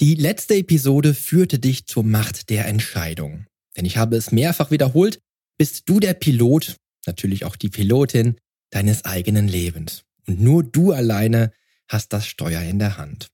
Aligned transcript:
Die 0.00 0.14
letzte 0.14 0.54
Episode 0.54 1.12
führte 1.12 1.58
dich 1.58 1.84
zur 1.84 2.04
Macht 2.04 2.48
der 2.48 2.64
Entscheidung. 2.64 3.44
Denn 3.76 3.84
ich 3.84 3.98
habe 3.98 4.16
es 4.16 4.32
mehrfach 4.32 4.70
wiederholt, 4.70 5.20
bist 5.58 5.90
du 5.90 6.00
der 6.00 6.14
Pilot, 6.14 6.76
natürlich 7.04 7.44
auch 7.44 7.54
die 7.54 7.68
Pilotin 7.68 8.36
deines 8.70 9.04
eigenen 9.04 9.46
Lebens. 9.46 10.04
Und 10.26 10.40
nur 10.40 10.64
du 10.64 10.92
alleine 10.92 11.52
hast 11.86 12.14
das 12.14 12.26
Steuer 12.26 12.62
in 12.62 12.78
der 12.78 12.96
Hand. 12.96 13.28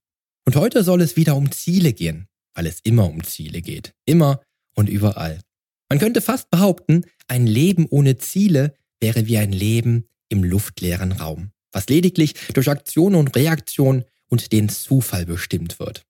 Und 0.45 0.57
heute 0.57 0.83
soll 0.83 0.99
es 0.99 1.15
wieder 1.15 1.37
um 1.37 1.53
Ziele 1.53 1.93
gehen, 1.93 2.27
weil 2.53 2.65
es 2.65 2.81
immer 2.81 3.09
um 3.09 3.23
Ziele 3.23 3.61
geht. 3.61 3.93
Immer 4.03 4.41
und 4.75 4.89
überall. 4.89 5.39
Man 5.87 5.99
könnte 5.99 6.19
fast 6.19 6.49
behaupten, 6.49 7.05
ein 7.27 7.47
Leben 7.47 7.85
ohne 7.89 8.17
Ziele 8.17 8.75
wäre 8.99 9.25
wie 9.25 9.37
ein 9.37 9.53
Leben 9.53 10.09
im 10.27 10.43
luftleeren 10.43 11.13
Raum, 11.13 11.51
was 11.71 11.87
lediglich 11.87 12.33
durch 12.53 12.69
Aktion 12.69 13.15
und 13.15 13.37
Reaktion 13.37 14.03
und 14.27 14.51
den 14.51 14.67
Zufall 14.67 15.25
bestimmt 15.25 15.79
wird. 15.79 16.03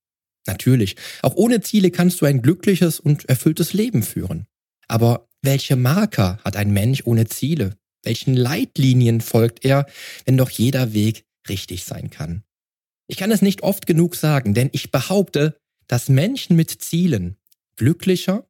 Natürlich, 0.48 0.96
auch 1.22 1.36
ohne 1.36 1.62
Ziele 1.62 1.92
kannst 1.92 2.22
du 2.22 2.26
ein 2.26 2.42
glückliches 2.42 3.00
und 3.00 3.28
erfülltes 3.30 3.74
Leben 3.74 4.02
führen. 4.02 4.48
Aber 4.88 5.28
welche 5.42 5.76
Marker 5.76 6.40
hat 6.44 6.56
ein 6.56 6.72
Mensch 6.72 7.04
ohne 7.06 7.28
Ziele? 7.28 7.78
Welchen 8.04 8.36
Leitlinien 8.36 9.22
folgt 9.22 9.66
er, 9.66 9.86
wenn 10.26 10.38
doch 10.38 10.50
jeder 10.50 10.94
Weg 10.94 11.26
richtig 11.50 11.84
sein 11.84 12.10
kann? 12.10 12.44
Ich 13.08 13.18
kann 13.18 13.32
es 13.32 13.42
nicht 13.42 13.64
oft 13.64 13.86
genug 13.86 14.16
sagen, 14.16 14.54
denn 14.54 14.70
ich 14.72 14.92
behaupte, 14.92 15.58
dass 15.88 16.10
Menschen 16.10 16.56
mit 16.56 16.70
Zielen 16.70 17.38
glücklicher, 17.76 18.48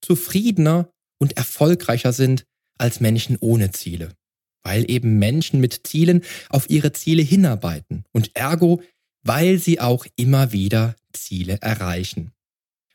zufriedener 0.00 0.90
und 1.18 1.36
erfolgreicher 1.36 2.12
sind 2.12 2.44
als 2.78 3.00
Menschen 3.00 3.36
ohne 3.40 3.70
Ziele, 3.70 4.12
weil 4.64 4.90
eben 4.90 5.18
Menschen 5.18 5.60
mit 5.60 5.86
Zielen 5.86 6.22
auf 6.48 6.68
ihre 6.68 6.92
Ziele 6.92 7.22
hinarbeiten 7.22 8.04
und 8.12 8.34
ergo, 8.34 8.82
weil 9.22 9.58
sie 9.58 9.80
auch 9.80 10.06
immer 10.16 10.52
wieder 10.52 10.96
Ziele 11.12 11.58
erreichen. 11.60 12.32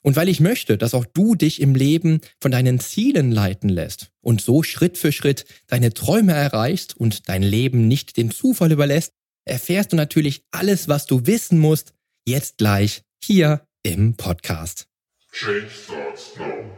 Und 0.02 0.16
weil 0.16 0.30
ich 0.30 0.40
möchte, 0.40 0.77
dass 0.77 0.94
auch 0.94 1.05
du 1.05 1.36
dich 1.36 1.62
im 1.62 1.76
Leben 1.76 2.22
von 2.39 2.52
deinen 2.52 2.80
Zielen 2.80 3.31
leiten 3.31 3.67
lässt 3.67 4.11
und 4.22 4.42
so 4.42 4.64
Schritt 4.64 4.98
für 4.98 5.11
Schritt 5.11 5.45
deine 5.67 5.94
Träume 5.94 6.33
erreichst 6.33 6.95
und 6.95 7.28
dein 7.28 7.44
Leben 7.44 7.88
nicht 7.88 8.16
dem 8.16 8.31
Zufall 8.31 8.72
überlässt, 8.72 9.11
erfährst 9.44 9.92
du 9.92 9.95
natürlich 9.95 10.44
alles, 10.52 10.88
was 10.88 11.08
du 11.08 11.25
wissen 11.25 11.59
musst, 11.59 11.94
jetzt 12.25 12.58
gleich 12.58 13.02
hier 13.22 13.67
im 13.83 14.16
Podcast. 14.16 14.88
Change 15.31 15.67
starts 15.70 16.38
now. 16.38 16.78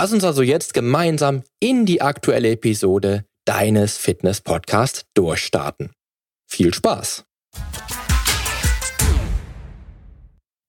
Lass 0.00 0.12
uns 0.12 0.22
also 0.22 0.42
jetzt 0.42 0.74
gemeinsam 0.74 1.42
in 1.58 1.84
die 1.84 2.02
aktuelle 2.02 2.52
Episode 2.52 3.24
deines 3.44 3.96
Fitness-Podcasts 3.96 5.06
durchstarten. 5.14 5.90
Viel 6.46 6.72
Spaß! 6.72 7.24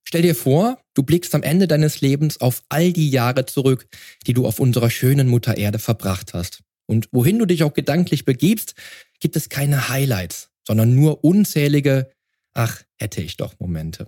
Stell 0.04 0.24
dir 0.24 0.34
vor, 0.34 0.82
du 0.96 1.04
blickst 1.04 1.36
am 1.36 1.44
Ende 1.44 1.68
deines 1.68 2.02
Lebens 2.02 2.42
auf 2.42 2.64
all 2.70 2.92
die 2.92 3.12
Jahre 3.12 3.46
zurück, 3.46 3.86
die 4.26 4.34
du 4.34 4.48
auf 4.48 4.60
unserer 4.60 4.90
schönen 4.90 5.28
Mutter 5.28 5.58
Erde 5.58 5.78
verbracht 5.78 6.34
hast. 6.34 6.62
Und 6.88 7.08
wohin 7.12 7.38
du 7.38 7.46
dich 7.46 7.62
auch 7.62 7.74
gedanklich 7.74 8.26
begibst, 8.26 8.74
gibt 9.20 9.36
es 9.36 9.50
keine 9.50 9.90
Highlights, 9.90 10.50
sondern 10.66 10.96
nur 10.96 11.24
unzählige, 11.24 12.10
ach, 12.56 12.82
hätte 12.98 13.22
ich 13.22 13.38
doch 13.38 13.54
Momente. 13.60 14.08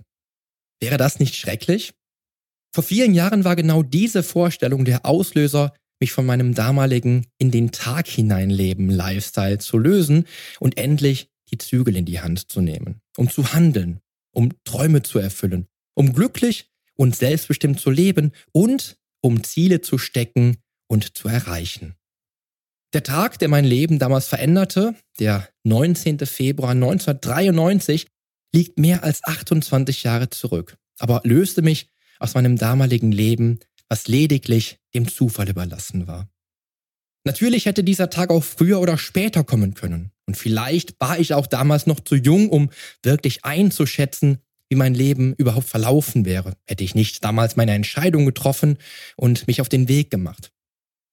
Wäre 0.80 0.96
das 0.96 1.20
nicht 1.20 1.36
schrecklich? 1.36 1.94
Vor 2.74 2.82
vielen 2.82 3.12
Jahren 3.12 3.44
war 3.44 3.54
genau 3.54 3.82
diese 3.82 4.22
Vorstellung 4.22 4.84
der 4.84 5.04
Auslöser, 5.04 5.74
mich 6.00 6.12
von 6.12 6.24
meinem 6.26 6.54
damaligen 6.54 7.26
in 7.38 7.50
den 7.50 7.70
Tag 7.70 8.08
hineinleben 8.08 8.88
Lifestyle 8.88 9.58
zu 9.58 9.78
lösen 9.78 10.26
und 10.58 10.78
endlich 10.78 11.28
die 11.50 11.58
Zügel 11.58 11.96
in 11.96 12.06
die 12.06 12.20
Hand 12.20 12.50
zu 12.50 12.60
nehmen, 12.60 13.00
um 13.16 13.30
zu 13.30 13.52
handeln, 13.52 14.00
um 14.34 14.50
Träume 14.64 15.02
zu 15.02 15.18
erfüllen, 15.18 15.66
um 15.94 16.12
glücklich 16.14 16.70
und 16.96 17.14
selbstbestimmt 17.14 17.78
zu 17.78 17.90
leben 17.90 18.32
und 18.52 18.96
um 19.20 19.44
Ziele 19.44 19.82
zu 19.82 19.98
stecken 19.98 20.56
und 20.88 21.16
zu 21.16 21.28
erreichen. 21.28 21.94
Der 22.94 23.02
Tag, 23.02 23.38
der 23.38 23.48
mein 23.48 23.64
Leben 23.64 23.98
damals 23.98 24.26
veränderte, 24.28 24.94
der 25.18 25.48
19. 25.64 26.18
Februar 26.20 26.72
1993, 26.72 28.06
liegt 28.54 28.78
mehr 28.78 29.04
als 29.04 29.22
28 29.24 30.02
Jahre 30.02 30.30
zurück, 30.30 30.76
aber 30.98 31.20
löste 31.24 31.62
mich 31.62 31.91
aus 32.22 32.34
meinem 32.34 32.56
damaligen 32.56 33.12
Leben, 33.12 33.60
was 33.88 34.08
lediglich 34.08 34.78
dem 34.94 35.08
Zufall 35.08 35.48
überlassen 35.48 36.06
war. 36.06 36.28
Natürlich 37.24 37.66
hätte 37.66 37.84
dieser 37.84 38.10
Tag 38.10 38.30
auch 38.30 38.42
früher 38.42 38.80
oder 38.80 38.98
später 38.98 39.44
kommen 39.44 39.74
können. 39.74 40.10
Und 40.26 40.36
vielleicht 40.36 40.98
war 41.00 41.18
ich 41.18 41.34
auch 41.34 41.46
damals 41.46 41.86
noch 41.86 42.00
zu 42.00 42.16
jung, 42.16 42.48
um 42.48 42.70
wirklich 43.02 43.44
einzuschätzen, 43.44 44.38
wie 44.68 44.76
mein 44.76 44.94
Leben 44.94 45.34
überhaupt 45.34 45.68
verlaufen 45.68 46.24
wäre, 46.24 46.56
hätte 46.64 46.82
ich 46.82 46.94
nicht 46.94 47.22
damals 47.22 47.56
meine 47.56 47.74
Entscheidung 47.74 48.24
getroffen 48.24 48.78
und 49.16 49.46
mich 49.46 49.60
auf 49.60 49.68
den 49.68 49.86
Weg 49.86 50.10
gemacht. 50.10 50.50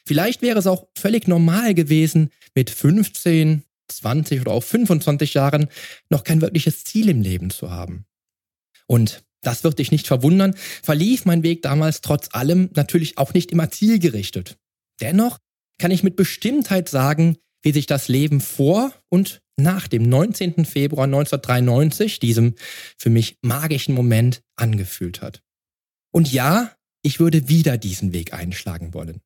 Vielleicht 0.06 0.42
wäre 0.42 0.58
es 0.58 0.66
auch 0.66 0.88
völlig 0.98 1.28
normal 1.28 1.74
gewesen, 1.74 2.30
mit 2.56 2.70
15, 2.70 3.64
20 3.90 4.42
oder 4.42 4.54
auch 4.54 4.64
25 4.64 5.34
Jahren 5.34 5.68
noch 6.10 6.24
kein 6.24 6.40
wirkliches 6.40 6.86
Ziel 6.86 7.10
im 7.10 7.22
Leben 7.22 7.50
zu 7.50 7.70
haben. 7.70 8.06
Und 8.88 9.24
das 9.42 9.64
wird 9.64 9.80
dich 9.80 9.92
nicht 9.92 10.08
verwundern, 10.08 10.56
verlief 10.84 11.26
mein 11.26 11.44
Weg 11.44 11.62
damals 11.62 12.02
trotz 12.02 12.30
allem 12.32 12.70
natürlich 12.76 13.18
auch 13.18 13.34
nicht 13.34 13.52
immer 13.52 13.72
zielgerichtet. 13.72 14.58
Dennoch 15.02 15.40
kann 15.80 15.92
ich 15.92 16.04
mit 16.04 16.16
Bestimmtheit 16.16 16.90
sagen, 16.90 17.38
wie 17.62 17.72
sich 17.72 17.86
das 17.86 18.08
Leben 18.08 18.42
vor 18.42 18.94
und 19.10 19.42
nach 19.58 19.88
dem 19.88 20.04
19. 20.04 20.66
Februar 20.66 21.06
1993, 21.06 22.20
diesem 22.20 22.56
für 22.98 23.10
mich 23.10 23.38
magischen 23.42 23.94
Moment, 23.94 24.42
angefühlt 24.56 25.22
hat. 25.22 25.42
Und 26.12 26.32
ja, 26.32 26.74
ich 27.02 27.20
würde 27.20 27.48
wieder 27.50 27.78
diesen 27.78 28.14
Weg 28.14 28.34
einschlagen 28.34 28.94
wollen. 28.94 29.22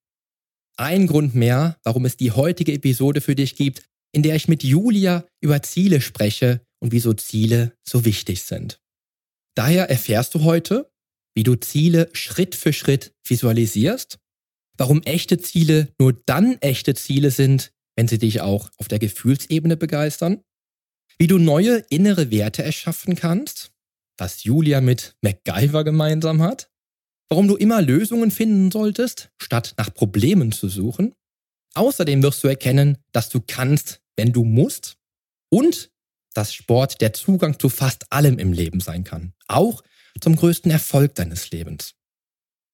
Ein 0.75 1.07
Grund 1.07 1.35
mehr, 1.35 1.77
warum 1.83 2.05
es 2.05 2.17
die 2.17 2.31
heutige 2.31 2.73
Episode 2.73 3.21
für 3.21 3.35
dich 3.35 3.55
gibt, 3.55 3.83
in 4.11 4.23
der 4.23 4.35
ich 4.35 4.47
mit 4.47 4.63
Julia 4.63 5.25
über 5.39 5.61
Ziele 5.61 6.01
spreche 6.01 6.61
und 6.79 6.91
wieso 6.91 7.13
Ziele 7.13 7.73
so 7.87 8.05
wichtig 8.05 8.43
sind. 8.43 8.79
Daher 9.55 9.89
erfährst 9.89 10.33
du 10.35 10.43
heute, 10.43 10.91
wie 11.35 11.43
du 11.43 11.55
Ziele 11.55 12.09
Schritt 12.13 12.55
für 12.55 12.73
Schritt 12.73 13.13
visualisierst, 13.25 14.19
warum 14.77 15.01
echte 15.03 15.37
Ziele 15.37 15.93
nur 15.99 16.13
dann 16.13 16.57
echte 16.61 16.95
Ziele 16.95 17.31
sind, 17.31 17.71
wenn 17.95 18.07
sie 18.07 18.17
dich 18.17 18.41
auch 18.41 18.69
auf 18.77 18.87
der 18.87 18.99
Gefühlsebene 18.99 19.77
begeistern, 19.77 20.41
wie 21.17 21.27
du 21.27 21.37
neue 21.37 21.77
innere 21.89 22.31
Werte 22.31 22.63
erschaffen 22.63 23.15
kannst, 23.15 23.71
was 24.17 24.43
Julia 24.43 24.81
mit 24.81 25.15
MacGyver 25.21 25.83
gemeinsam 25.83 26.41
hat, 26.41 26.71
warum 27.29 27.47
du 27.47 27.55
immer 27.55 27.81
Lösungen 27.81 28.31
finden 28.31 28.71
solltest, 28.71 29.31
statt 29.39 29.75
nach 29.77 29.93
Problemen 29.93 30.51
zu 30.51 30.69
suchen. 30.69 31.13
Außerdem 31.75 32.21
wirst 32.21 32.43
du 32.43 32.47
erkennen, 32.47 32.97
dass 33.11 33.29
du 33.29 33.41
kannst, 33.45 34.01
wenn 34.15 34.31
du 34.31 34.43
musst 34.43 34.97
und 35.49 35.91
dass 36.33 36.53
Sport 36.53 37.01
der 37.01 37.13
Zugang 37.13 37.59
zu 37.59 37.69
fast 37.69 38.11
allem 38.11 38.39
im 38.39 38.53
Leben 38.53 38.79
sein 38.79 39.03
kann. 39.03 39.33
Auch 39.47 39.83
zum 40.19 40.35
größten 40.35 40.71
Erfolg 40.71 41.15
deines 41.15 41.51
Lebens. 41.51 41.95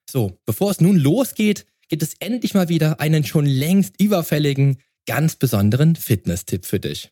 So, 0.09 0.39
bevor 0.45 0.71
es 0.71 0.81
nun 0.81 0.97
losgeht, 0.97 1.65
gibt 1.88 2.03
es 2.03 2.13
endlich 2.19 2.53
mal 2.53 2.69
wieder 2.69 3.00
einen 3.00 3.23
schon 3.23 3.45
längst 3.45 4.00
überfälligen, 4.01 4.79
ganz 5.06 5.35
besonderen 5.35 5.95
Fitness-Tipp 5.95 6.65
für 6.65 6.79
dich. 6.79 7.11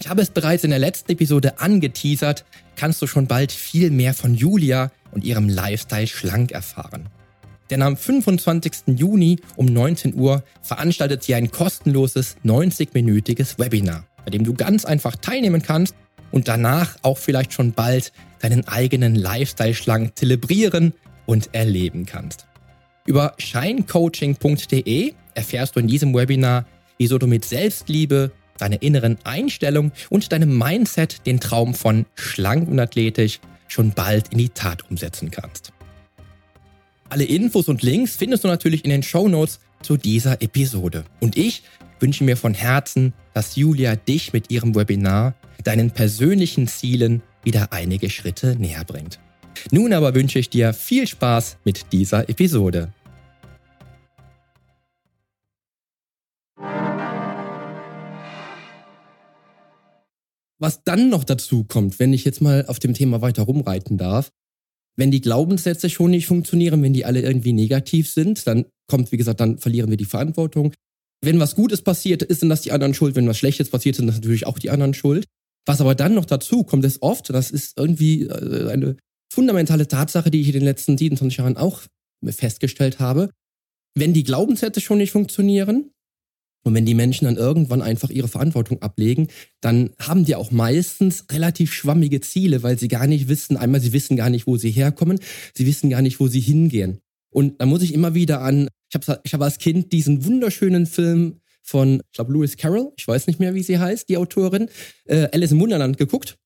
Ich 0.00 0.08
habe 0.08 0.22
es 0.22 0.30
bereits 0.30 0.64
in 0.64 0.70
der 0.70 0.78
letzten 0.78 1.12
Episode 1.12 1.58
angeteasert, 1.58 2.44
kannst 2.74 3.02
du 3.02 3.06
schon 3.06 3.26
bald 3.26 3.52
viel 3.52 3.90
mehr 3.90 4.14
von 4.14 4.34
Julia 4.34 4.90
und 5.12 5.24
ihrem 5.24 5.48
Lifestyle 5.48 6.06
schlank 6.06 6.52
erfahren. 6.52 7.10
Denn 7.70 7.82
am 7.82 7.96
25. 7.96 8.98
Juni 8.98 9.38
um 9.56 9.66
19 9.66 10.14
Uhr 10.14 10.42
veranstaltet 10.60 11.22
sie 11.22 11.34
ein 11.34 11.50
kostenloses 11.50 12.36
90-minütiges 12.44 13.58
Webinar, 13.58 14.06
bei 14.24 14.30
dem 14.30 14.44
du 14.44 14.54
ganz 14.54 14.84
einfach 14.84 15.16
teilnehmen 15.16 15.62
kannst 15.62 15.94
und 16.32 16.48
danach 16.48 16.96
auch 17.02 17.18
vielleicht 17.18 17.52
schon 17.52 17.72
bald 17.72 18.12
deinen 18.40 18.66
eigenen 18.66 19.14
Lifestyle 19.14 19.74
schlank 19.74 20.16
zelebrieren 20.16 20.94
und 21.26 21.54
erleben 21.54 22.06
kannst. 22.06 22.46
Über 23.06 23.34
shinecoaching.de 23.38 25.14
erfährst 25.34 25.76
du 25.76 25.80
in 25.80 25.88
diesem 25.88 26.14
Webinar, 26.14 26.66
wieso 26.98 27.18
du 27.18 27.26
mit 27.26 27.44
Selbstliebe, 27.44 28.32
deiner 28.58 28.82
inneren 28.82 29.16
Einstellung 29.24 29.92
und 30.10 30.32
deinem 30.32 30.58
Mindset 30.58 31.26
den 31.26 31.40
Traum 31.40 31.74
von 31.74 32.04
schlank 32.14 32.68
und 32.68 32.78
athletisch 32.78 33.40
schon 33.68 33.92
bald 33.92 34.32
in 34.32 34.38
die 34.38 34.50
Tat 34.50 34.90
umsetzen 34.90 35.30
kannst. 35.30 35.72
Alle 37.10 37.24
Infos 37.24 37.68
und 37.68 37.82
Links 37.82 38.14
findest 38.14 38.44
du 38.44 38.48
natürlich 38.48 38.84
in 38.84 38.90
den 38.90 39.02
Show 39.02 39.26
Notes 39.26 39.58
zu 39.82 39.96
dieser 39.96 40.40
Episode. 40.42 41.04
Und 41.18 41.36
ich 41.36 41.64
wünsche 41.98 42.22
mir 42.22 42.36
von 42.36 42.54
Herzen, 42.54 43.14
dass 43.34 43.56
Julia 43.56 43.96
dich 43.96 44.32
mit 44.32 44.52
ihrem 44.52 44.76
Webinar 44.76 45.34
deinen 45.64 45.90
persönlichen 45.90 46.68
Zielen 46.68 47.20
wieder 47.42 47.72
einige 47.72 48.10
Schritte 48.10 48.54
näher 48.54 48.84
bringt. 48.84 49.18
Nun 49.72 49.92
aber 49.92 50.14
wünsche 50.14 50.38
ich 50.38 50.50
dir 50.50 50.72
viel 50.72 51.08
Spaß 51.08 51.56
mit 51.64 51.92
dieser 51.92 52.28
Episode. 52.28 52.92
Was 60.60 60.84
dann 60.84 61.08
noch 61.08 61.24
dazu 61.24 61.64
kommt, 61.64 61.98
wenn 61.98 62.12
ich 62.12 62.24
jetzt 62.24 62.40
mal 62.40 62.66
auf 62.68 62.78
dem 62.78 62.94
Thema 62.94 63.20
weiter 63.20 63.42
rumreiten 63.42 63.98
darf, 63.98 64.30
wenn 64.96 65.10
die 65.10 65.20
Glaubenssätze 65.20 65.88
schon 65.88 66.10
nicht 66.10 66.26
funktionieren, 66.26 66.82
wenn 66.82 66.92
die 66.92 67.04
alle 67.04 67.22
irgendwie 67.22 67.52
negativ 67.52 68.10
sind, 68.10 68.46
dann 68.46 68.66
kommt, 68.88 69.12
wie 69.12 69.16
gesagt, 69.16 69.40
dann 69.40 69.58
verlieren 69.58 69.90
wir 69.90 69.96
die 69.96 70.04
Verantwortung. 70.04 70.72
Wenn 71.22 71.40
was 71.40 71.54
Gutes 71.54 71.82
passiert, 71.82 72.22
ist 72.22 72.42
dann 72.42 72.48
das 72.48 72.62
die 72.62 72.72
anderen 72.72 72.94
schuld. 72.94 73.14
Wenn 73.14 73.28
was 73.28 73.38
Schlechtes 73.38 73.68
passiert, 73.68 73.96
sind 73.96 74.06
das 74.06 74.16
natürlich 74.16 74.46
auch 74.46 74.58
die 74.58 74.70
anderen 74.70 74.94
schuld. 74.94 75.26
Was 75.66 75.80
aber 75.80 75.94
dann 75.94 76.14
noch 76.14 76.24
dazu 76.24 76.64
kommt, 76.64 76.84
ist 76.84 77.02
oft, 77.02 77.30
das 77.30 77.50
ist 77.50 77.78
irgendwie 77.78 78.22
äh, 78.22 78.70
eine 78.70 78.96
fundamentale 79.32 79.86
Tatsache, 79.86 80.30
die 80.30 80.40
ich 80.40 80.48
in 80.48 80.54
den 80.54 80.64
letzten 80.64 80.96
27 80.96 81.38
Jahren 81.38 81.56
auch 81.56 81.82
festgestellt 82.26 82.98
habe, 82.98 83.30
wenn 83.94 84.12
die 84.12 84.24
Glaubenssätze 84.24 84.80
schon 84.80 84.98
nicht 84.98 85.12
funktionieren, 85.12 85.90
und 86.62 86.74
wenn 86.74 86.84
die 86.84 86.94
Menschen 86.94 87.24
dann 87.24 87.36
irgendwann 87.36 87.80
einfach 87.80 88.10
ihre 88.10 88.28
Verantwortung 88.28 88.82
ablegen, 88.82 89.28
dann 89.60 89.90
haben 89.98 90.24
die 90.24 90.34
auch 90.34 90.50
meistens 90.50 91.24
relativ 91.30 91.72
schwammige 91.72 92.20
Ziele, 92.20 92.62
weil 92.62 92.78
sie 92.78 92.88
gar 92.88 93.06
nicht 93.06 93.28
wissen, 93.28 93.56
einmal 93.56 93.80
sie 93.80 93.92
wissen 93.92 94.16
gar 94.16 94.30
nicht, 94.30 94.46
wo 94.46 94.56
sie 94.56 94.70
herkommen, 94.70 95.18
sie 95.54 95.66
wissen 95.66 95.88
gar 95.88 96.02
nicht, 96.02 96.20
wo 96.20 96.28
sie 96.28 96.40
hingehen. 96.40 97.00
Und 97.30 97.60
da 97.60 97.66
muss 97.66 97.82
ich 97.82 97.94
immer 97.94 98.14
wieder 98.14 98.42
an, 98.42 98.68
ich 98.90 98.94
habe 98.94 99.20
ich 99.24 99.32
hab 99.32 99.40
als 99.40 99.58
Kind 99.58 99.92
diesen 99.92 100.24
wunderschönen 100.24 100.86
Film 100.86 101.36
von, 101.62 102.02
ich 102.10 102.12
glaube, 102.12 102.32
Lewis 102.32 102.56
Carroll, 102.56 102.92
ich 102.96 103.06
weiß 103.06 103.26
nicht 103.26 103.40
mehr, 103.40 103.54
wie 103.54 103.62
sie 103.62 103.78
heißt, 103.78 104.08
die 104.08 104.16
Autorin, 104.16 104.68
äh, 105.06 105.28
Alice 105.32 105.52
im 105.52 105.60
Wunderland 105.60 105.96
geguckt. 105.96 106.36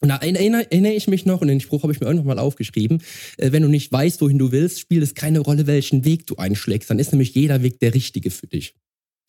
Und 0.00 0.10
da 0.10 0.16
erinnere, 0.16 0.70
erinnere 0.70 0.92
ich 0.92 1.08
mich 1.08 1.24
noch, 1.24 1.40
und 1.40 1.48
den 1.48 1.60
Spruch 1.60 1.82
habe 1.82 1.92
ich 1.92 2.00
mir 2.00 2.06
irgendwann 2.06 2.36
mal 2.36 2.38
aufgeschrieben, 2.38 3.02
äh, 3.38 3.52
wenn 3.52 3.62
du 3.62 3.68
nicht 3.68 3.90
weißt, 3.90 4.20
wohin 4.20 4.38
du 4.38 4.52
willst, 4.52 4.80
spielt 4.80 5.02
es 5.02 5.14
keine 5.14 5.38
Rolle, 5.38 5.66
welchen 5.66 6.04
Weg 6.04 6.26
du 6.26 6.36
einschlägst. 6.36 6.90
Dann 6.90 6.98
ist 6.98 7.12
nämlich 7.12 7.34
jeder 7.34 7.62
Weg 7.62 7.80
der 7.80 7.94
richtige 7.94 8.30
für 8.30 8.46
dich. 8.46 8.74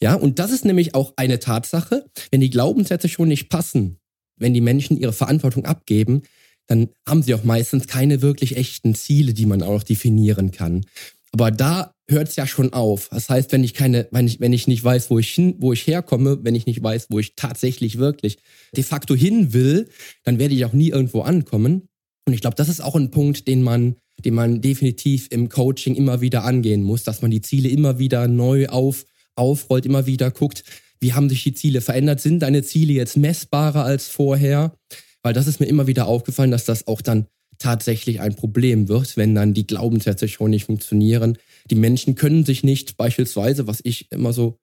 Ja, 0.02 0.14
und 0.14 0.40
das 0.40 0.52
ist 0.52 0.66
nämlich 0.66 0.94
auch 0.96 1.14
eine 1.16 1.40
Tatsache. 1.40 2.06
Wenn 2.32 2.42
die 2.42 2.50
Glaubenssätze 2.50 3.10
schon 3.10 3.28
nicht 3.28 3.50
passen, 3.50 3.98
wenn 4.38 4.54
die 4.54 4.62
Menschen 4.62 4.98
ihre 4.98 5.14
Verantwortung 5.14 5.66
abgeben, 5.66 6.22
dann 6.68 6.90
haben 7.08 7.24
sie 7.24 7.34
auch 7.34 7.44
meistens 7.44 7.88
keine 7.88 8.22
wirklich 8.22 8.58
echten 8.58 8.94
Ziele, 8.94 9.34
die 9.34 9.46
man 9.46 9.64
auch 9.64 9.84
definieren 9.84 10.52
kann. 10.52 10.86
Aber 11.32 11.52
da 11.52 11.94
hört 12.10 12.30
es 12.30 12.36
ja 12.36 12.48
schon 12.48 12.74
auf. 12.74 13.10
Das 13.10 13.30
heißt, 13.30 13.52
wenn 13.52 13.64
ich 13.64 13.74
keine, 13.74 14.08
wenn 14.12 14.28
ich, 14.28 14.40
wenn 14.40 14.54
ich 14.54 14.68
nicht 14.68 14.84
weiß, 14.84 15.10
wo 15.10 15.20
ich 15.20 15.30
hin, 15.30 15.56
wo 15.60 15.74
ich 15.74 15.86
herkomme, 15.88 16.40
wenn 16.44 16.56
ich 16.56 16.66
nicht 16.66 16.82
weiß, 16.82 17.08
wo 17.10 17.20
ich 17.20 17.36
tatsächlich 17.36 17.98
wirklich 17.98 18.38
de 18.76 18.84
facto 18.84 19.16
hin 19.16 19.54
will, 19.54 19.90
dann 20.24 20.40
werde 20.40 20.56
ich 20.56 20.66
auch 20.66 20.74
nie 20.74 20.90
irgendwo 20.90 21.22
ankommen. 21.22 21.88
Und 22.26 22.34
ich 22.34 22.42
glaube, 22.42 22.56
das 22.56 22.70
ist 22.70 22.82
auch 22.82 22.96
ein 22.96 23.12
Punkt, 23.12 23.48
den 23.48 23.62
man, 23.62 23.96
den 24.24 24.34
man 24.34 24.62
definitiv 24.62 25.28
im 25.32 25.50
Coaching 25.50 25.96
immer 25.96 26.22
wieder 26.22 26.44
angehen 26.44 26.84
muss, 26.84 27.04
dass 27.04 27.22
man 27.22 27.32
die 27.32 27.42
Ziele 27.42 27.70
immer 27.70 28.00
wieder 28.00 28.28
neu 28.28 28.68
auf, 28.68 29.06
aufrollt, 29.38 29.86
immer 29.86 30.06
wieder 30.06 30.32
guckt, 30.32 30.64
wie 31.00 31.14
haben 31.14 31.30
sich 31.30 31.44
die 31.44 31.54
Ziele 31.54 31.82
verändert? 31.82 32.22
Sind 32.22 32.40
deine 32.40 32.64
Ziele 32.64 32.94
jetzt 32.94 33.18
messbarer 33.18 33.84
als 33.84 34.08
vorher? 34.08 34.74
Weil 35.22 35.34
das 35.34 35.48
ist 35.48 35.60
mir 35.60 35.68
immer 35.68 35.88
wieder 35.88 36.08
aufgefallen, 36.08 36.52
dass 36.52 36.66
das 36.66 36.88
auch 36.88 37.02
dann 37.02 37.28
tatsächlich 37.60 38.20
ein 38.20 38.36
Problem 38.36 38.88
wird, 38.88 39.18
wenn 39.18 39.36
dann 39.36 39.54
die 39.54 39.68
Glaubenssätze 39.68 40.28
schon 40.28 40.52
nicht 40.52 40.66
funktionieren. 40.66 41.38
Die 41.70 41.76
Menschen 41.76 42.16
können 42.16 42.46
sich 42.46 42.64
nicht 42.64 42.98
beispielsweise, 42.98 43.68
was 43.68 43.80
ich 43.84 44.12
immer 44.12 44.34
so 44.34 44.58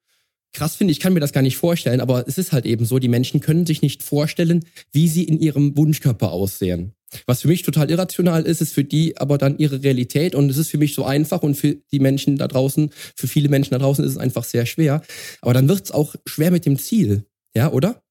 krass 0.53 0.75
finde, 0.75 0.91
ich 0.91 0.99
kann 0.99 1.13
mir 1.13 1.19
das 1.19 1.33
gar 1.33 1.41
nicht 1.41 1.57
vorstellen, 1.57 1.99
aber 1.99 2.27
es 2.27 2.37
ist 2.37 2.51
halt 2.51 2.65
eben 2.65 2.85
so, 2.85 2.97
die 2.97 3.09
Menschen 3.09 3.41
können 3.41 3.65
sich 3.65 3.81
nicht 3.81 4.01
vorstellen, 4.01 4.65
wie 4.91 5.07
sie 5.07 5.25
in 5.25 5.39
ihrem 5.39 5.77
Wunschkörper 5.77 6.31
aussehen. 6.31 6.94
Was 7.25 7.41
für 7.41 7.47
mich 7.47 7.63
total 7.63 7.89
irrational 7.89 8.43
ist, 8.43 8.61
ist 8.61 8.73
für 8.73 8.83
die 8.83 9.17
aber 9.17 9.37
dann 9.37 9.57
ihre 9.57 9.83
Realität 9.83 10.35
und 10.35 10.49
es 10.49 10.57
ist 10.57 10.69
für 10.69 10.77
mich 10.77 10.93
so 10.93 11.05
einfach 11.05 11.43
und 11.43 11.55
für 11.55 11.75
die 11.91 11.99
Menschen 11.99 12.37
da 12.37 12.47
draußen, 12.47 12.89
für 13.15 13.27
viele 13.27 13.49
Menschen 13.49 13.71
da 13.71 13.79
draußen 13.79 14.03
ist 14.03 14.11
es 14.11 14.17
einfach 14.17 14.43
sehr 14.43 14.65
schwer. 14.65 15.01
Aber 15.41 15.53
dann 15.53 15.67
wird 15.67 15.85
es 15.85 15.91
auch 15.91 16.15
schwer 16.25 16.51
mit 16.51 16.65
dem 16.65 16.77
Ziel, 16.77 17.25
ja, 17.55 17.71
oder? 17.71 18.01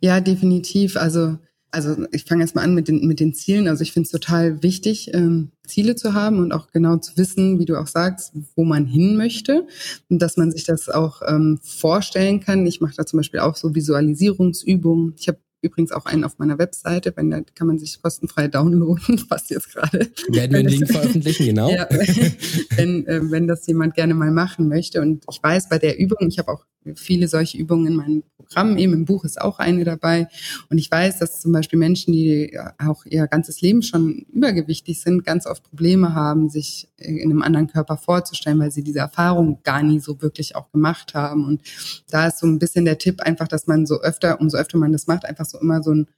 Ja, 0.00 0.20
definitiv. 0.20 0.96
Also 0.96 1.38
also 1.74 1.96
ich 2.12 2.24
fange 2.24 2.42
jetzt 2.42 2.54
mal 2.54 2.62
an 2.62 2.74
mit 2.74 2.88
den, 2.88 3.06
mit 3.06 3.20
den 3.20 3.34
Zielen. 3.34 3.68
Also 3.68 3.82
ich 3.82 3.92
finde 3.92 4.06
es 4.06 4.12
total 4.12 4.62
wichtig, 4.62 5.12
ähm, 5.12 5.50
Ziele 5.66 5.96
zu 5.96 6.14
haben 6.14 6.38
und 6.38 6.52
auch 6.52 6.70
genau 6.70 6.96
zu 6.98 7.16
wissen, 7.16 7.58
wie 7.58 7.64
du 7.64 7.76
auch 7.76 7.88
sagst, 7.88 8.32
wo 8.54 8.64
man 8.64 8.86
hin 8.86 9.16
möchte 9.16 9.66
und 10.08 10.22
dass 10.22 10.36
man 10.36 10.52
sich 10.52 10.64
das 10.64 10.88
auch 10.88 11.20
ähm, 11.26 11.58
vorstellen 11.62 12.40
kann. 12.40 12.64
Ich 12.64 12.80
mache 12.80 12.94
da 12.96 13.04
zum 13.04 13.18
Beispiel 13.18 13.40
auch 13.40 13.56
so 13.56 13.74
Visualisierungsübungen. 13.74 15.14
Ich 15.18 15.26
habe 15.28 15.38
übrigens 15.64 15.92
auch 15.92 16.06
einen 16.06 16.24
auf 16.24 16.38
meiner 16.38 16.58
Webseite, 16.58 17.12
wenn 17.16 17.30
da 17.30 17.40
kann 17.54 17.66
man 17.66 17.78
sich 17.78 18.00
kostenfrei 18.00 18.48
downloaden, 18.48 19.24
was 19.28 19.48
jetzt 19.48 19.72
gerade. 19.72 20.10
Werden 20.28 20.52
wir 20.52 20.62
den 20.62 20.68
Link 20.68 20.90
veröffentlichen, 20.90 21.46
genau. 21.46 21.70
Ja, 21.70 21.88
wenn, 22.76 23.06
äh, 23.06 23.30
wenn 23.30 23.48
das 23.48 23.66
jemand 23.66 23.94
gerne 23.94 24.14
mal 24.14 24.30
machen 24.30 24.68
möchte. 24.68 25.00
Und 25.00 25.24
ich 25.30 25.42
weiß, 25.42 25.68
bei 25.68 25.78
der 25.78 25.98
Übung, 25.98 26.28
ich 26.28 26.38
habe 26.38 26.52
auch 26.52 26.64
viele 26.94 27.28
solche 27.28 27.56
Übungen 27.56 27.86
in 27.86 27.96
meinem 27.96 28.22
Programm, 28.36 28.76
eben 28.76 28.92
im 28.92 29.04
Buch 29.04 29.24
ist 29.24 29.40
auch 29.40 29.58
eine 29.58 29.84
dabei. 29.84 30.28
Und 30.68 30.78
ich 30.78 30.90
weiß, 30.90 31.18
dass 31.18 31.40
zum 31.40 31.52
Beispiel 31.52 31.78
Menschen, 31.78 32.12
die 32.12 32.58
auch 32.78 33.04
ihr 33.06 33.26
ganzes 33.26 33.60
Leben 33.62 33.82
schon 33.82 34.26
übergewichtig 34.32 35.00
sind, 35.00 35.24
ganz 35.24 35.46
oft 35.46 35.62
Probleme 35.62 36.14
haben, 36.14 36.50
sich 36.50 36.88
in 36.98 37.30
einem 37.30 37.42
anderen 37.42 37.68
Körper 37.68 37.96
vorzustellen, 37.96 38.58
weil 38.58 38.70
sie 38.70 38.82
diese 38.82 38.98
Erfahrung 38.98 39.60
gar 39.62 39.82
nie 39.82 40.00
so 40.00 40.20
wirklich 40.20 40.56
auch 40.56 40.70
gemacht 40.72 41.14
haben. 41.14 41.46
Und 41.46 41.62
da 42.10 42.26
ist 42.26 42.38
so 42.38 42.46
ein 42.46 42.58
bisschen 42.58 42.84
der 42.84 42.98
Tipp 42.98 43.20
einfach, 43.20 43.48
dass 43.48 43.66
man 43.66 43.86
so 43.86 44.00
öfter, 44.00 44.40
umso 44.40 44.58
öfter 44.58 44.78
man 44.78 44.92
das 44.92 45.06
macht, 45.06 45.24
einfach 45.24 45.46
so 45.46 45.53
immer 45.60 45.82
so 45.82 45.92
ein 45.92 46.08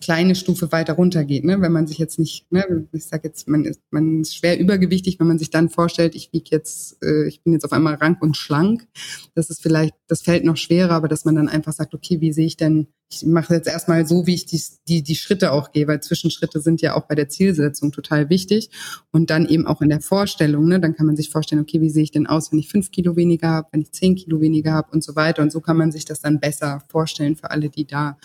kleine 0.00 0.34
Stufe 0.34 0.72
weiter 0.72 0.94
runter 0.94 1.24
geht. 1.24 1.44
Ne? 1.44 1.60
Wenn 1.60 1.72
man 1.72 1.86
sich 1.86 1.98
jetzt 1.98 2.18
nicht, 2.18 2.50
ne, 2.50 2.86
ich 2.92 3.06
sage 3.06 3.28
jetzt, 3.28 3.48
man 3.48 3.64
ist, 3.64 3.80
man 3.90 4.22
ist 4.22 4.34
schwer 4.34 4.58
übergewichtig, 4.58 5.20
wenn 5.20 5.26
man 5.26 5.38
sich 5.38 5.50
dann 5.50 5.68
vorstellt, 5.68 6.14
ich 6.14 6.32
wiege 6.32 6.48
jetzt, 6.50 7.02
äh, 7.02 7.28
ich 7.28 7.42
bin 7.42 7.52
jetzt 7.52 7.64
auf 7.64 7.72
einmal 7.72 7.94
rank 7.94 8.22
und 8.22 8.36
schlank. 8.36 8.88
Das 9.34 9.50
ist 9.50 9.62
vielleicht, 9.62 9.94
das 10.08 10.22
fällt 10.22 10.44
noch 10.44 10.56
schwerer, 10.56 10.92
aber 10.92 11.08
dass 11.08 11.24
man 11.24 11.34
dann 11.34 11.48
einfach 11.48 11.72
sagt, 11.72 11.94
okay, 11.94 12.20
wie 12.20 12.32
sehe 12.32 12.46
ich 12.46 12.56
denn 12.56 12.88
ich 13.12 13.26
mache 13.26 13.54
jetzt 13.54 13.66
erstmal 13.66 14.06
so, 14.06 14.26
wie 14.26 14.34
ich 14.34 14.46
die, 14.46 14.62
die, 14.86 15.02
die 15.02 15.16
Schritte 15.16 15.50
auch 15.50 15.72
gehe, 15.72 15.88
weil 15.88 16.00
Zwischenschritte 16.00 16.60
sind 16.60 16.80
ja 16.80 16.94
auch 16.94 17.06
bei 17.06 17.16
der 17.16 17.28
Zielsetzung 17.28 17.90
total 17.90 18.30
wichtig. 18.30 18.70
Und 19.10 19.30
dann 19.30 19.46
eben 19.46 19.66
auch 19.66 19.82
in 19.82 19.88
der 19.88 20.00
Vorstellung, 20.00 20.68
ne, 20.68 20.78
dann 20.78 20.94
kann 20.94 21.06
man 21.06 21.16
sich 21.16 21.28
vorstellen, 21.28 21.60
okay, 21.60 21.80
wie 21.80 21.90
sehe 21.90 22.04
ich 22.04 22.12
denn 22.12 22.28
aus, 22.28 22.52
wenn 22.52 22.60
ich 22.60 22.68
fünf 22.68 22.92
Kilo 22.92 23.16
weniger 23.16 23.48
habe, 23.48 23.68
wenn 23.72 23.80
ich 23.80 23.90
zehn 23.90 24.14
Kilo 24.14 24.40
weniger 24.40 24.72
habe 24.72 24.92
und 24.92 25.02
so 25.02 25.16
weiter. 25.16 25.42
Und 25.42 25.50
so 25.50 25.60
kann 25.60 25.76
man 25.76 25.90
sich 25.90 26.04
das 26.04 26.20
dann 26.20 26.38
besser 26.38 26.84
vorstellen 26.88 27.34
für 27.34 27.50
alle, 27.50 27.68
die 27.68 27.84
da 27.84 28.16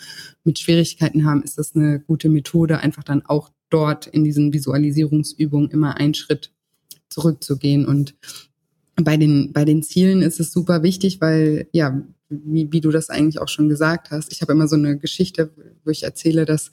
mit 0.44 0.60
Schwierigkeiten 0.60 1.24
haben, 1.24 1.42
ist 1.42 1.58
das 1.58 1.74
eine 1.74 1.98
gute 1.98 2.28
Methode, 2.28 2.78
einfach 2.78 3.02
dann 3.02 3.26
auch 3.26 3.50
dort 3.70 4.06
in 4.06 4.22
diesen 4.22 4.52
Visualisierungsübungen 4.52 5.70
immer 5.70 5.96
einen 5.96 6.14
Schritt 6.14 6.52
zurückzugehen 7.08 7.86
und 7.86 8.14
bei 8.96 9.16
den, 9.16 9.52
bei 9.52 9.64
den 9.64 9.82
Zielen 9.82 10.22
ist 10.22 10.40
es 10.40 10.52
super 10.52 10.82
wichtig, 10.82 11.20
weil 11.20 11.68
ja, 11.72 12.02
wie, 12.28 12.72
wie 12.72 12.80
du 12.80 12.90
das 12.90 13.10
eigentlich 13.10 13.40
auch 13.40 13.48
schon 13.48 13.68
gesagt 13.68 14.10
hast. 14.10 14.32
Ich 14.32 14.42
habe 14.42 14.52
immer 14.52 14.68
so 14.68 14.76
eine 14.76 14.98
Geschichte, 14.98 15.50
wo 15.84 15.90
ich 15.90 16.02
erzähle, 16.02 16.44
dass 16.44 16.70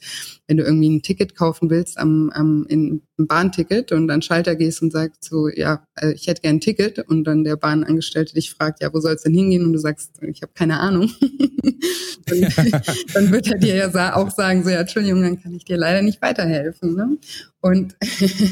wenn 0.48 0.58
du 0.58 0.64
irgendwie 0.64 0.90
ein 0.90 1.02
Ticket 1.02 1.36
kaufen 1.36 1.70
willst 1.70 1.98
am, 1.98 2.30
am 2.32 2.66
in 2.68 3.02
ein 3.20 3.28
Bahnticket 3.28 3.92
und 3.92 4.08
dann 4.08 4.22
Schalter 4.22 4.56
gehst 4.56 4.82
und 4.82 4.92
sagst 4.92 5.24
so, 5.24 5.48
ja, 5.48 5.86
äh, 5.96 6.14
ich 6.14 6.28
hätte 6.28 6.42
gern 6.42 6.56
ein 6.56 6.62
Ticket 6.62 7.00
und 7.00 7.26
dann 7.26 7.44
der 7.44 7.58
Bahnangestellte 7.58 8.34
dich 8.34 8.52
fragt, 8.52 8.82
ja, 8.82 8.94
wo 8.94 9.00
soll 9.00 9.14
es 9.14 9.22
denn 9.22 9.34
hingehen? 9.34 9.66
Und 9.66 9.74
du 9.74 9.80
sagst, 9.80 10.12
ich 10.22 10.42
habe 10.42 10.54
keine 10.56 10.80
Ahnung. 10.80 11.12
dann, 12.26 12.42
dann 13.14 13.32
wird 13.32 13.48
er 13.48 13.58
dir 13.58 13.76
ja 13.76 14.16
auch 14.16 14.32
sagen, 14.32 14.64
so, 14.64 14.70
ja, 14.70 14.82
Entschuldigung, 14.82 15.22
dann 15.22 15.42
kann 15.42 15.54
ich 15.54 15.66
dir 15.66 15.78
leider 15.78 16.02
nicht 16.02 16.22
weiterhelfen. 16.22 16.96
Ne? 16.96 17.18
Und 17.62 17.96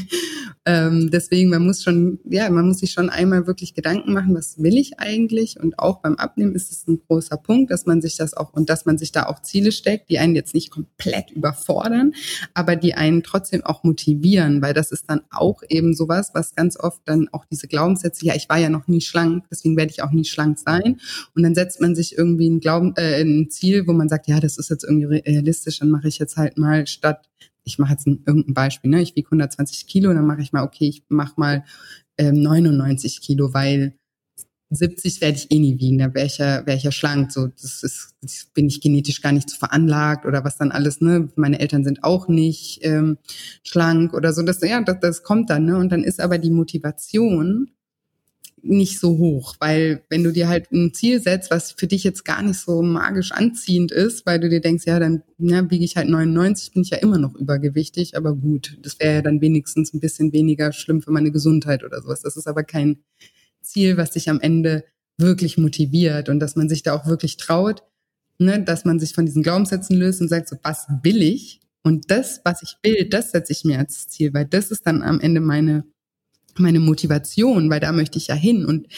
ähm, 0.64 1.10
deswegen, 1.10 1.50
man 1.50 1.66
muss 1.66 1.82
schon, 1.82 2.18
ja, 2.24 2.48
man 2.48 2.66
muss 2.66 2.78
sich 2.78 2.92
schon 2.92 3.10
einmal 3.10 3.46
wirklich 3.46 3.74
Gedanken 3.74 4.12
machen, 4.12 4.34
was 4.34 4.62
will 4.62 4.78
ich 4.78 4.98
eigentlich? 5.00 5.60
Und 5.60 5.78
auch 5.78 6.00
beim 6.00 6.16
Abnehmen 6.16 6.54
ist 6.54 6.72
es 6.72 6.86
ein 6.86 7.00
großer 7.06 7.36
Punkt, 7.36 7.70
dass 7.70 7.84
man 7.84 8.00
sich 8.00 8.16
das 8.16 8.32
auch 8.34 8.52
und 8.54 8.70
dass 8.70 8.86
man 8.86 8.96
sich 8.96 9.12
da 9.12 9.26
auch 9.26 9.42
Ziele 9.42 9.72
steckt, 9.72 10.08
die 10.08 10.18
einen 10.18 10.34
jetzt 10.34 10.54
nicht 10.54 10.70
komplett 10.70 11.30
überfordern, 11.30 12.14
aber 12.54 12.76
die 12.76 12.94
einen 12.94 13.22
trotzdem 13.22 13.62
auch 13.64 13.84
motivieren 13.84 14.51
verändern, 14.52 14.62
weil 14.62 14.74
das 14.74 14.92
ist 14.92 15.08
dann 15.08 15.22
auch 15.30 15.62
eben 15.68 15.94
sowas, 15.94 16.30
was 16.34 16.54
ganz 16.54 16.78
oft 16.78 17.00
dann 17.04 17.28
auch 17.32 17.44
diese 17.44 17.68
Glaubenssätze, 17.68 18.26
ja, 18.26 18.34
ich 18.34 18.48
war 18.48 18.58
ja 18.58 18.68
noch 18.68 18.88
nie 18.88 19.00
schlank, 19.00 19.44
deswegen 19.50 19.76
werde 19.76 19.92
ich 19.92 20.02
auch 20.02 20.12
nie 20.12 20.24
schlank 20.24 20.58
sein. 20.58 21.00
Und 21.34 21.42
dann 21.42 21.54
setzt 21.54 21.80
man 21.80 21.94
sich 21.94 22.16
irgendwie 22.16 22.48
ein, 22.48 22.60
Glauben, 22.60 22.94
äh, 22.96 23.22
ein 23.22 23.50
Ziel, 23.50 23.86
wo 23.86 23.92
man 23.92 24.08
sagt, 24.08 24.28
ja, 24.28 24.40
das 24.40 24.58
ist 24.58 24.70
jetzt 24.70 24.84
irgendwie 24.84 25.06
realistisch, 25.06 25.78
dann 25.78 25.90
mache 25.90 26.08
ich 26.08 26.18
jetzt 26.18 26.36
halt 26.36 26.58
mal 26.58 26.86
statt 26.86 27.28
ich 27.64 27.78
mache 27.78 27.92
jetzt 27.92 28.08
ein, 28.08 28.24
irgendein 28.26 28.54
Beispiel, 28.54 28.90
ne? 28.90 29.00
ich 29.00 29.14
wiege 29.14 29.28
120 29.28 29.86
Kilo, 29.86 30.12
dann 30.12 30.26
mache 30.26 30.40
ich 30.40 30.52
mal, 30.52 30.64
okay, 30.64 30.88
ich 30.88 31.04
mache 31.08 31.34
mal 31.36 31.64
ähm, 32.18 32.42
99 32.42 33.20
Kilo, 33.20 33.54
weil 33.54 33.94
70 34.74 35.20
werde 35.20 35.36
ich 35.36 35.50
eh 35.50 35.58
nie 35.58 35.78
wiegen, 35.78 35.98
da 35.98 36.14
wäre 36.14 36.26
ich 36.26 36.38
ja, 36.38 36.64
wäre 36.66 36.76
ich 36.76 36.82
ja 36.82 36.92
schlank. 36.92 37.32
So, 37.32 37.46
das 37.46 37.82
ist, 37.82 38.14
das 38.22 38.46
bin 38.54 38.66
ich 38.66 38.80
genetisch 38.80 39.20
gar 39.20 39.32
nicht 39.32 39.50
so 39.50 39.56
veranlagt 39.56 40.24
oder 40.24 40.44
was 40.44 40.56
dann 40.56 40.72
alles, 40.72 41.00
ne? 41.00 41.28
Meine 41.36 41.60
Eltern 41.60 41.84
sind 41.84 42.04
auch 42.04 42.28
nicht 42.28 42.80
ähm, 42.82 43.18
schlank 43.62 44.14
oder 44.14 44.32
so. 44.32 44.42
Das, 44.42 44.60
ja, 44.62 44.80
das, 44.80 44.96
das 45.00 45.22
kommt 45.22 45.50
dann, 45.50 45.66
ne? 45.66 45.76
Und 45.76 45.90
dann 45.92 46.04
ist 46.04 46.20
aber 46.20 46.38
die 46.38 46.50
Motivation 46.50 47.70
nicht 48.64 49.00
so 49.00 49.18
hoch, 49.18 49.56
weil 49.58 50.04
wenn 50.08 50.22
du 50.22 50.32
dir 50.32 50.48
halt 50.48 50.70
ein 50.70 50.94
Ziel 50.94 51.20
setzt, 51.20 51.50
was 51.50 51.72
für 51.72 51.88
dich 51.88 52.04
jetzt 52.04 52.24
gar 52.24 52.42
nicht 52.42 52.60
so 52.60 52.80
magisch 52.80 53.32
anziehend 53.32 53.90
ist, 53.90 54.24
weil 54.24 54.38
du 54.38 54.48
dir 54.48 54.60
denkst, 54.60 54.86
ja, 54.86 55.00
dann 55.00 55.22
ja, 55.38 55.68
wiege 55.68 55.84
ich 55.84 55.96
halt 55.96 56.08
99, 56.08 56.72
bin 56.72 56.82
ich 56.82 56.90
ja 56.90 56.98
immer 56.98 57.18
noch 57.18 57.34
übergewichtig, 57.34 58.16
aber 58.16 58.34
gut, 58.34 58.78
das 58.82 59.00
wäre 59.00 59.14
ja 59.14 59.22
dann 59.22 59.40
wenigstens 59.40 59.92
ein 59.92 60.00
bisschen 60.00 60.32
weniger 60.32 60.72
schlimm 60.72 61.02
für 61.02 61.10
meine 61.10 61.32
Gesundheit 61.32 61.82
oder 61.82 62.00
sowas. 62.00 62.22
Das 62.22 62.36
ist 62.36 62.46
aber 62.46 62.62
kein 62.62 62.98
Ziel, 63.62 63.96
was 63.96 64.12
dich 64.12 64.28
am 64.28 64.40
Ende 64.40 64.84
wirklich 65.18 65.58
motiviert 65.58 66.28
und 66.28 66.40
dass 66.40 66.56
man 66.56 66.68
sich 66.68 66.82
da 66.82 66.94
auch 66.94 67.06
wirklich 67.06 67.36
traut, 67.36 67.82
ne, 68.38 68.62
dass 68.62 68.84
man 68.84 68.98
sich 68.98 69.14
von 69.14 69.26
diesen 69.26 69.42
Glaubenssätzen 69.42 69.96
löst 69.96 70.20
und 70.20 70.28
sagt, 70.28 70.48
so, 70.48 70.56
was 70.62 70.86
will 71.02 71.22
ich? 71.22 71.60
Und 71.82 72.10
das, 72.10 72.40
was 72.44 72.62
ich 72.62 72.76
will, 72.82 73.08
das 73.08 73.32
setze 73.32 73.52
ich 73.52 73.64
mir 73.64 73.78
als 73.78 74.08
Ziel, 74.08 74.32
weil 74.34 74.46
das 74.46 74.70
ist 74.70 74.86
dann 74.86 75.02
am 75.02 75.20
Ende 75.20 75.40
meine, 75.40 75.84
meine 76.56 76.80
Motivation, 76.80 77.70
weil 77.70 77.80
da 77.80 77.92
möchte 77.92 78.18
ich 78.18 78.28
ja 78.28 78.34
hin. 78.34 78.64
Und 78.64 78.88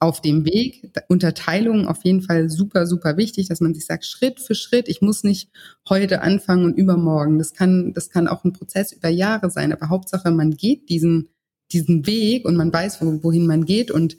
auf 0.00 0.20
dem 0.20 0.44
Weg, 0.44 0.92
Unterteilung 1.08 1.88
auf 1.88 2.04
jeden 2.04 2.20
Fall 2.20 2.50
super, 2.50 2.86
super 2.86 3.16
wichtig, 3.16 3.48
dass 3.48 3.60
man 3.60 3.72
sich 3.72 3.86
sagt, 3.86 4.04
Schritt 4.04 4.40
für 4.40 4.54
Schritt, 4.54 4.88
ich 4.88 5.00
muss 5.00 5.24
nicht 5.24 5.50
heute 5.88 6.20
anfangen 6.20 6.66
und 6.66 6.76
übermorgen. 6.76 7.38
Das 7.38 7.54
kann, 7.54 7.94
das 7.94 8.10
kann 8.10 8.28
auch 8.28 8.44
ein 8.44 8.52
Prozess 8.52 8.92
über 8.92 9.08
Jahre 9.08 9.50
sein, 9.50 9.72
aber 9.72 9.88
Hauptsache, 9.88 10.30
man 10.30 10.50
geht 10.50 10.90
diesen 10.90 11.30
diesen 11.72 12.06
Weg 12.06 12.44
und 12.44 12.56
man 12.56 12.72
weiß, 12.72 13.00
wo, 13.00 13.22
wohin 13.22 13.46
man 13.46 13.64
geht 13.64 13.90
und 13.90 14.16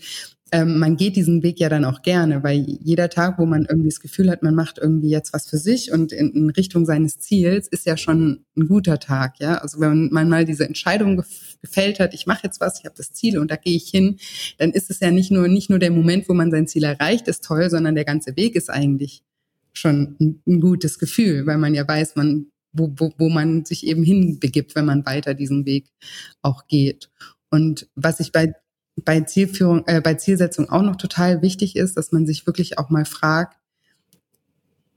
ähm, 0.52 0.78
man 0.78 0.96
geht 0.96 1.16
diesen 1.16 1.42
Weg 1.42 1.60
ja 1.60 1.70
dann 1.70 1.86
auch 1.86 2.02
gerne, 2.02 2.44
weil 2.44 2.60
jeder 2.60 3.10
Tag, 3.10 3.40
wo 3.40 3.46
man 3.46 3.66
irgendwie 3.66 3.90
das 3.90 4.00
Gefühl 4.00 4.30
hat, 4.30 4.44
man 4.44 4.54
macht 4.54 4.78
irgendwie 4.78 5.10
jetzt 5.10 5.34
was 5.34 5.48
für 5.50 5.58
sich 5.58 5.92
und 5.92 6.12
in, 6.12 6.32
in 6.32 6.50
Richtung 6.52 6.86
seines 6.86 7.18
Ziels, 7.18 7.68
ist 7.68 7.86
ja 7.86 7.98
schon 7.98 8.46
ein 8.56 8.68
guter 8.68 9.00
Tag, 9.00 9.40
ja. 9.40 9.56
Also 9.58 9.80
wenn 9.80 10.10
man 10.12 10.30
mal 10.30 10.46
diese 10.46 10.66
Entscheidung 10.66 11.24
gefällt 11.62 12.00
hat, 12.00 12.14
ich 12.14 12.28
mache 12.28 12.42
jetzt 12.44 12.62
was, 12.62 12.80
ich 12.80 12.86
habe 12.86 12.96
das 12.96 13.12
Ziel 13.12 13.40
und 13.40 13.50
da 13.50 13.56
gehe 13.56 13.76
ich 13.76 13.90
hin, 13.90 14.18
dann 14.58 14.72
ist 14.72 14.92
es 14.92 15.00
ja 15.00 15.10
nicht 15.10 15.32
nur 15.32 15.48
nicht 15.48 15.70
nur 15.70 15.80
der 15.80 15.92
Moment, 15.92 16.30
wo 16.30 16.34
man 16.34 16.52
sein 16.52 16.68
Ziel 16.68 16.84
erreicht, 16.84 17.28
ist 17.28 17.44
toll, 17.44 17.70
sondern 17.70 17.96
der 17.96 18.06
ganze 18.06 18.38
Weg 18.38 18.56
ist 18.56 18.70
eigentlich 18.70 19.24
schon 19.74 20.16
ein, 20.20 20.42
ein 20.48 20.62
gutes 20.62 21.00
Gefühl, 21.00 21.46
weil 21.48 21.58
man 21.58 21.74
ja 21.74 21.88
weiß, 21.88 22.16
man 22.16 22.48
wo, 22.72 22.94
wo, 22.98 23.14
wo 23.18 23.30
man 23.30 23.66
sich 23.66 23.88
eben 23.88 24.04
hinbegibt, 24.04 24.76
wenn 24.76 24.86
man 24.86 25.06
weiter 25.06 25.34
diesen 25.34 25.66
Weg 25.66 25.88
auch 26.42 26.68
geht. 26.68 27.10
Und 27.56 27.88
was 27.96 28.20
ich 28.20 28.34
bei, 28.34 28.54
bei 29.06 29.22
Zielführung, 29.22 29.84
äh, 29.88 30.02
bei 30.02 30.16
Zielsetzung 30.16 30.70
auch 30.70 30.82
noch 30.82 30.98
total 30.98 31.42
wichtig 31.42 31.78
ist, 31.78 31.96
dass 31.96 32.12
man 32.12 32.26
sich 32.26 32.46
wirklich 32.46 32.78
auch 32.78 32.90
mal 32.90 33.06
fragt, 33.06 33.58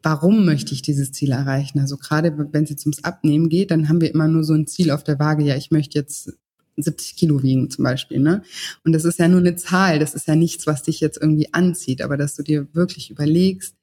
warum 0.02 0.44
möchte 0.44 0.74
ich 0.74 0.82
dieses 0.82 1.12
Ziel 1.12 1.30
erreichen? 1.30 1.78
Also 1.78 1.96
gerade 1.96 2.36
wenn 2.52 2.64
es 2.64 2.70
jetzt 2.70 2.84
ums 2.84 3.04
Abnehmen 3.04 3.48
geht, 3.48 3.70
dann 3.70 3.88
haben 3.88 4.00
wir 4.00 4.12
immer 4.12 4.26
nur 4.26 4.42
so 4.42 4.54
ein 4.54 4.66
Ziel 4.66 4.90
auf 4.90 5.04
der 5.04 5.20
Waage. 5.20 5.44
Ja, 5.44 5.54
ich 5.54 5.70
möchte 5.70 6.00
jetzt 6.00 6.32
70 6.76 7.14
Kilo 7.14 7.44
wiegen 7.44 7.70
zum 7.70 7.84
Beispiel, 7.84 8.18
ne? 8.18 8.42
Und 8.84 8.92
das 8.92 9.04
ist 9.04 9.20
ja 9.20 9.28
nur 9.28 9.40
eine 9.40 9.54
Zahl. 9.54 10.00
Das 10.00 10.14
ist 10.14 10.26
ja 10.26 10.34
nichts, 10.34 10.66
was 10.66 10.82
dich 10.82 10.98
jetzt 10.98 11.20
irgendwie 11.20 11.54
anzieht. 11.54 12.02
Aber 12.02 12.16
dass 12.16 12.34
du 12.34 12.42
dir 12.42 12.66
wirklich 12.72 13.08
überlegst, 13.10 13.76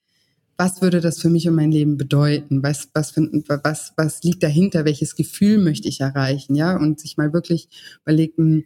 was 0.58 0.82
würde 0.82 1.02
das 1.02 1.20
für 1.20 1.30
mich 1.30 1.48
und 1.48 1.56
mein 1.56 1.72
Leben 1.72 1.98
bedeuten? 1.98 2.64
Was, 2.64 2.90
was, 2.94 3.12
für, 3.12 3.30
was, 3.64 3.94
was 3.98 4.24
liegt 4.24 4.44
dahinter? 4.44 4.86
Welches 4.86 5.16
Gefühl 5.16 5.58
möchte 5.58 5.88
ich 5.88 6.02
erreichen? 6.02 6.56
Ja, 6.56 6.78
und 6.78 7.00
sich 7.00 7.18
mal 7.18 7.34
wirklich 7.34 7.70
überlegen, 8.04 8.66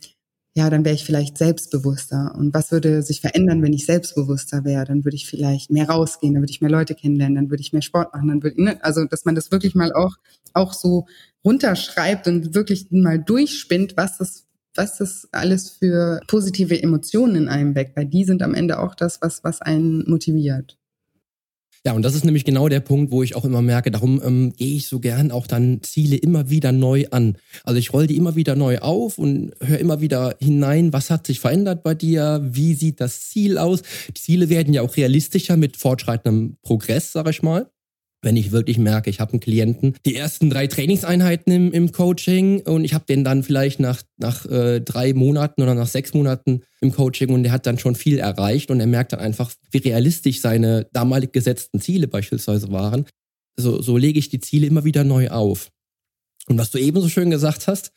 ja, 0.55 0.69
dann 0.69 0.83
wäre 0.83 0.95
ich 0.95 1.05
vielleicht 1.05 1.37
selbstbewusster. 1.37 2.35
Und 2.37 2.53
was 2.53 2.71
würde 2.71 3.01
sich 3.01 3.21
verändern, 3.21 3.61
wenn 3.61 3.73
ich 3.73 3.85
selbstbewusster 3.85 4.65
wäre? 4.65 4.85
Dann 4.85 5.05
würde 5.05 5.15
ich 5.15 5.27
vielleicht 5.27 5.71
mehr 5.71 5.89
rausgehen, 5.89 6.33
dann 6.33 6.43
würde 6.43 6.51
ich 6.51 6.61
mehr 6.61 6.69
Leute 6.69 6.95
kennenlernen, 6.95 7.35
dann 7.35 7.49
würde 7.49 7.61
ich 7.61 7.73
mehr 7.73 7.81
Sport 7.81 8.13
machen, 8.13 8.27
dann 8.27 8.43
würde, 8.43 8.61
ne? 8.61 8.83
also, 8.83 9.05
dass 9.05 9.25
man 9.25 9.35
das 9.35 9.51
wirklich 9.51 9.75
mal 9.75 9.93
auch, 9.93 10.15
auch 10.53 10.73
so 10.73 11.05
runterschreibt 11.45 12.27
und 12.27 12.55
wirklich 12.55 12.87
mal 12.91 13.19
durchspinnt, 13.19 13.95
was 13.95 14.17
das 14.17 14.45
was 14.75 14.97
das 14.97 15.27
alles 15.31 15.69
für 15.69 16.21
positive 16.27 16.81
Emotionen 16.81 17.35
in 17.35 17.49
einem 17.49 17.75
weckt, 17.75 17.97
weil 17.97 18.05
die 18.05 18.23
sind 18.23 18.41
am 18.41 18.53
Ende 18.53 18.79
auch 18.79 18.95
das, 18.95 19.21
was, 19.21 19.43
was 19.43 19.61
einen 19.61 20.09
motiviert. 20.09 20.78
Ja, 21.85 21.93
und 21.93 22.01
das 22.01 22.13
ist 22.13 22.25
nämlich 22.25 22.43
genau 22.43 22.67
der 22.67 22.81
Punkt, 22.81 23.11
wo 23.11 23.23
ich 23.23 23.35
auch 23.35 23.45
immer 23.45 23.61
merke, 23.61 23.89
darum 23.89 24.21
ähm, 24.23 24.53
gehe 24.55 24.75
ich 24.75 24.87
so 24.87 24.99
gern 24.99 25.31
auch 25.31 25.47
dann 25.47 25.81
Ziele 25.81 26.17
immer 26.17 26.49
wieder 26.49 26.71
neu 26.71 27.05
an. 27.11 27.37
Also 27.63 27.79
ich 27.79 27.93
roll 27.93 28.05
die 28.05 28.17
immer 28.17 28.35
wieder 28.35 28.55
neu 28.55 28.79
auf 28.79 29.17
und 29.17 29.53
höre 29.61 29.79
immer 29.79 30.01
wieder 30.01 30.35
hinein, 30.39 30.91
was 30.91 31.09
hat 31.09 31.25
sich 31.25 31.39
verändert 31.39 31.83
bei 31.83 31.95
dir, 31.95 32.41
wie 32.43 32.73
sieht 32.73 32.99
das 32.99 33.29
Ziel 33.29 33.57
aus. 33.57 33.81
Die 34.09 34.21
Ziele 34.21 34.49
werden 34.49 34.73
ja 34.73 34.81
auch 34.81 34.97
realistischer 34.97 35.55
mit 35.55 35.77
fortschreitendem 35.77 36.57
Progress, 36.61 37.13
sag 37.13 37.29
ich 37.29 37.41
mal 37.41 37.69
wenn 38.21 38.35
ich 38.35 38.51
wirklich 38.51 38.77
merke, 38.77 39.09
ich 39.09 39.19
habe 39.19 39.33
einen 39.33 39.39
Klienten, 39.39 39.95
die 40.05 40.15
ersten 40.15 40.49
drei 40.49 40.67
Trainingseinheiten 40.67 41.53
im, 41.53 41.71
im 41.71 41.91
Coaching 41.91 42.61
und 42.61 42.83
ich 42.83 42.93
habe 42.93 43.05
den 43.07 43.23
dann 43.23 43.43
vielleicht 43.43 43.79
nach, 43.79 44.01
nach 44.17 44.45
äh, 44.45 44.81
drei 44.81 45.13
Monaten 45.13 45.61
oder 45.61 45.73
nach 45.75 45.87
sechs 45.87 46.13
Monaten 46.13 46.63
im 46.81 46.91
Coaching 46.91 47.29
und 47.29 47.43
der 47.43 47.51
hat 47.51 47.65
dann 47.65 47.79
schon 47.79 47.95
viel 47.95 48.19
erreicht 48.19 48.71
und 48.71 48.79
er 48.79 48.87
merkt 48.87 49.13
dann 49.13 49.19
einfach, 49.19 49.51
wie 49.71 49.77
realistisch 49.77 50.41
seine 50.41 50.87
damalig 50.91 51.31
gesetzten 51.31 51.79
Ziele 51.79 52.07
beispielsweise 52.07 52.71
waren. 52.71 53.05
So, 53.57 53.81
so 53.81 53.97
lege 53.97 54.19
ich 54.19 54.29
die 54.29 54.39
Ziele 54.39 54.67
immer 54.67 54.83
wieder 54.83 55.03
neu 55.03 55.29
auf. 55.29 55.69
Und 56.47 56.57
was 56.57 56.71
du 56.71 56.77
eben 56.77 56.99
so 57.01 57.09
schön 57.09 57.29
gesagt 57.29 57.67
hast, 57.67 57.91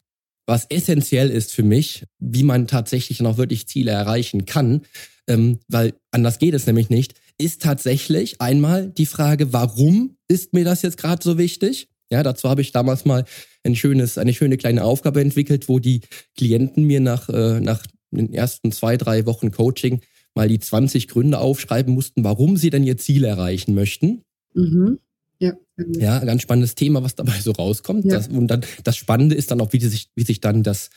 was 0.47 0.67
essentiell 0.69 1.31
ist 1.31 1.53
für 1.53 1.63
mich, 1.63 2.05
wie 2.19 2.43
man 2.43 2.67
tatsächlich 2.67 3.21
noch 3.21 3.39
wirklich 3.39 3.69
Ziele 3.69 3.93
erreichen 3.93 4.45
kann, 4.45 4.83
ähm, 5.29 5.61
weil 5.69 5.95
anders 6.11 6.39
geht 6.39 6.55
es 6.55 6.67
nämlich 6.67 6.91
nicht, 6.91 7.15
ist 7.43 7.63
tatsächlich 7.63 8.41
einmal 8.41 8.91
die 8.91 9.07
Frage, 9.07 9.53
warum 9.53 10.17
ist 10.29 10.53
mir 10.53 10.65
das 10.65 10.83
jetzt 10.83 10.97
gerade 10.97 11.23
so 11.23 11.39
wichtig? 11.39 11.89
Ja, 12.11 12.23
dazu 12.23 12.49
habe 12.49 12.61
ich 12.61 12.73
damals 12.73 13.05
mal 13.05 13.25
ein 13.65 13.75
schönes, 13.75 14.19
eine 14.19 14.35
schöne 14.35 14.59
kleine 14.59 14.85
Aufgabe 14.85 15.21
entwickelt, 15.21 15.69
wo 15.69 15.79
die 15.79 16.03
Klienten 16.37 16.85
mir 16.85 17.01
nach, 17.01 17.29
äh, 17.29 17.61
nach 17.61 17.83
den 18.11 18.33
ersten 18.35 18.71
zwei, 18.71 18.97
drei 18.97 19.25
Wochen 19.27 19.51
Coaching 19.51 20.01
mal 20.35 20.49
die 20.49 20.59
20 20.59 21.09
Gründe 21.09 21.39
aufschreiben 21.39 21.95
mussten, 21.95 22.25
warum 22.25 22.57
sie 22.57 22.71
denn 22.71 22.85
ihr 22.85 22.97
Ziel 22.99 23.25
erreichen 23.25 23.75
möchten. 23.75 24.23
Mhm. 24.55 24.99
Ja, 25.39 25.55
ja, 25.99 26.19
ganz 26.21 26.43
spannendes 26.43 26.75
Thema, 26.75 27.03
was 27.03 27.17
dabei 27.17 27.41
so 27.41 27.51
rauskommt. 27.51 28.05
Ja. 28.05 28.17
Das, 28.17 28.29
und 28.29 28.47
dann 28.47 28.65
das 28.85 28.97
Spannende 28.97 29.35
ist 29.35 29.51
dann 29.51 29.61
auch, 29.61 29.73
wie 29.73 29.81
sich, 29.81 30.11
wie 30.15 30.23
sich 30.23 30.41
dann 30.41 30.63
das, 30.63 30.91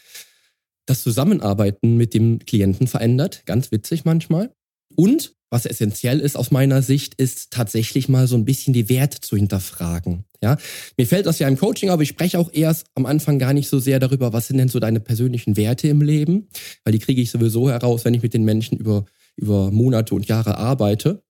das 0.86 1.02
Zusammenarbeiten 1.02 1.98
mit 1.98 2.14
dem 2.14 2.40
Klienten 2.40 2.88
verändert. 2.88 3.44
Ganz 3.46 3.72
witzig 3.72 4.06
manchmal. 4.06 4.54
Und 4.96 5.36
was 5.50 5.66
essentiell 5.66 6.20
ist 6.20 6.36
aus 6.36 6.52
meiner 6.52 6.82
Sicht, 6.82 7.16
ist 7.16 7.52
tatsächlich 7.52 8.10
mal 8.10 8.28
so 8.28 8.36
ein 8.36 8.46
bisschen 8.46 8.74
die 8.74 8.90
Werte 8.90 9.22
zu 9.22 9.38
hinterfragen. 9.38 10.26
Ja, 10.42 10.58
mir 10.98 11.08
fällt 11.08 11.28
das 11.28 11.40
ja 11.40 11.48
im 11.48 11.58
Coaching, 11.58 11.90
aber 11.90 12.04
ich 12.04 12.10
spreche 12.10 12.40
auch 12.40 12.52
erst 12.52 12.88
am 12.96 13.06
Anfang 13.06 13.40
gar 13.40 13.54
nicht 13.54 13.70
so 13.70 13.80
sehr 13.80 14.00
darüber, 14.00 14.34
was 14.34 14.48
sind 14.48 14.58
denn 14.58 14.68
so 14.68 14.80
deine 14.80 15.00
persönlichen 15.00 15.56
Werte 15.56 15.88
im 15.88 16.02
Leben, 16.02 16.50
weil 16.84 16.92
die 16.92 17.00
kriege 17.00 17.22
ich 17.22 17.32
sowieso 17.32 17.70
heraus, 17.70 18.06
wenn 18.06 18.14
ich 18.14 18.22
mit 18.22 18.34
den 18.34 18.44
Menschen 18.44 18.78
über, 18.78 19.06
über 19.38 19.72
Monate 19.72 20.14
und 20.14 20.28
Jahre 20.28 20.58
arbeite. 20.58 21.24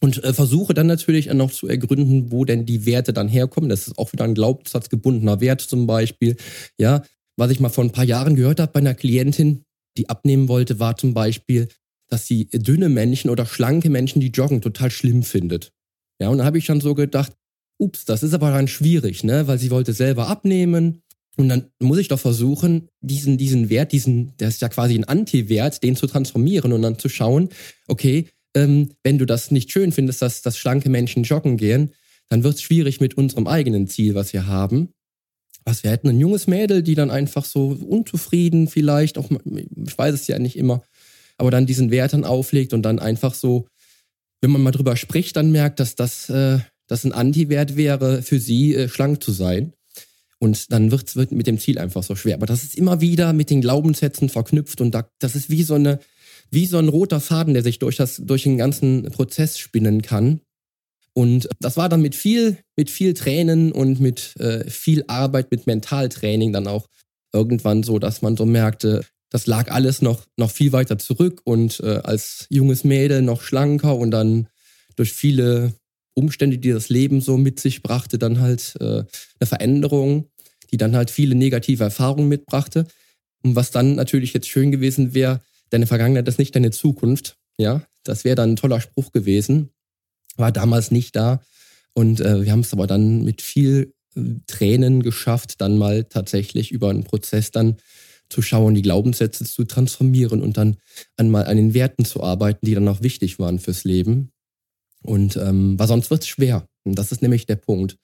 Und 0.00 0.22
äh, 0.22 0.34
versuche 0.34 0.74
dann 0.74 0.86
natürlich 0.86 1.32
noch 1.32 1.50
zu 1.50 1.66
ergründen, 1.68 2.30
wo 2.30 2.44
denn 2.44 2.66
die 2.66 2.84
Werte 2.84 3.14
dann 3.14 3.28
herkommen. 3.28 3.70
Das 3.70 3.88
ist 3.88 3.98
auch 3.98 4.12
wieder 4.12 4.24
ein 4.24 4.34
glaubenssatzgebundener 4.34 5.40
Wert 5.40 5.62
zum 5.62 5.86
Beispiel. 5.86 6.36
Ja, 6.78 7.02
was 7.36 7.50
ich 7.50 7.60
mal 7.60 7.70
vor 7.70 7.82
ein 7.82 7.92
paar 7.92 8.04
Jahren 8.04 8.36
gehört 8.36 8.60
habe 8.60 8.72
bei 8.72 8.80
einer 8.80 8.94
Klientin, 8.94 9.64
die 9.96 10.08
abnehmen 10.10 10.48
wollte, 10.48 10.78
war 10.78 10.96
zum 10.96 11.14
Beispiel, 11.14 11.68
dass 12.08 12.26
sie 12.26 12.48
dünne 12.52 12.88
Menschen 12.88 13.30
oder 13.30 13.46
schlanke 13.46 13.90
Menschen, 13.90 14.20
die 14.20 14.28
joggen, 14.28 14.60
total 14.60 14.90
schlimm 14.90 15.22
findet. 15.22 15.72
Ja, 16.20 16.28
und 16.28 16.38
da 16.38 16.44
habe 16.44 16.58
ich 16.58 16.64
schon 16.64 16.80
so 16.80 16.94
gedacht, 16.94 17.32
ups, 17.78 18.04
das 18.04 18.22
ist 18.22 18.34
aber 18.34 18.50
dann 18.50 18.68
schwierig, 18.68 19.24
ne? 19.24 19.46
Weil 19.46 19.58
sie 19.58 19.70
wollte 19.70 19.92
selber 19.92 20.28
abnehmen. 20.28 21.02
Und 21.36 21.48
dann 21.50 21.66
muss 21.78 21.98
ich 21.98 22.08
doch 22.08 22.18
versuchen, 22.18 22.88
diesen, 23.00 23.36
diesen 23.36 23.68
Wert, 23.68 23.92
diesen, 23.92 24.34
der 24.38 24.48
ist 24.48 24.62
ja 24.62 24.70
quasi 24.70 24.94
ein 24.94 25.04
Anti-Wert, 25.04 25.82
den 25.82 25.94
zu 25.94 26.06
transformieren 26.06 26.72
und 26.72 26.80
dann 26.80 26.98
zu 26.98 27.10
schauen, 27.10 27.50
okay, 27.88 28.28
ähm, 28.54 28.90
wenn 29.02 29.18
du 29.18 29.26
das 29.26 29.50
nicht 29.50 29.70
schön 29.70 29.92
findest, 29.92 30.22
dass, 30.22 30.40
dass 30.40 30.56
schlanke 30.56 30.88
Menschen 30.88 31.24
joggen 31.24 31.58
gehen, 31.58 31.92
dann 32.30 32.42
wird 32.42 32.54
es 32.54 32.62
schwierig 32.62 33.00
mit 33.00 33.14
unserem 33.18 33.46
eigenen 33.46 33.86
Ziel, 33.86 34.14
was 34.14 34.32
wir 34.32 34.46
haben. 34.46 34.88
Was 35.64 35.82
wir 35.82 35.90
hätten, 35.90 36.08
ein 36.08 36.20
junges 36.20 36.46
Mädel, 36.46 36.82
die 36.82 36.94
dann 36.94 37.10
einfach 37.10 37.44
so 37.44 37.76
unzufrieden 37.86 38.68
vielleicht, 38.68 39.18
auch, 39.18 39.30
ich 39.30 39.98
weiß 39.98 40.14
es 40.14 40.26
ja 40.28 40.38
nicht 40.38 40.56
immer, 40.56 40.82
aber 41.38 41.50
dann 41.50 41.66
diesen 41.66 41.90
Wert 41.90 42.12
dann 42.12 42.24
auflegt 42.24 42.72
und 42.72 42.82
dann 42.82 42.98
einfach 42.98 43.34
so, 43.34 43.66
wenn 44.40 44.50
man 44.50 44.62
mal 44.62 44.70
drüber 44.70 44.96
spricht, 44.96 45.36
dann 45.36 45.52
merkt, 45.52 45.80
dass 45.80 45.94
das, 45.94 46.28
äh, 46.30 46.58
das 46.86 47.04
ein 47.04 47.12
Anti-Wert 47.12 47.76
wäre, 47.76 48.22
für 48.22 48.38
sie 48.38 48.74
äh, 48.74 48.88
schlank 48.88 49.22
zu 49.22 49.32
sein. 49.32 49.72
Und 50.38 50.70
dann 50.70 50.90
wird 50.90 51.32
mit 51.32 51.46
dem 51.46 51.58
Ziel 51.58 51.78
einfach 51.78 52.02
so 52.02 52.14
schwer. 52.14 52.34
Aber 52.34 52.46
das 52.46 52.62
ist 52.62 52.76
immer 52.76 53.00
wieder 53.00 53.32
mit 53.32 53.48
den 53.48 53.62
Glaubenssätzen 53.62 54.28
verknüpft 54.28 54.80
und 54.80 54.94
da, 54.94 55.08
das 55.18 55.34
ist 55.34 55.48
wie 55.48 55.62
so 55.62 55.74
eine, 55.74 55.98
wie 56.50 56.66
so 56.66 56.78
ein 56.78 56.88
roter 56.88 57.20
Faden, 57.20 57.54
der 57.54 57.62
sich 57.62 57.78
durch 57.78 57.96
das, 57.96 58.20
durch 58.22 58.42
den 58.42 58.58
ganzen 58.58 59.04
Prozess 59.10 59.58
spinnen 59.58 60.02
kann. 60.02 60.40
Und 61.14 61.48
das 61.60 61.78
war 61.78 61.88
dann 61.88 62.02
mit 62.02 62.14
viel, 62.14 62.58
mit 62.76 62.90
viel 62.90 63.14
Tränen 63.14 63.72
und 63.72 63.98
mit 63.98 64.36
äh, 64.38 64.68
viel 64.68 65.04
Arbeit, 65.08 65.50
mit 65.50 65.66
Mentaltraining 65.66 66.52
dann 66.52 66.66
auch 66.66 66.86
irgendwann 67.32 67.82
so, 67.82 67.98
dass 67.98 68.20
man 68.20 68.36
so 68.36 68.44
merkte, 68.44 69.02
das 69.30 69.46
lag 69.46 69.70
alles 69.70 70.02
noch, 70.02 70.24
noch 70.36 70.50
viel 70.50 70.72
weiter 70.72 70.98
zurück 70.98 71.40
und 71.44 71.80
äh, 71.80 72.00
als 72.04 72.46
junges 72.48 72.84
Mädel 72.84 73.22
noch 73.22 73.42
schlanker 73.42 73.96
und 73.96 74.10
dann 74.10 74.48
durch 74.94 75.12
viele 75.12 75.74
Umstände, 76.14 76.58
die 76.58 76.70
das 76.70 76.88
Leben 76.88 77.20
so 77.20 77.36
mit 77.36 77.60
sich 77.60 77.82
brachte, 77.82 78.18
dann 78.18 78.40
halt 78.40 78.74
äh, 78.80 79.04
eine 79.38 79.46
Veränderung, 79.46 80.30
die 80.70 80.78
dann 80.78 80.96
halt 80.96 81.10
viele 81.10 81.34
negative 81.34 81.84
Erfahrungen 81.84 82.28
mitbrachte. 82.28 82.86
Und 83.42 83.54
was 83.56 83.70
dann 83.70 83.94
natürlich 83.94 84.32
jetzt 84.32 84.48
schön 84.48 84.72
gewesen 84.72 85.14
wäre, 85.14 85.40
deine 85.70 85.86
Vergangenheit 85.86 86.26
ist 86.28 86.38
nicht 86.38 86.56
deine 86.56 86.70
Zukunft. 86.70 87.36
Ja, 87.58 87.82
das 88.04 88.24
wäre 88.24 88.36
dann 88.36 88.52
ein 88.52 88.56
toller 88.56 88.80
Spruch 88.80 89.12
gewesen. 89.12 89.70
War 90.36 90.52
damals 90.52 90.90
nicht 90.90 91.16
da. 91.16 91.40
Und 91.92 92.20
äh, 92.20 92.44
wir 92.44 92.52
haben 92.52 92.60
es 92.60 92.72
aber 92.72 92.86
dann 92.86 93.24
mit 93.24 93.42
viel 93.42 93.94
äh, 94.14 94.20
Tränen 94.46 95.02
geschafft, 95.02 95.60
dann 95.60 95.78
mal 95.78 96.04
tatsächlich 96.04 96.72
über 96.72 96.90
einen 96.90 97.04
Prozess 97.04 97.50
dann 97.50 97.76
zu 98.28 98.42
schauen, 98.42 98.74
die 98.74 98.82
Glaubenssätze 98.82 99.44
zu 99.44 99.64
transformieren 99.64 100.42
und 100.42 100.56
dann 100.56 100.76
einmal 101.16 101.46
an 101.46 101.56
den 101.56 101.74
Werten 101.74 102.04
zu 102.04 102.22
arbeiten, 102.22 102.66
die 102.66 102.74
dann 102.74 102.88
auch 102.88 103.02
wichtig 103.02 103.38
waren 103.38 103.58
fürs 103.58 103.84
Leben. 103.84 104.32
Und 105.02 105.36
ähm, 105.36 105.78
weil 105.78 105.88
sonst 105.88 106.10
wird 106.10 106.22
es 106.22 106.28
schwer. 106.28 106.68
Und 106.84 106.96
das 106.98 107.12
ist 107.12 107.22
nämlich 107.22 107.46
der 107.46 107.56
Punkt, 107.56 107.98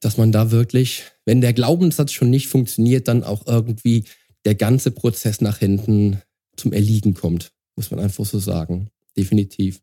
dass 0.00 0.16
man 0.16 0.32
da 0.32 0.50
wirklich, 0.50 1.04
wenn 1.24 1.40
der 1.40 1.52
Glaubenssatz 1.52 2.12
schon 2.12 2.30
nicht 2.30 2.48
funktioniert, 2.48 3.08
dann 3.08 3.24
auch 3.24 3.46
irgendwie 3.46 4.04
der 4.44 4.54
ganze 4.54 4.90
Prozess 4.90 5.40
nach 5.40 5.58
hinten 5.58 6.20
zum 6.56 6.72
Erliegen 6.72 7.14
kommt, 7.14 7.52
muss 7.76 7.90
man 7.90 8.00
einfach 8.00 8.24
so 8.24 8.38
sagen. 8.38 8.90
Definitiv. 9.16 9.80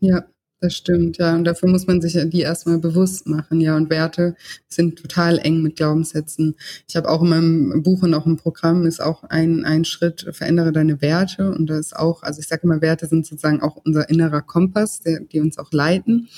Ja, 0.00 0.26
das 0.60 0.74
stimmt, 0.74 1.18
ja. 1.18 1.34
Und 1.36 1.44
dafür 1.44 1.68
muss 1.68 1.86
man 1.86 2.00
sich 2.00 2.18
die 2.30 2.40
erstmal 2.40 2.78
bewusst 2.78 3.28
machen, 3.28 3.60
ja. 3.60 3.76
Und 3.76 3.90
Werte 3.90 4.34
sind 4.68 4.98
total 4.98 5.38
eng 5.38 5.62
mit 5.62 5.76
Glaubenssätzen. 5.76 6.56
Ich 6.88 6.96
habe 6.96 7.08
auch 7.08 7.22
in 7.22 7.28
meinem 7.28 7.82
Buch 7.82 8.02
und 8.02 8.12
auch 8.14 8.26
im 8.26 8.36
Programm 8.36 8.84
ist 8.84 9.00
auch 9.00 9.22
ein, 9.24 9.64
ein 9.64 9.84
Schritt, 9.84 10.26
verändere 10.32 10.72
deine 10.72 11.00
Werte. 11.00 11.52
Und 11.52 11.70
da 11.70 11.78
ist 11.78 11.94
auch, 11.94 12.22
also 12.22 12.40
ich 12.40 12.48
sage 12.48 12.62
immer, 12.64 12.80
Werte 12.80 13.06
sind 13.06 13.24
sozusagen 13.24 13.62
auch 13.62 13.76
unser 13.76 14.08
innerer 14.10 14.42
Kompass, 14.42 15.00
der, 15.00 15.20
die 15.20 15.40
uns 15.40 15.58
auch 15.58 15.70
leiten. 15.70 16.28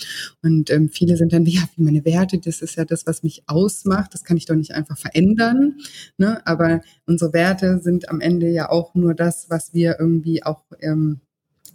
Und 0.42 0.70
ähm, 0.70 0.90
viele 0.90 1.16
sind 1.16 1.32
dann, 1.32 1.46
ja, 1.46 1.62
wie 1.76 1.82
meine 1.82 2.04
Werte, 2.04 2.38
das 2.38 2.60
ist 2.60 2.76
ja 2.76 2.84
das, 2.84 3.06
was 3.06 3.22
mich 3.22 3.44
ausmacht. 3.46 4.12
Das 4.12 4.24
kann 4.24 4.36
ich 4.36 4.44
doch 4.44 4.54
nicht 4.54 4.72
einfach 4.72 4.98
verändern. 4.98 5.78
Ne? 6.18 6.46
Aber 6.46 6.82
unsere 7.06 7.32
Werte 7.32 7.80
sind 7.82 8.10
am 8.10 8.20
Ende 8.20 8.48
ja 8.50 8.68
auch 8.68 8.94
nur 8.94 9.14
das, 9.14 9.48
was 9.48 9.72
wir 9.72 9.96
irgendwie 9.98 10.42
auch 10.42 10.64
ähm, 10.80 11.20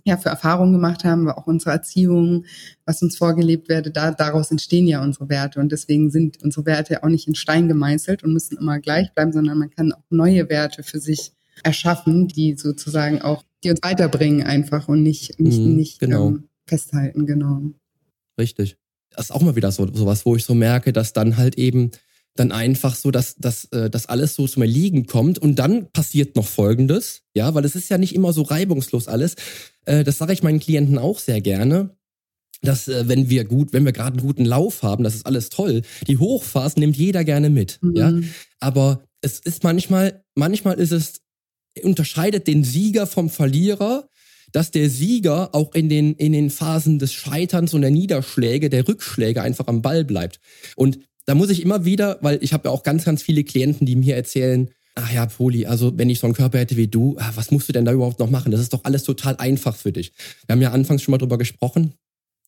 ja, 0.05 0.17
für 0.17 0.29
Erfahrungen 0.29 0.71
gemacht 0.71 1.03
haben, 1.03 1.27
auch 1.29 1.47
unsere 1.47 1.71
Erziehung, 1.71 2.45
was 2.85 3.01
uns 3.01 3.17
vorgelebt 3.17 3.69
werde, 3.69 3.89
da, 3.89 4.11
daraus 4.11 4.51
entstehen 4.51 4.87
ja 4.87 5.03
unsere 5.03 5.29
Werte. 5.29 5.59
Und 5.59 5.71
deswegen 5.71 6.11
sind 6.11 6.43
unsere 6.43 6.65
Werte 6.67 7.03
auch 7.03 7.09
nicht 7.09 7.27
in 7.27 7.33
Stein 7.33 7.67
gemeißelt 7.67 8.23
und 8.23 8.31
müssen 8.31 8.57
immer 8.57 8.79
gleich 8.79 9.11
bleiben, 9.13 9.33
sondern 9.33 9.57
man 9.57 9.71
kann 9.71 9.91
auch 9.91 10.03
neue 10.11 10.47
Werte 10.47 10.83
für 10.83 10.99
sich 10.99 11.31
erschaffen, 11.63 12.27
die 12.27 12.55
sozusagen 12.55 13.21
auch, 13.23 13.43
die 13.63 13.71
uns 13.71 13.79
weiterbringen 13.81 14.43
einfach 14.43 14.87
und 14.87 15.01
nicht, 15.01 15.39
nicht, 15.39 15.59
mhm, 15.59 15.75
nicht 15.75 15.99
genau. 15.99 16.27
ähm, 16.27 16.49
festhalten, 16.67 17.25
genau. 17.25 17.61
Richtig. 18.39 18.77
Das 19.09 19.25
ist 19.25 19.31
auch 19.31 19.41
mal 19.41 19.55
wieder 19.55 19.71
so 19.71 19.91
sowas, 19.91 20.25
wo 20.25 20.35
ich 20.35 20.45
so 20.45 20.53
merke, 20.53 20.93
dass 20.93 21.13
dann 21.13 21.37
halt 21.37 21.57
eben 21.57 21.91
dann 22.35 22.51
einfach 22.51 22.95
so, 22.95 23.11
dass, 23.11 23.35
dass, 23.35 23.65
äh, 23.65 23.89
dass 23.89 24.07
alles 24.07 24.35
so 24.35 24.47
zum 24.47 24.61
Erliegen 24.61 25.07
kommt 25.07 25.39
und 25.39 25.55
dann 25.55 25.91
passiert 25.91 26.35
noch 26.35 26.47
Folgendes, 26.47 27.21
ja, 27.33 27.53
weil 27.53 27.65
es 27.65 27.75
ist 27.75 27.89
ja 27.89 27.97
nicht 27.97 28.13
immer 28.13 28.33
so 28.33 28.41
reibungslos 28.43 29.07
alles. 29.07 29.35
Äh, 29.85 30.03
das 30.03 30.17
sage 30.17 30.33
ich 30.33 30.43
meinen 30.43 30.59
Klienten 30.59 30.97
auch 30.97 31.19
sehr 31.19 31.41
gerne 31.41 31.95
dass 32.61 32.87
äh, 32.87 33.07
wenn 33.07 33.29
wir 33.29 33.45
gut, 33.45 33.73
wenn 33.73 33.85
wir 33.85 33.91
gerade 33.91 34.17
einen 34.17 34.25
guten 34.25 34.45
Lauf 34.45 34.83
haben, 34.83 35.03
das 35.03 35.15
ist 35.15 35.25
alles 35.25 35.49
toll. 35.49 35.83
Die 36.07 36.17
Hochphasen 36.17 36.79
nimmt 36.79 36.97
jeder 36.97 37.23
gerne 37.23 37.49
mit, 37.49 37.79
mhm. 37.81 37.95
ja. 37.95 38.13
Aber 38.59 39.03
es 39.21 39.39
ist 39.39 39.63
manchmal, 39.63 40.23
manchmal 40.35 40.79
ist 40.79 40.91
es 40.91 41.21
unterscheidet 41.83 42.47
den 42.47 42.63
Sieger 42.63 43.05
vom 43.05 43.29
Verlierer, 43.29 44.07
dass 44.51 44.71
der 44.71 44.89
Sieger 44.89 45.53
auch 45.53 45.75
in 45.75 45.89
den 45.89 46.13
in 46.13 46.31
den 46.31 46.49
Phasen 46.49 46.99
des 46.99 47.13
Scheiterns 47.13 47.73
und 47.73 47.81
der 47.81 47.91
Niederschläge, 47.91 48.69
der 48.69 48.87
Rückschläge 48.87 49.41
einfach 49.41 49.67
am 49.67 49.81
Ball 49.81 50.05
bleibt. 50.05 50.39
Und 50.75 50.99
da 51.25 51.35
muss 51.35 51.49
ich 51.49 51.61
immer 51.61 51.85
wieder, 51.85 52.17
weil 52.21 52.39
ich 52.41 52.53
habe 52.53 52.67
ja 52.67 52.71
auch 52.71 52.83
ganz, 52.83 53.05
ganz 53.05 53.21
viele 53.21 53.43
Klienten, 53.43 53.85
die 53.85 53.95
mir 53.95 54.15
erzählen, 54.15 54.69
ach 54.95 55.11
ja, 55.11 55.25
Poli, 55.25 55.65
also 55.65 55.97
wenn 55.97 56.09
ich 56.09 56.19
so 56.19 56.27
einen 56.27 56.35
Körper 56.35 56.59
hätte 56.59 56.77
wie 56.77 56.87
du, 56.87 57.15
ah, 57.19 57.31
was 57.35 57.51
musst 57.51 57.67
du 57.67 57.73
denn 57.73 57.85
da 57.85 57.91
überhaupt 57.91 58.19
noch 58.19 58.29
machen? 58.29 58.51
Das 58.51 58.61
ist 58.61 58.73
doch 58.73 58.83
alles 58.83 59.03
total 59.03 59.35
einfach 59.37 59.75
für 59.75 59.91
dich. 59.91 60.13
Wir 60.47 60.53
haben 60.53 60.61
ja 60.61 60.71
anfangs 60.71 61.01
schon 61.01 61.11
mal 61.11 61.17
drüber 61.17 61.37
gesprochen, 61.37 61.93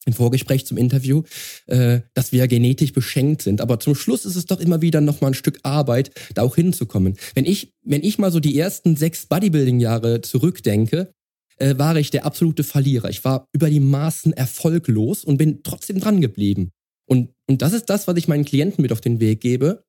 im 0.05 0.13
Vorgespräch 0.13 0.65
zum 0.65 0.77
Interview, 0.77 1.23
äh, 1.67 1.99
dass 2.13 2.31
wir 2.31 2.47
genetisch 2.47 2.93
beschenkt 2.93 3.41
sind. 3.41 3.59
Aber 3.59 3.79
zum 3.79 3.93
Schluss 3.93 4.25
ist 4.25 4.37
es 4.37 4.45
doch 4.45 4.59
immer 4.59 4.81
wieder 4.81 5.01
noch 5.01 5.19
mal 5.19 5.27
ein 5.27 5.33
Stück 5.33 5.59
Arbeit, 5.63 6.11
da 6.33 6.43
auch 6.43 6.55
hinzukommen. 6.55 7.17
Wenn 7.35 7.45
ich, 7.45 7.73
wenn 7.83 8.03
ich 8.03 8.17
mal 8.17 8.31
so 8.31 8.39
die 8.39 8.57
ersten 8.57 8.95
sechs 8.95 9.25
Bodybuilding-Jahre 9.25 10.21
zurückdenke, 10.21 11.11
äh, 11.57 11.77
war 11.77 11.95
ich 11.97 12.09
der 12.09 12.25
absolute 12.25 12.63
Verlierer. 12.63 13.09
Ich 13.09 13.25
war 13.25 13.47
über 13.51 13.69
die 13.69 13.81
Maßen 13.81 14.31
erfolglos 14.31 15.25
und 15.25 15.37
bin 15.37 15.61
trotzdem 15.63 15.99
dran 15.99 16.21
geblieben. 16.21 16.71
Und, 17.05 17.29
und 17.47 17.61
das 17.61 17.73
ist 17.73 17.85
das, 17.85 18.07
was 18.07 18.17
ich 18.17 18.27
meinen 18.27 18.45
Klienten 18.45 18.81
mit 18.81 18.91
auf 18.91 19.01
den 19.01 19.19
Weg 19.19 19.41
gebe. 19.41 19.83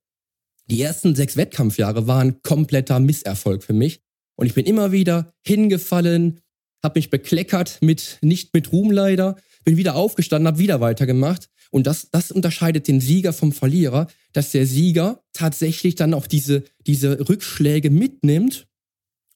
Die 0.70 0.80
ersten 0.80 1.14
sechs 1.14 1.36
Wettkampfjahre 1.36 2.06
waren 2.06 2.42
kompletter 2.42 3.00
Misserfolg 3.00 3.64
für 3.64 3.72
mich. 3.72 4.00
Und 4.36 4.46
ich 4.46 4.54
bin 4.54 4.66
immer 4.66 4.92
wieder 4.92 5.32
hingefallen, 5.44 6.40
habe 6.82 6.98
mich 6.98 7.10
bekleckert 7.10 7.78
mit, 7.80 8.18
nicht 8.22 8.54
mit 8.54 8.70
Ruhm 8.70 8.90
leider, 8.90 9.36
bin 9.64 9.76
wieder 9.76 9.96
aufgestanden, 9.96 10.46
habe 10.46 10.58
wieder 10.58 10.80
weitergemacht. 10.80 11.48
Und 11.70 11.86
das, 11.86 12.10
das 12.10 12.30
unterscheidet 12.30 12.86
den 12.86 13.00
Sieger 13.00 13.32
vom 13.32 13.52
Verlierer, 13.52 14.06
dass 14.32 14.52
der 14.52 14.66
Sieger 14.66 15.22
tatsächlich 15.32 15.96
dann 15.96 16.14
auch 16.14 16.26
diese, 16.26 16.62
diese 16.86 17.28
Rückschläge 17.28 17.90
mitnimmt, 17.90 18.68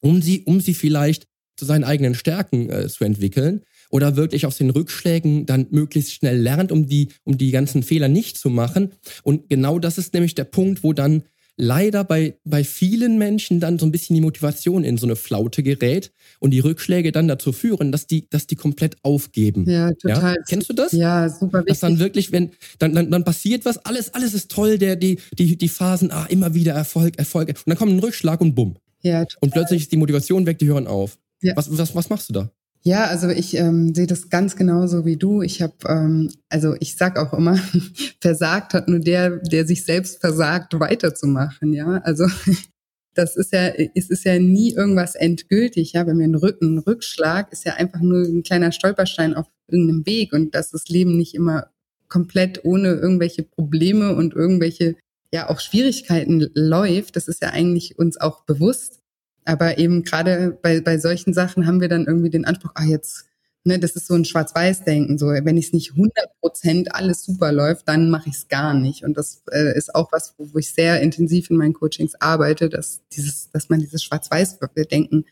um 0.01 0.23
sie, 0.23 0.43
um 0.45 0.61
sie 0.61 0.75
vielleicht 0.75 1.27
zu 1.57 1.65
seinen 1.65 1.85
eigenen 1.85 2.15
Stärken 2.15 2.71
äh, 2.71 2.89
zu 2.89 3.05
entwickeln 3.05 3.65
oder 3.93 4.17
wirklich 4.17 4.47
aus 4.47 4.57
den 4.57 4.71
Rückschlägen 4.71 5.47
dann 5.47 5.67
möglichst 5.71 6.15
schnell 6.15 6.41
lernt, 6.41 6.73
um 6.73 6.87
die, 6.87 7.09
um 7.25 7.37
die 7.37 7.51
ganzen 7.51 7.83
Fehler 7.83 8.09
nicht 8.09 8.39
zu 8.39 8.49
machen. 8.49 8.93
Und 9.23 9.49
genau 9.51 9.79
das 9.79 9.99
ist 9.99 10.15
nämlich 10.15 10.35
der 10.35 10.45
Punkt, 10.45 10.83
wo 10.83 10.95
dann 10.95 11.23
leider 11.59 12.03
bei, 12.03 12.39
bei 12.45 12.65
vielen 12.65 13.19
Menschen 13.19 13.61
dann 13.61 13.79
so 13.79 13.85
ein 13.85 13.93
bisschen 13.93 14.15
die 14.15 14.23
Motivation 14.23 14.83
in 14.83 14.97
so 14.97 15.07
eine 15.07 15.15
Flaute 15.15 15.63
gerät 15.63 16.11
und 16.41 16.53
die 16.53 16.61
Rückschläge 16.61 17.13
dann 17.13 17.29
dazu 17.29 17.53
führen, 17.53 17.93
dass 17.93 18.07
die, 18.07 18.29
dass 18.31 18.47
die 18.47 18.57
komplett 18.57 18.97
aufgeben. 19.03 19.69
Ja, 19.69 19.93
total. 19.93 20.37
Ja? 20.37 20.43
Kennst 20.49 20.71
du 20.71 20.73
das? 20.73 20.93
Ja, 20.93 21.29
super 21.29 21.59
wichtig. 21.59 21.69
Dass 21.69 21.81
dann 21.81 21.99
wirklich, 21.99 22.33
wenn, 22.33 22.53
dann, 22.79 22.95
dann, 22.95 23.11
dann 23.11 23.25
passiert 23.25 23.67
was, 23.67 23.77
alles, 23.85 24.15
alles 24.15 24.33
ist 24.33 24.51
toll, 24.51 24.79
der, 24.79 24.97
die, 24.97 25.19
die, 25.39 25.59
die 25.59 25.69
Phasen, 25.69 26.11
ah, 26.11 26.25
immer 26.31 26.55
wieder 26.55 26.73
Erfolg, 26.73 27.19
Erfolg. 27.19 27.49
Und 27.49 27.67
dann 27.67 27.77
kommt 27.77 27.93
ein 27.93 27.99
Rückschlag 27.99 28.41
und 28.41 28.55
bumm. 28.55 28.77
Ja, 29.03 29.27
total. 29.27 29.39
Und 29.43 29.53
plötzlich 29.53 29.83
ist 29.83 29.93
die 29.93 29.99
Motivation 29.99 30.47
weg, 30.47 30.59
die 30.59 30.67
hören 30.69 30.87
auf. 30.87 31.19
Ja. 31.43 31.55
Was, 31.57 31.77
was, 31.77 31.95
was 31.95 32.09
machst 32.09 32.31
du 32.31 32.33
da? 32.33 32.51
Ja, 32.85 33.05
also 33.05 33.29
ich 33.29 33.57
ähm, 33.57 33.95
sehe 33.95 34.09
das 34.09 34.29
ganz 34.29 34.57
genauso 34.57 35.05
wie 35.05 35.17
du. 35.17 35.41
Ich 35.41 35.63
habe, 35.63 35.75
ähm, 35.87 36.31
also 36.49 36.75
ich 36.81 36.97
sag 36.97 37.17
auch 37.17 37.33
immer, 37.33 37.57
versagt 38.21 38.75
hat 38.75 38.89
nur 38.89 38.99
der, 38.99 39.37
der 39.39 39.67
sich 39.67 39.85
selbst 39.85 40.21
versagt, 40.21 40.79
weiterzumachen. 40.79 41.73
Ja, 41.73 41.99
also 41.99 42.27
das 43.15 43.37
ist 43.37 43.53
ja, 43.53 43.69
es 43.95 44.11
ist 44.11 44.25
ja 44.25 44.39
nie 44.41 44.75
irgendwas 44.75 45.15
endgültig. 45.15 45.93
Ja, 45.93 46.07
wenn 46.09 46.19
wir 46.19 46.25
einen, 46.25 46.35
Rück 46.35 46.59
einen 46.61 46.79
Rückschlag 46.79 47.53
ist 47.53 47.65
ja 47.65 47.75
einfach 47.75 48.01
nur 48.01 48.23
ein 48.25 48.43
kleiner 48.43 48.73
Stolperstein 48.73 49.35
auf 49.35 49.47
irgendeinem 49.69 50.05
Weg 50.05 50.33
und 50.33 50.55
dass 50.55 50.71
das 50.71 50.89
Leben 50.89 51.17
nicht 51.17 51.35
immer 51.35 51.69
komplett 52.09 52.65
ohne 52.65 52.89
irgendwelche 52.95 53.45
Probleme 53.45 54.15
und 54.17 54.35
irgendwelche 54.35 54.97
ja 55.33 55.49
auch 55.49 55.61
Schwierigkeiten 55.61 56.51
läuft. 56.55 57.15
Das 57.15 57.29
ist 57.29 57.43
ja 57.43 57.51
eigentlich 57.51 57.97
uns 57.97 58.21
auch 58.21 58.45
bewusst. 58.45 59.02
Aber 59.45 59.79
eben 59.79 60.05
gerade 60.05 60.59
bei, 60.63 60.81
bei 60.81 60.99
solchen 60.99 61.35
Sachen 61.35 61.67
haben 61.67 61.81
wir 61.81 61.89
dann 61.89 62.07
irgendwie 62.07 62.31
den 62.31 62.45
Anspruch, 62.45 62.73
ah 62.75 62.85
jetzt, 62.85 63.27
ne, 63.65 63.79
das 63.79 63.93
ist 63.93 64.07
so 64.07 64.15
ein 64.15 64.25
Schwarz-Weiß-Denken. 64.25 65.19
So, 65.19 65.27
wenn 65.27 65.59
es 65.59 65.73
nicht 65.73 65.93
100 65.93 66.41
Prozent 66.41 66.95
alles 66.95 67.25
super 67.25 67.53
läuft, 67.53 67.89
dann 67.89 68.11
mache 68.11 68.29
ich 68.29 68.37
es 68.37 68.49
gar 68.49 68.75
nicht. 68.75 69.05
Und 69.05 69.17
das 69.17 69.43
äh, 69.51 69.77
ist 69.77 69.95
auch 69.95 70.13
was, 70.13 70.35
wo, 70.39 70.49
wo 70.53 70.59
ich 70.59 70.73
sehr 70.73 71.01
intensiv 71.01 71.51
in 71.51 71.57
meinen 71.57 71.75
Coachings 71.75 72.15
arbeite, 72.21 72.69
dass 72.69 73.03
dieses, 73.13 73.51
dass 73.51 73.69
man 73.69 73.81
dieses 73.81 74.03
Schwarz-Weiß-Denken 74.05 75.25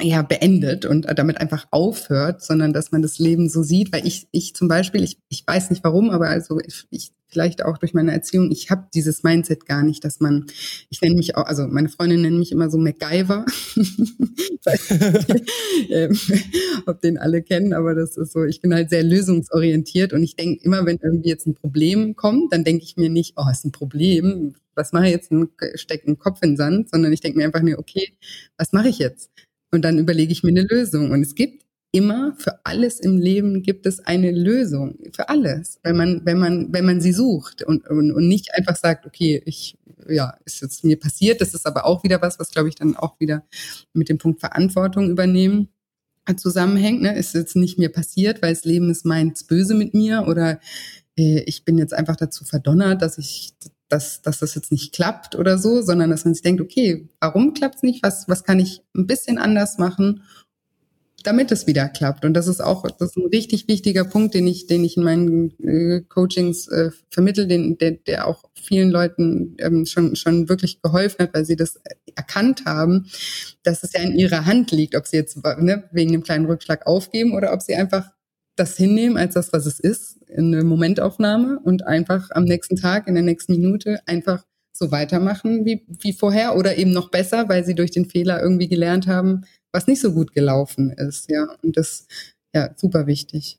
ja, 0.00 0.22
beendet 0.22 0.86
und 0.86 1.06
damit 1.18 1.38
einfach 1.38 1.66
aufhört, 1.70 2.42
sondern 2.42 2.72
dass 2.72 2.92
man 2.92 3.02
das 3.02 3.18
Leben 3.18 3.48
so 3.48 3.62
sieht, 3.62 3.92
weil 3.92 4.06
ich, 4.06 4.26
ich 4.32 4.54
zum 4.54 4.68
Beispiel, 4.68 5.02
ich, 5.02 5.18
ich 5.28 5.44
weiß 5.46 5.70
nicht 5.70 5.84
warum, 5.84 6.10
aber 6.10 6.28
also 6.28 6.58
ich, 6.60 6.86
ich 6.90 7.12
vielleicht 7.32 7.64
auch 7.64 7.78
durch 7.78 7.94
meine 7.94 8.12
Erziehung, 8.12 8.50
ich 8.50 8.70
habe 8.70 8.88
dieses 8.94 9.22
Mindset 9.22 9.66
gar 9.66 9.82
nicht, 9.82 10.04
dass 10.04 10.20
man, 10.20 10.46
ich 10.90 11.00
nenne 11.00 11.16
mich 11.16 11.34
auch, 11.36 11.46
also 11.46 11.66
meine 11.66 11.88
Freundin 11.88 12.20
nennt 12.20 12.38
mich 12.38 12.52
immer 12.52 12.70
so 12.70 12.78
MacGyver. 12.78 13.46
Ähm, 15.88 16.16
ob 16.86 17.00
den 17.00 17.18
alle 17.18 17.42
kennen, 17.42 17.72
aber 17.72 17.94
das 17.94 18.16
ist 18.16 18.32
so, 18.32 18.44
ich 18.44 18.60
bin 18.60 18.72
halt 18.74 18.90
sehr 18.90 19.02
lösungsorientiert 19.02 20.12
und 20.12 20.22
ich 20.22 20.36
denke 20.36 20.62
immer, 20.64 20.86
wenn 20.86 20.98
irgendwie 21.02 21.28
jetzt 21.28 21.46
ein 21.46 21.54
Problem 21.54 22.14
kommt, 22.14 22.52
dann 22.52 22.62
denke 22.62 22.84
ich 22.84 22.96
mir 22.96 23.10
nicht, 23.10 23.34
oh, 23.36 23.50
ist 23.50 23.64
ein 23.64 23.72
Problem, 23.72 24.54
was 24.74 24.92
mache 24.92 25.06
ich 25.06 25.12
jetzt, 25.12 25.30
stecke 25.74 26.06
einen 26.06 26.18
Kopf 26.18 26.38
in 26.42 26.50
den 26.50 26.56
Sand, 26.56 26.90
sondern 26.90 27.12
ich 27.12 27.20
denke 27.20 27.38
mir 27.38 27.46
einfach 27.46 27.62
nur, 27.62 27.78
okay, 27.78 28.12
was 28.56 28.72
mache 28.72 28.88
ich 28.88 28.98
jetzt? 28.98 29.30
Und 29.72 29.82
dann 29.82 29.98
überlege 29.98 30.32
ich 30.32 30.42
mir 30.42 30.50
eine 30.50 30.62
Lösung. 30.62 31.10
Und 31.10 31.22
es 31.22 31.34
gibt 31.34 31.64
immer 31.92 32.34
für 32.38 32.64
alles 32.64 33.00
im 33.00 33.18
Leben 33.18 33.62
gibt 33.62 33.86
es 33.86 34.00
eine 34.00 34.30
Lösung 34.30 34.98
für 35.14 35.28
alles, 35.28 35.78
wenn 35.82 35.96
man 35.96 36.22
wenn 36.24 36.38
man 36.38 36.72
wenn 36.72 36.86
man 36.86 37.02
sie 37.02 37.12
sucht 37.12 37.62
und 37.62 37.86
und, 37.86 38.12
und 38.12 38.28
nicht 38.28 38.54
einfach 38.54 38.76
sagt, 38.76 39.04
okay, 39.06 39.42
ich 39.44 39.76
ja, 40.08 40.34
ist 40.44 40.62
jetzt 40.62 40.84
mir 40.84 40.98
passiert, 40.98 41.40
das 41.42 41.54
ist 41.54 41.66
aber 41.66 41.84
auch 41.84 42.02
wieder 42.02 42.22
was, 42.22 42.38
was 42.40 42.50
glaube 42.50 42.70
ich 42.70 42.74
dann 42.74 42.96
auch 42.96 43.20
wieder 43.20 43.44
mit 43.92 44.08
dem 44.08 44.18
Punkt 44.18 44.40
Verantwortung 44.40 45.10
übernehmen 45.10 45.68
zusammenhängt, 46.36 47.02
ne? 47.02 47.16
Ist 47.16 47.34
jetzt 47.34 47.56
nicht 47.56 47.78
mir 47.78 47.90
passiert, 47.90 48.42
weil 48.42 48.54
das 48.54 48.64
Leben 48.64 48.90
ist 48.90 49.04
meins 49.04 49.44
böse 49.44 49.74
mit 49.74 49.92
mir 49.92 50.24
oder 50.28 50.60
äh, 51.18 51.40
ich 51.46 51.64
bin 51.64 51.78
jetzt 51.78 51.94
einfach 51.94 52.16
dazu 52.16 52.44
verdonnert, 52.44 53.02
dass 53.02 53.18
ich 53.18 53.52
dass, 53.92 54.22
dass 54.22 54.38
das 54.38 54.54
jetzt 54.54 54.72
nicht 54.72 54.94
klappt 54.94 55.36
oder 55.36 55.58
so, 55.58 55.82
sondern 55.82 56.10
dass 56.10 56.24
man 56.24 56.32
sich 56.32 56.42
denkt, 56.42 56.62
okay, 56.62 57.08
warum 57.20 57.52
klappt 57.52 57.76
es 57.76 57.82
nicht? 57.82 58.02
Was, 58.02 58.26
was 58.26 58.42
kann 58.42 58.58
ich 58.58 58.82
ein 58.94 59.06
bisschen 59.06 59.38
anders 59.38 59.78
machen? 59.78 60.22
damit 61.24 61.52
es 61.52 61.68
wieder 61.68 61.88
klappt. 61.88 62.24
Und 62.24 62.34
das 62.34 62.48
ist 62.48 62.60
auch 62.60 62.82
das 62.82 63.10
ist 63.10 63.16
ein 63.16 63.26
richtig 63.26 63.68
wichtiger 63.68 64.02
Punkt, 64.02 64.34
den 64.34 64.46
ich, 64.46 64.66
den 64.66 64.84
ich 64.84 64.96
in 64.96 65.04
meinen 65.04 65.56
äh, 65.60 66.00
Coachings 66.08 66.66
äh, 66.68 66.90
vermittel, 67.10 67.46
den, 67.46 67.78
der, 67.78 67.92
der 67.92 68.26
auch 68.26 68.44
vielen 68.54 68.90
Leuten 68.90 69.54
ähm, 69.58 69.86
schon, 69.86 70.16
schon 70.16 70.48
wirklich 70.48 70.82
geholfen 70.82 71.20
hat, 71.20 71.34
weil 71.34 71.44
sie 71.44 71.54
das 71.54 71.80
erkannt 72.16 72.64
haben, 72.64 73.06
dass 73.62 73.84
es 73.84 73.92
ja 73.92 74.00
in 74.00 74.14
ihrer 74.14 74.46
Hand 74.46 74.72
liegt, 74.72 74.96
ob 74.96 75.06
sie 75.06 75.16
jetzt 75.16 75.36
ne, 75.36 75.84
wegen 75.92 76.12
dem 76.12 76.24
kleinen 76.24 76.46
Rückschlag 76.46 76.86
aufgeben 76.86 77.34
oder 77.34 77.52
ob 77.52 77.62
sie 77.62 77.74
einfach 77.74 78.10
das 78.56 78.76
hinnehmen 78.76 79.16
als 79.16 79.34
das, 79.34 79.52
was 79.52 79.66
es 79.66 79.80
ist, 79.80 80.22
in 80.28 80.54
eine 80.54 80.64
Momentaufnahme 80.64 81.58
und 81.60 81.86
einfach 81.86 82.30
am 82.32 82.44
nächsten 82.44 82.76
Tag, 82.76 83.08
in 83.08 83.14
der 83.14 83.22
nächsten 83.22 83.52
Minute 83.52 84.00
einfach 84.06 84.44
so 84.76 84.90
weitermachen 84.90 85.64
wie, 85.64 85.84
wie 85.86 86.12
vorher 86.12 86.56
oder 86.56 86.76
eben 86.76 86.92
noch 86.92 87.10
besser, 87.10 87.48
weil 87.48 87.64
sie 87.64 87.74
durch 87.74 87.90
den 87.90 88.08
Fehler 88.08 88.42
irgendwie 88.42 88.68
gelernt 88.68 89.06
haben, 89.06 89.44
was 89.72 89.86
nicht 89.86 90.00
so 90.00 90.12
gut 90.12 90.32
gelaufen 90.32 90.90
ist, 90.90 91.30
ja. 91.30 91.46
Und 91.62 91.76
das, 91.76 92.06
ja, 92.54 92.70
super 92.76 93.06
wichtig. 93.06 93.58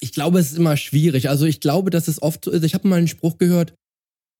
Ich 0.00 0.12
glaube, 0.12 0.40
es 0.40 0.50
ist 0.50 0.58
immer 0.58 0.76
schwierig. 0.76 1.28
Also 1.28 1.46
ich 1.46 1.60
glaube, 1.60 1.90
dass 1.90 2.08
es 2.08 2.20
oft 2.22 2.44
so 2.44 2.50
ist. 2.50 2.64
Ich 2.64 2.74
habe 2.74 2.88
mal 2.88 2.96
einen 2.96 3.08
Spruch 3.08 3.38
gehört. 3.38 3.74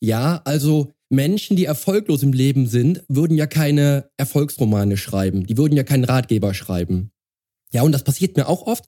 Ja, 0.01 0.42
also 0.44 0.92
Menschen, 1.09 1.57
die 1.57 1.66
erfolglos 1.66 2.25
im 2.25 2.33
Leben 2.33 2.66
sind, 2.66 3.05
würden 3.07 3.37
ja 3.37 3.46
keine 3.46 4.11
Erfolgsromane 4.16 4.96
schreiben. 4.96 5.46
Die 5.46 5.57
würden 5.57 5.77
ja 5.77 5.85
keinen 5.85 6.05
Ratgeber 6.05 6.55
schreiben. 6.55 7.12
Ja, 7.70 7.83
und 7.83 7.92
das 7.92 8.03
passiert 8.03 8.37
mir 8.37 8.48
auch 8.48 8.66
oft. 8.66 8.87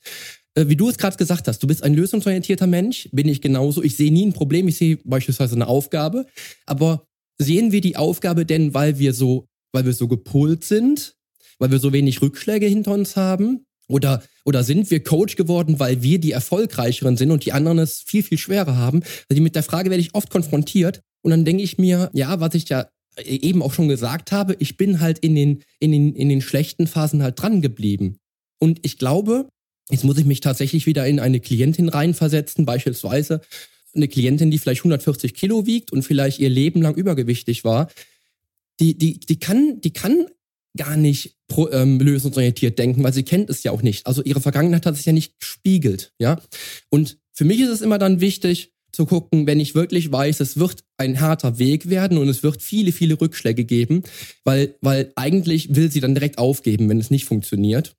Äh, 0.54 0.68
wie 0.68 0.76
du 0.76 0.88
es 0.88 0.98
gerade 0.98 1.16
gesagt 1.16 1.48
hast, 1.48 1.62
du 1.62 1.66
bist 1.66 1.82
ein 1.82 1.94
lösungsorientierter 1.94 2.66
Mensch, 2.66 3.08
bin 3.12 3.28
ich 3.28 3.40
genauso. 3.40 3.82
Ich 3.82 3.96
sehe 3.96 4.12
nie 4.12 4.26
ein 4.26 4.32
Problem, 4.32 4.68
ich 4.68 4.76
sehe 4.76 4.98
beispielsweise 5.04 5.54
eine 5.54 5.66
Aufgabe. 5.66 6.26
Aber 6.66 7.06
sehen 7.38 7.72
wir 7.72 7.80
die 7.80 7.96
Aufgabe 7.96 8.46
denn, 8.46 8.74
weil 8.74 8.98
wir 8.98 9.12
so, 9.12 9.46
weil 9.72 9.84
wir 9.84 9.92
so 9.92 10.08
gepolt 10.08 10.64
sind? 10.64 11.16
weil 11.58 11.70
wir 11.70 11.78
so 11.78 11.92
wenig 11.92 12.22
Rückschläge 12.22 12.66
hinter 12.66 12.92
uns 12.92 13.16
haben? 13.16 13.66
Oder, 13.86 14.22
oder 14.44 14.64
sind 14.64 14.90
wir 14.90 15.04
Coach 15.04 15.36
geworden, 15.36 15.78
weil 15.78 16.02
wir 16.02 16.18
die 16.18 16.32
Erfolgreicheren 16.32 17.18
sind 17.18 17.30
und 17.30 17.44
die 17.44 17.52
anderen 17.52 17.78
es 17.78 18.00
viel, 18.00 18.22
viel 18.22 18.38
schwerer 18.38 18.76
haben? 18.76 19.02
Also 19.28 19.42
mit 19.42 19.54
der 19.54 19.62
Frage 19.62 19.90
werde 19.90 20.00
ich 20.00 20.14
oft 20.14 20.30
konfrontiert 20.30 21.00
und 21.22 21.30
dann 21.30 21.44
denke 21.44 21.62
ich 21.62 21.76
mir, 21.76 22.10
ja, 22.14 22.40
was 22.40 22.54
ich 22.54 22.68
ja 22.68 22.88
eben 23.22 23.62
auch 23.62 23.74
schon 23.74 23.88
gesagt 23.88 24.32
habe, 24.32 24.56
ich 24.58 24.76
bin 24.76 25.00
halt 25.00 25.18
in 25.18 25.34
den, 25.34 25.62
in 25.80 25.92
den, 25.92 26.14
in 26.14 26.28
den 26.28 26.40
schlechten 26.40 26.86
Phasen 26.86 27.22
halt 27.22 27.40
dran 27.40 27.60
geblieben. 27.60 28.16
Und 28.58 28.80
ich 28.82 28.98
glaube, 28.98 29.48
jetzt 29.90 30.04
muss 30.04 30.18
ich 30.18 30.24
mich 30.24 30.40
tatsächlich 30.40 30.86
wieder 30.86 31.06
in 31.06 31.20
eine 31.20 31.40
Klientin 31.40 31.88
reinversetzen, 31.88 32.64
beispielsweise 32.64 33.40
eine 33.94 34.08
Klientin, 34.08 34.50
die 34.50 34.58
vielleicht 34.58 34.80
140 34.80 35.34
Kilo 35.34 35.66
wiegt 35.66 35.92
und 35.92 36.02
vielleicht 36.02 36.38
ihr 36.40 36.50
Leben 36.50 36.82
lang 36.82 36.94
übergewichtig 36.94 37.64
war. 37.64 37.88
Die, 38.80 38.98
die, 38.98 39.20
die 39.20 39.38
kann, 39.38 39.80
die 39.80 39.92
kann 39.92 40.26
gar 40.76 40.96
nicht 40.96 41.36
pro, 41.46 41.70
ähm, 41.70 42.00
lösungsorientiert 42.00 42.78
denken, 42.78 43.04
weil 43.04 43.12
sie 43.12 43.22
kennt 43.22 43.50
es 43.50 43.62
ja 43.62 43.70
auch 43.70 43.82
nicht. 43.82 44.06
Also 44.06 44.22
ihre 44.22 44.40
Vergangenheit 44.40 44.86
hat 44.86 44.96
sich 44.96 45.06
ja 45.06 45.12
nicht 45.12 45.38
gespiegelt, 45.38 46.12
ja. 46.18 46.40
Und 46.88 47.18
für 47.32 47.44
mich 47.44 47.60
ist 47.60 47.68
es 47.68 47.80
immer 47.80 47.98
dann 47.98 48.20
wichtig 48.20 48.72
zu 48.90 49.06
gucken, 49.06 49.46
wenn 49.46 49.60
ich 49.60 49.74
wirklich 49.74 50.10
weiß, 50.10 50.40
es 50.40 50.56
wird 50.56 50.84
ein 50.96 51.20
harter 51.20 51.58
Weg 51.58 51.90
werden 51.90 52.18
und 52.18 52.28
es 52.28 52.42
wird 52.42 52.62
viele, 52.62 52.92
viele 52.92 53.20
Rückschläge 53.20 53.64
geben, 53.64 54.02
weil, 54.44 54.76
weil 54.80 55.12
eigentlich 55.16 55.74
will 55.74 55.90
sie 55.90 56.00
dann 56.00 56.14
direkt 56.14 56.38
aufgeben, 56.38 56.88
wenn 56.88 57.00
es 57.00 57.10
nicht 57.10 57.24
funktioniert. 57.24 57.96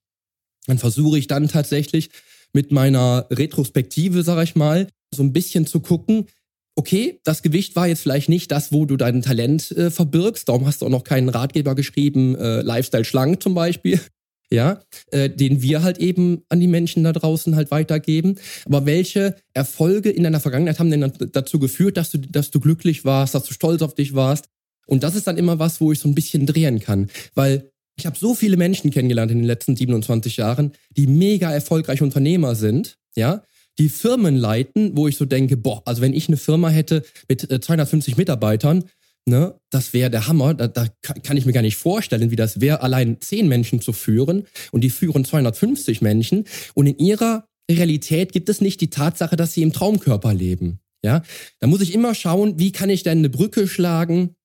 Dann 0.67 0.77
versuche 0.77 1.17
ich 1.17 1.27
dann 1.27 1.47
tatsächlich 1.47 2.09
mit 2.53 2.71
meiner 2.71 3.27
Retrospektive, 3.29 4.23
sag 4.23 4.43
ich 4.43 4.55
mal, 4.55 4.87
so 5.13 5.23
ein 5.23 5.33
bisschen 5.33 5.67
zu 5.67 5.79
gucken, 5.79 6.27
okay, 6.75 7.19
das 7.23 7.41
Gewicht 7.41 7.75
war 7.75 7.87
jetzt 7.87 8.01
vielleicht 8.01 8.29
nicht 8.29 8.51
das, 8.51 8.71
wo 8.71 8.85
du 8.85 8.97
dein 8.97 9.21
Talent 9.21 9.71
äh, 9.71 9.89
verbirgst. 9.89 10.47
Darum 10.47 10.65
hast 10.65 10.81
du 10.81 10.85
auch 10.85 10.89
noch 10.89 11.03
keinen 11.03 11.29
Ratgeber 11.29 11.75
geschrieben, 11.75 12.35
äh, 12.35 12.61
Lifestyle 12.61 13.05
schlank 13.05 13.41
zum 13.41 13.53
Beispiel. 13.53 13.99
Ja, 14.51 14.79
äh, 15.09 15.27
den 15.27 15.63
wir 15.63 15.81
halt 15.81 15.97
eben 15.97 16.43
an 16.49 16.59
die 16.59 16.67
Menschen 16.67 17.03
da 17.03 17.13
draußen 17.13 17.55
halt 17.55 17.71
weitergeben. 17.71 18.35
Aber 18.65 18.85
welche 18.85 19.35
Erfolge 19.55 20.11
in 20.11 20.21
deiner 20.21 20.39
Vergangenheit 20.39 20.77
haben 20.77 20.91
denn 20.91 21.11
dazu 21.31 21.57
geführt, 21.57 21.97
dass 21.97 22.11
du, 22.11 22.19
dass 22.19 22.51
du 22.51 22.59
glücklich 22.59 23.03
warst, 23.05 23.33
dass 23.33 23.45
du 23.45 23.55
stolz 23.55 23.81
auf 23.81 23.95
dich 23.95 24.13
warst? 24.13 24.45
Und 24.85 25.01
das 25.01 25.15
ist 25.15 25.25
dann 25.25 25.37
immer 25.37 25.57
was, 25.57 25.81
wo 25.81 25.91
ich 25.91 25.97
so 25.97 26.07
ein 26.07 26.13
bisschen 26.13 26.45
drehen 26.45 26.79
kann. 26.79 27.09
Weil 27.33 27.71
ich 27.97 28.05
habe 28.05 28.17
so 28.17 28.35
viele 28.35 28.57
Menschen 28.57 28.91
kennengelernt 28.91 29.31
in 29.31 29.39
den 29.39 29.47
letzten 29.47 29.75
27 29.75 30.37
Jahren, 30.37 30.73
die 30.89 31.07
mega 31.07 31.51
erfolgreiche 31.51 32.03
Unternehmer 32.03 32.55
sind, 32.55 32.97
ja, 33.15 33.43
die 33.77 33.89
Firmen 33.89 34.37
leiten, 34.37 34.95
wo 34.95 35.07
ich 35.07 35.17
so 35.17 35.25
denke, 35.25 35.57
boah, 35.57 35.81
also 35.85 36.01
wenn 36.01 36.13
ich 36.13 36.27
eine 36.27 36.37
Firma 36.37 36.69
hätte 36.69 37.03
mit 37.27 37.41
250 37.41 38.13
äh, 38.13 38.17
Mitarbeitern, 38.17 38.85
ne, 39.25 39.55
das 39.69 39.93
wäre 39.93 40.09
der 40.09 40.27
Hammer. 40.27 40.53
Da, 40.53 40.67
da 40.67 40.87
kann 41.01 41.37
ich 41.37 41.45
mir 41.45 41.53
gar 41.53 41.61
nicht 41.61 41.77
vorstellen, 41.77 42.31
wie 42.31 42.35
das 42.37 42.61
wäre, 42.61 42.81
allein 42.81 43.19
zehn 43.19 43.47
Menschen 43.47 43.81
zu 43.81 43.91
führen 43.91 44.45
und 44.71 44.81
die 44.81 44.89
führen 44.89 45.25
250 45.25 46.01
Menschen 46.01 46.45
und 46.73 46.87
in 46.87 46.97
ihrer 46.97 47.47
Realität 47.69 48.31
gibt 48.31 48.49
es 48.49 48.61
nicht 48.61 48.79
die 48.79 48.89
Tatsache, 48.89 49.35
dass 49.35 49.53
sie 49.53 49.63
im 49.63 49.73
Traumkörper 49.73 50.33
leben. 50.33 50.79
Ja, 51.03 51.21
da 51.59 51.67
muss 51.67 51.81
ich 51.81 51.93
immer 51.93 52.15
schauen, 52.15 52.57
wie 52.59 52.71
kann 52.71 52.89
ich 52.89 53.03
denn 53.03 53.19
eine 53.19 53.29
Brücke 53.29 53.67
schlagen 53.67 54.35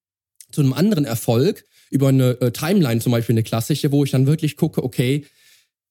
zu 0.51 0.61
einem 0.61 0.73
anderen 0.73 1.05
Erfolg 1.05 1.65
über 1.91 2.09
eine 2.09 2.41
äh, 2.41 2.51
Timeline 2.53 3.01
zum 3.01 3.13
Beispiel 3.13 3.35
eine 3.35 3.43
klassische, 3.43 3.93
wo 3.93 4.05
ich 4.05 4.11
dann 4.11 4.27
wirklich 4.27 4.57
gucke, 4.57 4.83
okay, 4.83 5.27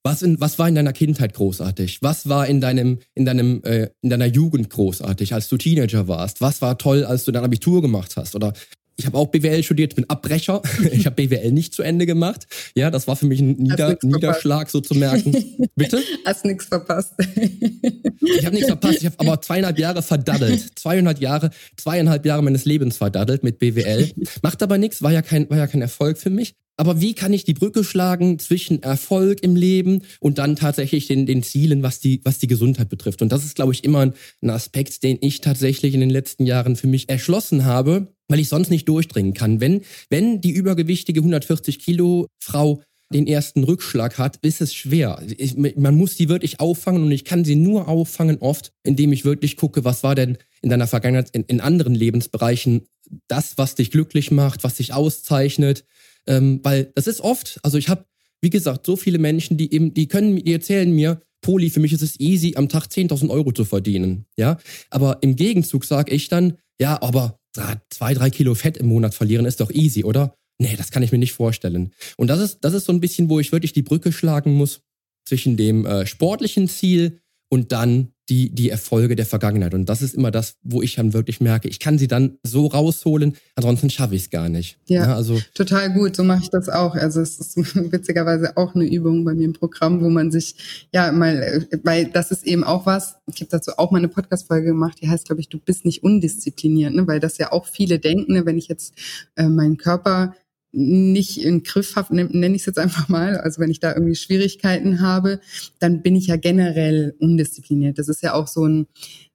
was, 0.03 0.21
in, 0.21 0.39
was 0.39 0.57
war 0.57 0.67
in 0.67 0.75
deiner 0.75 0.93
Kindheit 0.93 1.33
großartig? 1.33 2.01
Was 2.01 2.29
war 2.29 2.47
in 2.47 2.61
deinem, 2.61 2.99
in 3.15 3.25
deinem, 3.25 3.61
äh, 3.63 3.89
in 4.01 4.09
deiner 4.09 4.27
Jugend 4.27 4.69
großartig, 4.69 5.33
als 5.33 5.49
du 5.49 5.57
Teenager 5.57 6.07
warst? 6.07 6.39
Was 6.39 6.61
war 6.61 6.77
toll, 6.77 7.03
als 7.03 7.25
du 7.25 7.31
dein 7.31 7.43
Abitur 7.43 7.81
gemacht 7.81 8.15
hast? 8.15 8.33
Oder 8.33 8.53
ich 8.99 9.05
habe 9.05 9.17
auch 9.17 9.27
BWL 9.27 9.63
studiert, 9.63 9.95
bin 9.95 10.09
Abbrecher. 10.09 10.61
ich 10.91 11.05
habe 11.05 11.15
BWL 11.15 11.51
nicht 11.51 11.73
zu 11.73 11.83
Ende 11.83 12.05
gemacht. 12.05 12.47
Ja, 12.75 12.91
das 12.91 13.07
war 13.07 13.15
für 13.15 13.25
mich 13.25 13.39
ein 13.39 13.53
Nieder 13.53 13.97
Niederschlag, 14.03 14.69
so 14.69 14.81
zu 14.81 14.93
merken. 14.93 15.31
Bitte? 15.75 16.01
Hast 16.25 16.43
nichts 16.43 16.65
verpasst. 16.65 17.13
ich 17.17 18.45
habe 18.45 18.55
nichts 18.55 18.67
verpasst. 18.67 18.97
Ich 18.99 19.05
habe 19.05 19.15
aber 19.19 19.41
zweieinhalb 19.41 19.79
Jahre 19.79 20.01
verdaddelt. 20.01 20.77
Zweieinhalb 20.77 21.21
Jahre, 21.21 21.49
zweieinhalb 21.77 22.25
Jahre 22.25 22.43
meines 22.43 22.65
Lebens 22.65 22.97
verdaddelt 22.97 23.43
mit 23.43 23.57
BWL. 23.57 24.11
Macht 24.41 24.61
aber 24.61 24.77
nichts, 24.77 25.01
war 25.01 25.13
ja 25.13 25.21
kein, 25.21 25.49
war 25.49 25.57
ja 25.57 25.67
kein 25.67 25.81
Erfolg 25.81 26.17
für 26.17 26.29
mich. 26.29 26.55
Aber 26.75 27.01
wie 27.01 27.13
kann 27.13 27.33
ich 27.33 27.43
die 27.43 27.53
Brücke 27.53 27.83
schlagen 27.83 28.39
zwischen 28.39 28.83
Erfolg 28.83 29.43
im 29.43 29.55
Leben 29.57 30.03
und 30.19 30.37
dann 30.37 30.55
tatsächlich 30.55 31.07
den, 31.07 31.25
den 31.25 31.43
Zielen, 31.43 31.83
was 31.83 31.99
die, 31.99 32.21
was 32.23 32.39
die 32.39 32.47
Gesundheit 32.47 32.87
betrifft? 32.87 33.21
Und 33.21 33.33
das 33.33 33.43
ist, 33.43 33.55
glaube 33.55 33.73
ich, 33.73 33.83
immer 33.83 33.99
ein, 33.99 34.13
ein 34.41 34.49
Aspekt, 34.49 35.03
den 35.03 35.17
ich 35.19 35.41
tatsächlich 35.41 35.93
in 35.93 35.99
den 35.99 36.09
letzten 36.09 36.45
Jahren 36.45 36.77
für 36.77 36.87
mich 36.87 37.09
erschlossen 37.09 37.65
habe, 37.65 38.13
weil 38.29 38.39
ich 38.39 38.47
sonst 38.47 38.69
nicht 38.69 38.87
durchdringen 38.87 39.33
kann. 39.33 39.59
Wenn, 39.59 39.81
wenn 40.09 40.39
die 40.39 40.51
übergewichtige 40.51 41.19
140 41.19 41.79
Kilo 41.79 42.27
Frau 42.39 42.81
den 43.11 43.27
ersten 43.27 43.63
Rückschlag 43.63 44.19
hat, 44.19 44.37
ist 44.43 44.61
es 44.61 44.73
schwer. 44.73 45.21
Ich, 45.37 45.57
man 45.57 45.95
muss 45.95 46.15
sie 46.15 46.29
wirklich 46.29 46.59
auffangen 46.59 47.03
und 47.03 47.11
ich 47.11 47.25
kann 47.25 47.43
sie 47.43 47.55
nur 47.55 47.87
auffangen 47.87 48.37
oft, 48.37 48.71
indem 48.83 49.11
ich 49.11 49.25
wirklich 49.25 49.57
gucke, 49.57 49.83
was 49.83 50.03
war 50.03 50.13
denn 50.13 50.37
in 50.61 50.69
deiner 50.69 50.87
Vergangenheit 50.87 51.31
in, 51.31 51.43
in 51.43 51.59
anderen 51.59 51.95
Lebensbereichen 51.95 52.83
das, 53.27 53.57
was 53.57 53.73
dich 53.73 53.89
glücklich 53.89 54.29
macht, 54.29 54.63
was 54.63 54.75
dich 54.75 54.93
auszeichnet, 54.93 55.85
ähm, 56.27 56.59
weil 56.61 56.91
das 56.93 57.07
ist 57.07 57.21
oft, 57.21 57.59
also 57.63 57.79
ich 57.79 57.89
habe, 57.89 58.05
wie 58.41 58.51
gesagt, 58.51 58.85
so 58.85 58.95
viele 58.95 59.17
Menschen, 59.17 59.57
die 59.57 59.73
eben, 59.73 59.93
die 59.95 60.07
können, 60.07 60.35
die 60.35 60.53
erzählen 60.53 60.91
mir, 60.91 61.19
Poli, 61.41 61.71
für 61.71 61.79
mich 61.79 61.93
ist 61.93 62.03
es 62.03 62.19
easy, 62.19 62.53
am 62.57 62.69
Tag 62.69 62.85
10.000 62.87 63.29
Euro 63.29 63.51
zu 63.51 63.65
verdienen. 63.65 64.25
Ja, 64.37 64.57
aber 64.91 65.19
im 65.21 65.35
Gegenzug 65.35 65.85
sage 65.85 66.13
ich 66.13 66.27
dann, 66.27 66.57
ja, 66.79 67.01
aber 67.01 67.38
zwei, 67.53 68.13
drei 68.13 68.29
Kilo 68.29 68.55
Fett 68.55 68.77
im 68.77 68.87
Monat 68.87 69.13
verlieren 69.13 69.45
ist 69.45 69.59
doch 69.59 69.71
easy, 69.71 70.03
oder? 70.03 70.35
Nee, 70.57 70.75
das 70.75 70.91
kann 70.91 71.03
ich 71.03 71.11
mir 71.11 71.17
nicht 71.17 71.33
vorstellen. 71.33 71.93
Und 72.17 72.27
das 72.27 72.39
ist, 72.39 72.59
das 72.61 72.73
ist 72.73 72.85
so 72.85 72.91
ein 72.91 72.99
bisschen, 72.99 73.29
wo 73.29 73.39
ich 73.39 73.51
wirklich 73.51 73.73
die 73.73 73.81
Brücke 73.81 74.11
schlagen 74.11 74.53
muss 74.53 74.81
zwischen 75.25 75.57
dem 75.57 75.85
äh, 75.85 76.05
sportlichen 76.05 76.67
Ziel 76.67 77.21
und 77.49 77.71
dann 77.71 78.13
die, 78.29 78.51
die 78.51 78.69
Erfolge 78.69 79.15
der 79.15 79.25
Vergangenheit. 79.25 79.73
Und 79.73 79.89
das 79.89 80.03
ist 80.03 80.13
immer 80.13 80.29
das, 80.29 80.57
wo 80.61 80.83
ich 80.83 80.95
dann 80.95 81.13
wirklich 81.13 81.41
merke, 81.41 81.67
ich 81.67 81.79
kann 81.79 81.97
sie 81.97 82.07
dann 82.07 82.37
so 82.43 82.67
rausholen, 82.67 83.35
ansonsten 83.55 83.89
schaffe 83.89 84.15
ich 84.15 84.23
es 84.23 84.29
gar 84.29 84.49
nicht. 84.49 84.77
Ja, 84.85 85.07
ja, 85.07 85.15
also 85.15 85.39
total 85.55 85.91
gut. 85.91 86.15
So 86.15 86.23
mache 86.23 86.43
ich 86.43 86.49
das 86.51 86.69
auch. 86.69 86.95
Also 86.95 87.21
es 87.21 87.39
ist 87.39 87.57
witzigerweise 87.91 88.55
auch 88.55 88.75
eine 88.75 88.85
Übung 88.85 89.25
bei 89.25 89.33
mir 89.33 89.45
im 89.45 89.53
Programm, 89.53 90.01
wo 90.01 90.09
man 90.09 90.29
sich, 90.29 90.87
ja, 90.93 91.11
mal, 91.11 91.67
weil 91.83 92.05
das 92.05 92.29
ist 92.31 92.45
eben 92.45 92.63
auch 92.63 92.85
was, 92.85 93.15
ich 93.33 93.41
habe 93.41 93.49
dazu 93.49 93.71
auch 93.77 93.89
mal 93.89 93.97
eine 93.97 94.09
Podcast-Folge 94.09 94.67
gemacht, 94.67 94.99
die 95.01 95.09
heißt, 95.09 95.25
glaube 95.25 95.41
ich, 95.41 95.49
du 95.49 95.57
bist 95.57 95.85
nicht 95.85 96.03
undiszipliniert, 96.03 96.93
ne? 96.93 97.07
weil 97.07 97.19
das 97.19 97.39
ja 97.39 97.51
auch 97.51 97.65
viele 97.65 97.97
denken, 97.97 98.33
ne? 98.33 98.45
wenn 98.45 98.57
ich 98.57 98.67
jetzt 98.67 98.93
äh, 99.35 99.47
meinen 99.47 99.77
Körper 99.77 100.35
nicht 100.71 101.41
in 101.43 101.63
Griff 101.63 101.95
habe, 101.95 102.15
nenne 102.15 102.55
ich 102.55 102.61
es 102.61 102.65
jetzt 102.67 102.79
einfach 102.79 103.09
mal, 103.09 103.37
also 103.37 103.59
wenn 103.59 103.71
ich 103.71 103.79
da 103.79 103.93
irgendwie 103.93 104.15
Schwierigkeiten 104.15 105.01
habe, 105.01 105.39
dann 105.79 106.01
bin 106.01 106.15
ich 106.15 106.27
ja 106.27 106.35
generell 106.35 107.15
undiszipliniert. 107.19 107.97
Das 107.97 108.07
ist 108.07 108.21
ja 108.21 108.33
auch 108.33 108.47
so 108.47 108.65
ein 108.65 108.87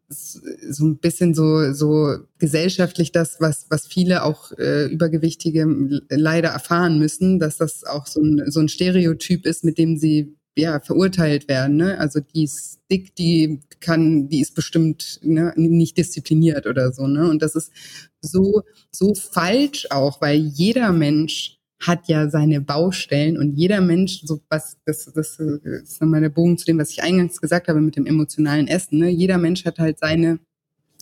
so 0.08 0.84
ein 0.84 0.98
bisschen 0.98 1.34
so 1.34 1.72
so 1.72 2.18
gesellschaftlich 2.38 3.10
das, 3.10 3.40
was 3.40 3.66
was 3.70 3.86
viele 3.86 4.22
auch 4.22 4.52
äh, 4.58 4.86
übergewichtige 4.86 5.66
leider 6.08 6.50
erfahren 6.50 6.98
müssen, 6.98 7.38
dass 7.38 7.56
das 7.56 7.84
auch 7.84 8.06
so 8.06 8.20
ein 8.20 8.50
so 8.50 8.60
ein 8.60 8.68
Stereotyp 8.68 9.46
ist, 9.46 9.64
mit 9.64 9.78
dem 9.78 9.96
sie 9.96 10.36
ja 10.56 10.80
verurteilt 10.80 11.48
werden. 11.48 11.76
Ne? 11.76 11.98
Also 11.98 12.20
die 12.20 12.44
ist 12.44 12.80
dick, 12.90 13.14
die 13.16 13.60
kann, 13.80 14.28
die 14.28 14.40
ist 14.40 14.54
bestimmt 14.54 15.18
ne, 15.22 15.52
nicht 15.56 15.96
diszipliniert 15.98 16.66
oder 16.66 16.92
so. 16.92 17.06
Ne? 17.06 17.28
Und 17.28 17.42
das 17.42 17.54
ist 17.54 17.72
so 18.20 18.62
so 18.90 19.14
falsch 19.14 19.86
auch, 19.90 20.20
weil 20.20 20.36
jeder 20.36 20.92
Mensch 20.92 21.58
hat 21.80 22.08
ja 22.08 22.30
seine 22.30 22.60
Baustellen 22.60 23.36
und 23.36 23.56
jeder 23.56 23.80
Mensch, 23.80 24.22
so 24.24 24.40
was, 24.48 24.78
das, 24.86 25.10
das 25.12 25.38
ist 25.38 26.00
nochmal 26.00 26.20
der 26.20 26.30
Bogen 26.30 26.56
zu 26.56 26.64
dem, 26.64 26.78
was 26.78 26.90
ich 26.90 27.02
eingangs 27.02 27.40
gesagt 27.40 27.68
habe 27.68 27.80
mit 27.80 27.96
dem 27.96 28.06
emotionalen 28.06 28.68
Essen. 28.68 28.98
Ne? 28.98 29.10
Jeder 29.10 29.38
Mensch 29.38 29.64
hat 29.64 29.78
halt 29.78 29.98
seine 29.98 30.38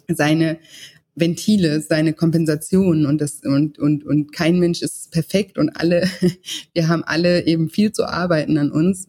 seine 0.08 0.58
Ventile, 1.14 1.82
seine 1.82 2.14
Kompensationen 2.14 3.06
und 3.06 3.20
das 3.20 3.40
und 3.44 3.78
und 3.78 4.04
und 4.04 4.32
kein 4.32 4.58
Mensch 4.58 4.82
ist 4.82 5.10
perfekt 5.10 5.58
und 5.58 5.70
alle 5.70 6.08
wir 6.74 6.88
haben 6.88 7.04
alle 7.04 7.46
eben 7.46 7.68
viel 7.68 7.92
zu 7.92 8.06
arbeiten 8.06 8.56
an 8.58 8.70
uns. 8.70 9.08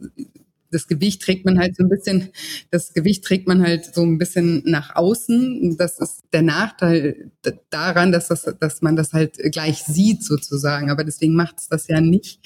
Das 0.70 0.88
Gewicht 0.88 1.22
trägt 1.22 1.46
man 1.46 1.60
halt 1.60 1.76
so 1.78 1.84
ein 1.84 1.90
bisschen, 1.90 2.30
das 2.72 2.94
Gewicht 2.94 3.24
trägt 3.24 3.48
man 3.48 3.62
halt 3.62 3.94
so 3.94 4.02
ein 4.02 4.18
bisschen 4.18 4.64
nach 4.66 4.96
außen. 4.96 5.78
Das 5.78 6.00
ist 6.00 6.24
der 6.34 6.42
Nachteil 6.42 7.32
daran, 7.70 8.12
dass 8.12 8.28
das, 8.28 8.52
dass 8.60 8.82
man 8.82 8.96
das 8.96 9.14
halt 9.14 9.38
gleich 9.52 9.84
sieht 9.84 10.24
sozusagen. 10.24 10.90
Aber 10.90 11.04
deswegen 11.04 11.36
macht 11.36 11.60
es 11.60 11.68
das 11.68 11.88
ja 11.88 12.02
nicht 12.02 12.40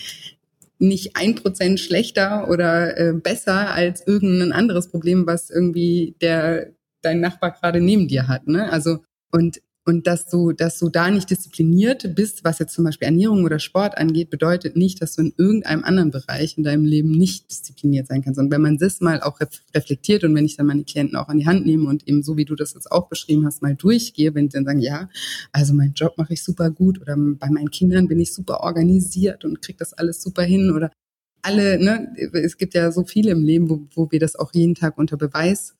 nicht 0.80 1.16
ein 1.16 1.36
Prozent 1.36 1.80
schlechter 1.80 2.50
oder 2.50 2.98
äh, 2.98 3.14
besser 3.14 3.72
als 3.74 4.06
irgendein 4.06 4.52
anderes 4.52 4.90
Problem, 4.90 5.26
was 5.26 5.50
irgendwie 5.50 6.16
der 6.22 6.74
dein 7.02 7.20
Nachbar 7.20 7.52
gerade 7.52 7.80
neben 7.80 8.08
dir 8.08 8.28
hat. 8.28 8.48
Ne? 8.48 8.72
Also 8.72 9.00
und, 9.32 9.62
und 9.86 10.06
dass 10.06 10.28
du, 10.28 10.52
dass 10.52 10.80
du 10.80 10.90
da 10.90 11.10
nicht 11.10 11.30
diszipliniert 11.30 12.14
bist, 12.14 12.44
was 12.44 12.60
jetzt 12.60 12.74
zum 12.74 12.84
Beispiel 12.84 13.06
Ernährung 13.06 13.46
oder 13.46 13.58
Sport 13.60 13.98
angeht, 13.98 14.30
bedeutet 14.30 14.76
nicht, 14.76 15.02
dass 15.02 15.16
du 15.16 15.22
in 15.22 15.34
irgendeinem 15.38 15.84
anderen 15.86 16.12
Bereich 16.12 16.58
in 16.58 16.64
deinem 16.64 16.84
Leben 16.84 17.12
nicht 17.12 17.50
diszipliniert 17.50 18.08
sein 18.08 18.22
kannst. 18.22 18.40
Und 18.40 18.52
wenn 18.52 18.62
man 18.62 18.78
das 18.78 19.00
mal 19.00 19.22
auch 19.22 19.40
reflektiert 19.74 20.26
und 20.26 20.36
wenn 20.36 20.46
ich 20.46 20.58
dann 20.58 20.66
meine 20.66 20.84
Klienten 20.84 21.16
auch 21.16 21.30
an 21.30 21.38
die 21.38 21.46
Hand 21.46 21.66
nehme 21.66 21.88
und 21.88 22.06
eben 22.08 22.22
so 22.22 22.36
wie 22.36 22.46
du 22.46 22.56
das 22.56 22.74
jetzt 22.74 22.92
auch 22.92 23.08
beschrieben 23.08 23.46
hast, 23.46 23.62
mal 23.62 23.76
durchgehe, 23.76 24.36
wenn 24.36 24.50
sie 24.50 24.58
dann 24.58 24.66
sagen, 24.66 24.80
ja, 24.80 25.10
also 25.54 25.74
meinen 25.74 25.94
Job 25.94 26.18
mache 26.18 26.34
ich 26.34 26.44
super 26.44 26.70
gut 26.70 27.00
oder 27.00 27.16
bei 27.16 27.50
meinen 27.50 27.72
Kindern 27.72 28.10
bin 28.10 28.20
ich 28.20 28.34
super 28.34 28.60
organisiert 28.62 29.46
und 29.46 29.62
kriege 29.62 29.78
das 29.78 29.94
alles 29.94 30.22
super 30.22 30.44
hin 30.44 30.72
oder 30.72 30.92
alle, 31.42 31.80
ne, 31.82 32.14
es 32.34 32.58
gibt 32.58 32.74
ja 32.74 32.92
so 32.92 33.06
viele 33.06 33.32
im 33.32 33.44
Leben, 33.44 33.70
wo, 33.70 33.88
wo 33.96 34.12
wir 34.12 34.20
das 34.20 34.36
auch 34.36 34.54
jeden 34.54 34.76
Tag 34.76 34.98
unter 34.98 35.16
Beweis 35.16 35.77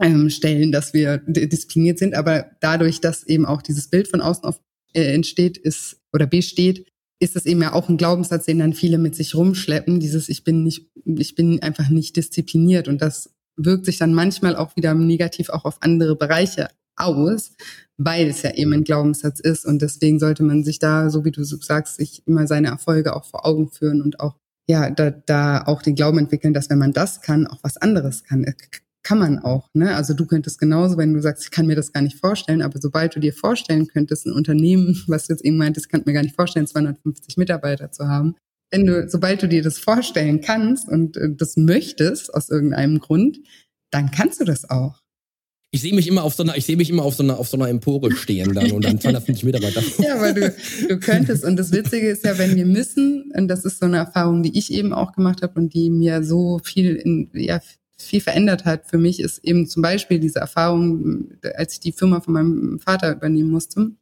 ähm, 0.00 0.30
stellen, 0.30 0.72
dass 0.72 0.94
wir 0.94 1.18
diszipliniert 1.18 1.98
sind. 1.98 2.14
Aber 2.14 2.46
dadurch, 2.60 3.00
dass 3.00 3.24
eben 3.24 3.46
auch 3.46 3.62
dieses 3.62 3.88
Bild 3.88 4.08
von 4.08 4.20
außen 4.20 4.44
auf, 4.44 4.60
äh, 4.94 5.12
entsteht, 5.12 5.58
ist 5.58 6.00
oder 6.12 6.26
besteht, 6.26 6.86
ist 7.20 7.36
es 7.36 7.46
eben 7.46 7.62
ja 7.62 7.72
auch 7.72 7.88
ein 7.88 7.96
Glaubenssatz, 7.96 8.44
den 8.44 8.60
dann 8.60 8.74
viele 8.74 8.98
mit 8.98 9.14
sich 9.16 9.34
rumschleppen. 9.34 10.00
Dieses 10.00 10.28
Ich 10.28 10.44
bin 10.44 10.62
nicht, 10.62 10.86
ich 11.04 11.34
bin 11.34 11.62
einfach 11.62 11.88
nicht 11.88 12.16
diszipliniert. 12.16 12.88
Und 12.88 13.02
das 13.02 13.30
wirkt 13.56 13.86
sich 13.86 13.98
dann 13.98 14.14
manchmal 14.14 14.56
auch 14.56 14.76
wieder 14.76 14.94
negativ 14.94 15.50
auch 15.50 15.64
auf 15.64 15.78
andere 15.80 16.14
Bereiche 16.16 16.68
aus, 16.96 17.52
weil 17.96 18.28
es 18.28 18.42
ja 18.42 18.54
eben 18.54 18.72
ein 18.72 18.84
Glaubenssatz 18.84 19.40
ist. 19.40 19.64
Und 19.64 19.82
deswegen 19.82 20.20
sollte 20.20 20.44
man 20.44 20.62
sich 20.62 20.78
da, 20.78 21.10
so 21.10 21.24
wie 21.24 21.32
du 21.32 21.42
sagst, 21.44 21.96
sich 21.96 22.22
immer 22.26 22.46
seine 22.46 22.68
Erfolge 22.68 23.16
auch 23.16 23.24
vor 23.24 23.44
Augen 23.44 23.70
führen 23.70 24.00
und 24.00 24.20
auch 24.20 24.36
ja, 24.68 24.90
da, 24.90 25.10
da 25.10 25.64
auch 25.64 25.80
den 25.80 25.94
Glauben 25.94 26.18
entwickeln, 26.18 26.52
dass 26.52 26.68
wenn 26.68 26.78
man 26.78 26.92
das 26.92 27.22
kann, 27.22 27.46
auch 27.46 27.58
was 27.62 27.78
anderes 27.78 28.24
kann 28.24 28.44
kann 29.08 29.18
man 29.18 29.38
auch. 29.38 29.70
Ne? 29.72 29.96
Also 29.96 30.12
du 30.12 30.26
könntest 30.26 30.58
genauso, 30.58 30.98
wenn 30.98 31.14
du 31.14 31.22
sagst, 31.22 31.44
ich 31.44 31.50
kann 31.50 31.66
mir 31.66 31.74
das 31.74 31.94
gar 31.94 32.02
nicht 32.02 32.18
vorstellen, 32.18 32.60
aber 32.60 32.78
sobald 32.78 33.16
du 33.16 33.20
dir 33.20 33.32
vorstellen 33.32 33.86
könntest, 33.86 34.26
ein 34.26 34.34
Unternehmen, 34.34 35.02
was 35.06 35.26
du 35.26 35.32
jetzt 35.32 35.44
eben 35.46 35.56
meintest, 35.56 35.88
kann 35.88 36.02
mir 36.04 36.12
gar 36.12 36.22
nicht 36.22 36.36
vorstellen, 36.36 36.66
250 36.66 37.38
Mitarbeiter 37.38 37.90
zu 37.90 38.06
haben. 38.06 38.36
Wenn 38.70 38.84
du, 38.84 39.08
sobald 39.08 39.42
du 39.42 39.48
dir 39.48 39.62
das 39.62 39.78
vorstellen 39.78 40.42
kannst 40.42 40.90
und 40.90 41.16
äh, 41.16 41.30
das 41.34 41.56
möchtest 41.56 42.34
aus 42.34 42.50
irgendeinem 42.50 42.98
Grund, 42.98 43.38
dann 43.90 44.10
kannst 44.10 44.42
du 44.42 44.44
das 44.44 44.68
auch. 44.68 45.00
Ich 45.70 45.80
sehe 45.80 45.94
mich 45.94 46.06
immer 46.06 46.22
auf 46.22 46.34
so 46.34 46.42
einer, 46.42 46.58
ich 46.58 46.66
sehe 46.66 46.76
mich 46.76 46.90
immer 46.90 47.02
auf 47.02 47.14
so 47.14 47.22
einer, 47.22 47.38
auf 47.38 47.48
so 47.48 47.56
einer 47.56 47.70
Empore 47.70 48.12
stehen 48.12 48.52
dann 48.52 48.72
und 48.72 48.84
dann 48.84 49.00
250 49.00 49.42
Mitarbeiter. 49.44 49.82
ja, 50.02 50.16
aber 50.16 50.34
du, 50.34 50.54
du 50.86 50.98
könntest. 50.98 51.44
Und 51.44 51.56
das 51.56 51.72
Witzige 51.72 52.10
ist 52.10 52.26
ja, 52.26 52.36
wenn 52.36 52.56
wir 52.56 52.66
müssen, 52.66 53.32
und 53.34 53.48
das 53.48 53.64
ist 53.64 53.78
so 53.78 53.86
eine 53.86 53.96
Erfahrung, 53.96 54.42
die 54.42 54.58
ich 54.58 54.70
eben 54.70 54.92
auch 54.92 55.12
gemacht 55.12 55.40
habe 55.40 55.58
und 55.58 55.72
die 55.72 55.88
mir 55.88 56.22
so 56.22 56.60
viel 56.62 56.94
in, 56.94 57.30
ja, 57.32 57.60
viel 58.00 58.20
verändert 58.20 58.64
hat 58.64 58.86
für 58.86 58.98
mich, 58.98 59.20
ist 59.20 59.44
eben 59.44 59.66
zum 59.66 59.82
Beispiel 59.82 60.20
diese 60.20 60.38
Erfahrung, 60.38 61.32
als 61.56 61.74
ich 61.74 61.80
die 61.80 61.92
Firma 61.92 62.20
von 62.20 62.34
meinem 62.34 62.78
Vater 62.80 63.12
übernehmen 63.12 63.50
musste, 63.50 63.92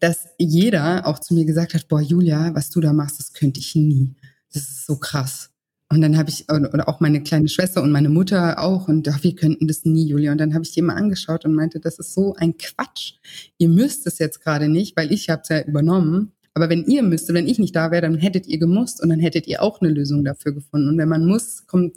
dass 0.00 0.26
jeder 0.38 1.06
auch 1.06 1.18
zu 1.18 1.34
mir 1.34 1.44
gesagt 1.44 1.74
hat, 1.74 1.88
boah, 1.88 2.00
Julia, 2.00 2.54
was 2.54 2.70
du 2.70 2.80
da 2.80 2.92
machst, 2.92 3.18
das 3.18 3.32
könnte 3.32 3.60
ich 3.60 3.74
nie. 3.74 4.14
Das 4.52 4.62
ist 4.62 4.86
so 4.86 4.96
krass. 4.96 5.50
Und 5.90 6.00
dann 6.00 6.16
habe 6.16 6.30
ich, 6.30 6.50
oder 6.50 6.88
auch 6.88 7.00
meine 7.00 7.22
kleine 7.22 7.48
Schwester 7.48 7.82
und 7.82 7.92
meine 7.92 8.08
Mutter 8.08 8.58
auch, 8.58 8.88
und 8.88 9.08
ach, 9.08 9.22
wir 9.22 9.36
könnten 9.36 9.68
das 9.68 9.84
nie, 9.84 10.06
Julia. 10.06 10.32
Und 10.32 10.38
dann 10.38 10.54
habe 10.54 10.64
ich 10.64 10.72
die 10.72 10.80
immer 10.80 10.96
angeschaut 10.96 11.44
und 11.44 11.54
meinte, 11.54 11.78
das 11.78 11.98
ist 11.98 12.14
so 12.14 12.34
ein 12.34 12.56
Quatsch. 12.56 13.14
Ihr 13.58 13.68
müsst 13.68 14.06
es 14.06 14.18
jetzt 14.18 14.40
gerade 14.40 14.68
nicht, 14.68 14.96
weil 14.96 15.12
ich 15.12 15.30
habe 15.30 15.42
es 15.42 15.48
ja 15.50 15.62
übernommen. 15.62 16.32
Aber 16.54 16.70
wenn 16.70 16.84
ihr 16.84 17.02
müsstet, 17.02 17.34
wenn 17.34 17.48
ich 17.48 17.58
nicht 17.58 17.74
da 17.74 17.90
wäre, 17.90 18.02
dann 18.02 18.16
hättet 18.16 18.46
ihr 18.46 18.58
gemusst 18.58 19.02
und 19.02 19.08
dann 19.08 19.18
hättet 19.18 19.48
ihr 19.48 19.60
auch 19.60 19.80
eine 19.80 19.90
Lösung 19.90 20.24
dafür 20.24 20.52
gefunden. 20.52 20.88
Und 20.88 20.98
wenn 20.98 21.08
man 21.08 21.26
muss, 21.26 21.66
kommt, 21.66 21.96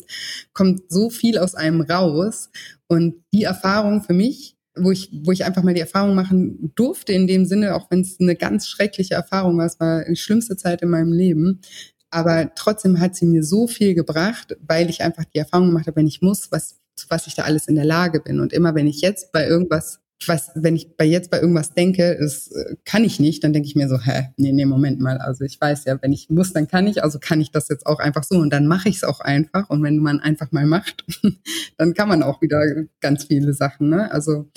kommt 0.54 0.91
so 0.91 1.12
viel 1.12 1.38
aus 1.38 1.54
einem 1.54 1.82
raus. 1.82 2.50
Und 2.88 3.24
die 3.32 3.43
Erfahrung 3.43 4.02
für 4.02 4.13
mich, 4.13 4.58
wo 4.76 4.91
ich, 4.91 5.12
wo 5.24 5.32
ich 5.32 5.46
einfach 5.46 5.62
mal 5.62 5.76
die 5.76 5.82
Erfahrung 5.82 6.15
machen 6.15 6.72
durfte, 6.76 7.13
in 7.13 7.28
dem 7.28 7.46
Sinne, 7.46 7.76
auch 7.76 7.91
wenn 7.91 8.02
es 8.02 8.20
eine 8.20 8.36
ganz 8.36 8.67
schreckliche 8.67 9.13
Erfahrung 9.13 9.58
war, 9.60 9.67
es 9.67 9.80
war 9.80 10.04
die 10.06 10.15
schlimmste 10.15 10.58
Zeit 10.58 10.82
in 10.82 10.89
meinem 10.89 11.13
Leben. 11.13 11.62
Aber 12.10 12.52
trotzdem 12.56 13.00
hat 13.00 13.15
sie 13.15 13.28
mir 13.28 13.43
so 13.43 13.67
viel 13.67 13.93
gebracht, 13.93 14.58
weil 14.65 14.89
ich 14.89 15.02
einfach 15.04 15.26
die 15.26 15.39
Erfahrung 15.39 15.67
gemacht 15.67 15.86
habe, 15.86 15.98
wenn 15.98 16.08
ich 16.08 16.22
muss, 16.22 16.52
was, 16.52 16.80
zu 16.96 17.08
was 17.10 17.28
ich 17.28 17.36
da 17.36 17.43
alles 17.43 17.67
in 17.67 17.76
der 17.76 17.86
Lage 17.86 18.22
bin. 18.22 18.39
Und 18.39 18.54
immer 18.54 18.74
wenn 18.74 18.88
ich 18.88 19.02
jetzt 19.02 19.32
bei 19.32 19.46
irgendwas 19.46 20.00
weiß, 20.25 20.51
wenn 20.56 20.75
ich 20.75 20.95
bei 20.95 21.06
jetzt 21.06 21.30
bei 21.30 21.39
irgendwas 21.39 21.73
denke, 21.73 22.17
das 22.19 22.51
äh, 22.51 22.75
kann 22.86 23.03
ich 23.03 23.19
nicht, 23.19 23.43
dann 23.43 23.53
denke 23.53 23.67
ich 23.67 23.75
mir 23.75 23.88
so, 23.88 23.99
hä, 23.99 24.30
nee, 24.38 24.51
nee, 24.51 24.65
Moment 24.65 24.99
mal. 24.99 25.17
Also 25.17 25.43
ich 25.43 25.60
weiß 25.60 25.86
ja, 25.86 26.01
wenn 26.01 26.13
ich 26.13 26.30
muss, 26.30 26.53
dann 26.53 26.67
kann 26.67 26.88
ich, 26.88 27.03
also 27.03 27.19
kann 27.19 27.41
ich 27.41 27.51
das 27.51 27.67
jetzt 27.69 27.86
auch 27.86 27.99
einfach 27.99 28.23
so 28.23 28.36
und 28.38 28.51
dann 28.51 28.67
mache 28.67 28.89
ich 28.89 28.97
es 28.97 29.03
auch 29.03 29.19
einfach. 29.19 29.69
Und 29.69 29.84
wenn 29.84 29.97
man 29.97 30.19
einfach 30.19 30.51
mal 30.51 30.65
macht, 30.65 31.06
dann 31.77 31.93
kann 31.93 32.08
man 32.08 32.23
auch 32.23 32.41
wieder 32.41 32.62
ganz 32.99 33.25
viele 33.25 33.53
Sachen. 33.53 33.89
Ne? 33.89 34.12
Also 34.12 34.49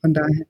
von 0.00 0.14
daher. 0.14 0.46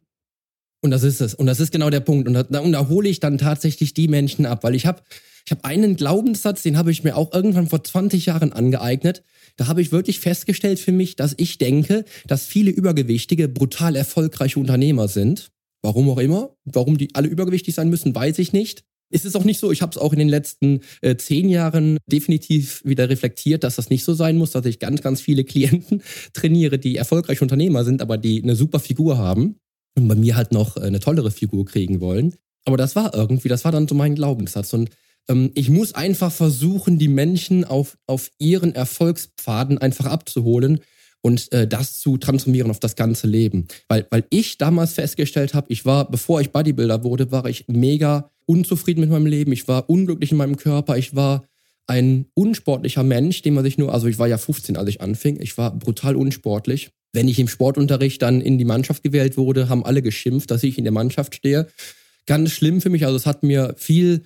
Und 0.83 0.91
das 0.91 1.05
ist 1.05 1.21
es. 1.21 1.35
Und 1.35 1.47
das 1.47 1.61
ist 1.61 1.71
genau 1.71 1.91
der 1.91 2.01
Punkt. 2.01 2.27
Und 2.27 2.35
da, 2.35 2.61
und 2.61 2.73
da 2.73 2.89
hole 2.89 3.09
ich 3.09 3.21
dann 3.21 3.39
tatsächlich 3.39 3.95
die 3.95 4.09
Menschen 4.09 4.47
ab, 4.47 4.65
weil 4.65 4.75
ich 4.75 4.87
habe 4.87 5.03
ich 5.47 5.53
hab 5.53 5.65
einen 5.65 5.97
Glaubenssatz, 5.97 6.63
den 6.63 6.77
habe 6.77 6.91
ich 6.91 7.05
mir 7.05 7.17
auch 7.17 7.33
irgendwann 7.33 7.69
vor 7.69 7.83
20 7.83 8.27
Jahren 8.27 8.53
angeeignet. 8.53 9.23
Da 9.57 9.67
habe 9.67 9.83
ich 9.83 9.93
wirklich 9.93 10.21
festgestellt 10.21 10.79
für 10.79 10.93
mich, 10.93 11.17
dass 11.17 11.35
ich 11.37 11.59
denke, 11.59 12.05
dass 12.27 12.47
viele 12.47 12.71
Übergewichtige 12.71 13.49
brutal 13.49 13.97
erfolgreiche 13.97 14.59
Unternehmer 14.59 15.09
sind. 15.09 15.51
Warum 15.83 16.09
auch 16.11 16.19
immer. 16.19 16.57
Warum 16.65 16.97
die 16.97 17.15
alle 17.15 17.29
übergewichtig 17.29 17.75
sein 17.75 17.91
müssen, 17.91 18.15
weiß 18.15 18.39
ich 18.39 18.53
nicht. 18.53 18.85
Es 19.11 19.27
ist 19.27 19.37
auch 19.37 19.45
nicht 19.45 19.61
so, 19.61 19.71
ich 19.71 19.83
habe 19.83 19.91
es 19.91 19.99
auch 19.99 20.13
in 20.13 20.19
den 20.19 20.29
letzten 20.29 20.81
äh, 21.03 21.17
zehn 21.17 21.51
Jahren 21.51 21.99
definitiv 22.07 22.83
wieder 22.85 23.11
reflektiert, 23.11 23.63
dass 23.63 23.77
das 23.77 23.91
nicht 23.91 24.05
so 24.05 24.15
sein 24.15 24.39
muss, 24.39 24.53
dass 24.53 24.65
ich 24.65 24.79
ganz, 24.79 25.03
ganz 25.03 25.21
viele 25.21 25.45
Klienten 25.45 26.03
trainiere, 26.33 26.79
die 26.79 26.97
erfolgreiche 26.97 27.43
Unternehmer 27.43 27.85
sind, 27.85 28.01
aber 28.01 28.17
die 28.17 28.43
eine 28.43 28.57
super 28.57 28.81
Figur 28.81 29.19
haben 29.19 29.57
und 29.95 30.09
bei 30.09 30.15
mir 30.15 30.37
halt 30.37 30.53
noch 30.53 30.77
äh, 30.77 30.81
eine 30.81 31.01
tollere 31.01 31.31
Figur 31.31 31.67
kriegen 31.67 32.01
wollen. 32.01 32.35
Aber 32.65 32.77
das 32.77 32.97
war 32.97 33.15
irgendwie, 33.15 33.49
das 33.49 33.65
war 33.65 33.73
dann 33.73 33.89
so 33.89 33.95
mein 33.95 34.15
Glaubenssatz. 34.15 34.73
Und 34.73 34.91
ich 35.55 35.71
muss 35.71 35.95
einfach 35.95 36.33
versuchen, 36.33 36.99
die 36.99 37.09
Menschen 37.09 37.65
auf, 37.65 37.97
auf 38.07 38.31
ihren 38.39 38.75
Erfolgspfaden 38.75 39.79
einfach 39.79 40.07
abzuholen 40.07 40.81
und 41.23 41.51
äh, 41.53 41.67
das 41.67 42.01
zu 42.01 42.19
transformieren 42.19 42.71
auf 42.71 42.81
das 42.81 42.97
ganze 42.97 43.27
Leben. 43.27 43.69
Weil, 43.89 44.07
weil 44.11 44.25
ich 44.31 44.59
damals 44.59 44.95
festgestellt 44.95 45.55
habe, 45.55 45.69
ich 45.71 45.85
war, 45.85 46.11
bevor 46.11 46.41
ich 46.41 46.51
Bodybuilder 46.51 47.05
wurde, 47.05 47.31
war 47.31 47.47
ich 47.47 47.67
mega 47.69 48.31
unzufrieden 48.45 49.01
mit 49.01 49.11
meinem 49.11 49.27
Leben. 49.27 49.53
Ich 49.53 49.69
war 49.69 49.89
unglücklich 49.89 50.33
in 50.33 50.39
meinem 50.39 50.57
Körper. 50.57 50.99
Ich 50.99 51.15
war 51.15 51.45
ein 51.87 52.27
unsportlicher 52.35 53.05
Mensch, 53.05 53.43
den 53.43 53.55
man 53.55 53.65
sich 53.65 53.79
nur, 53.79 53.95
also 53.95 54.09
ich 54.09 54.19
war 54.19 54.29
ja 54.29 54.39
15, 54.39 54.77
als 54.77 54.89
ich 54.89 55.01
anfing. 55.01 55.41
Ich 55.41 55.57
war 55.57 55.77
brutal 55.77 56.17
unsportlich. 56.17 56.91
Wenn 57.13 57.29
ich 57.29 57.39
im 57.39 57.49
Sportunterricht 57.49 58.21
dann 58.23 58.41
in 58.41 58.59
die 58.59 58.65
Mannschaft 58.65 59.03
gewählt 59.03 59.37
wurde, 59.37 59.69
haben 59.69 59.85
alle 59.85 60.03
geschimpft, 60.03 60.51
dass 60.51 60.63
ich 60.65 60.79
in 60.79 60.85
der 60.85 60.93
Mannschaft 60.93 61.35
stehe. 61.35 61.69
Ganz 62.27 62.51
schlimm 62.51 62.81
für 62.81 62.91
mich. 62.91 63.05
Also 63.05 63.17
es 63.17 63.27
hat 63.27 63.43
mir 63.43 63.75
viel 63.77 64.25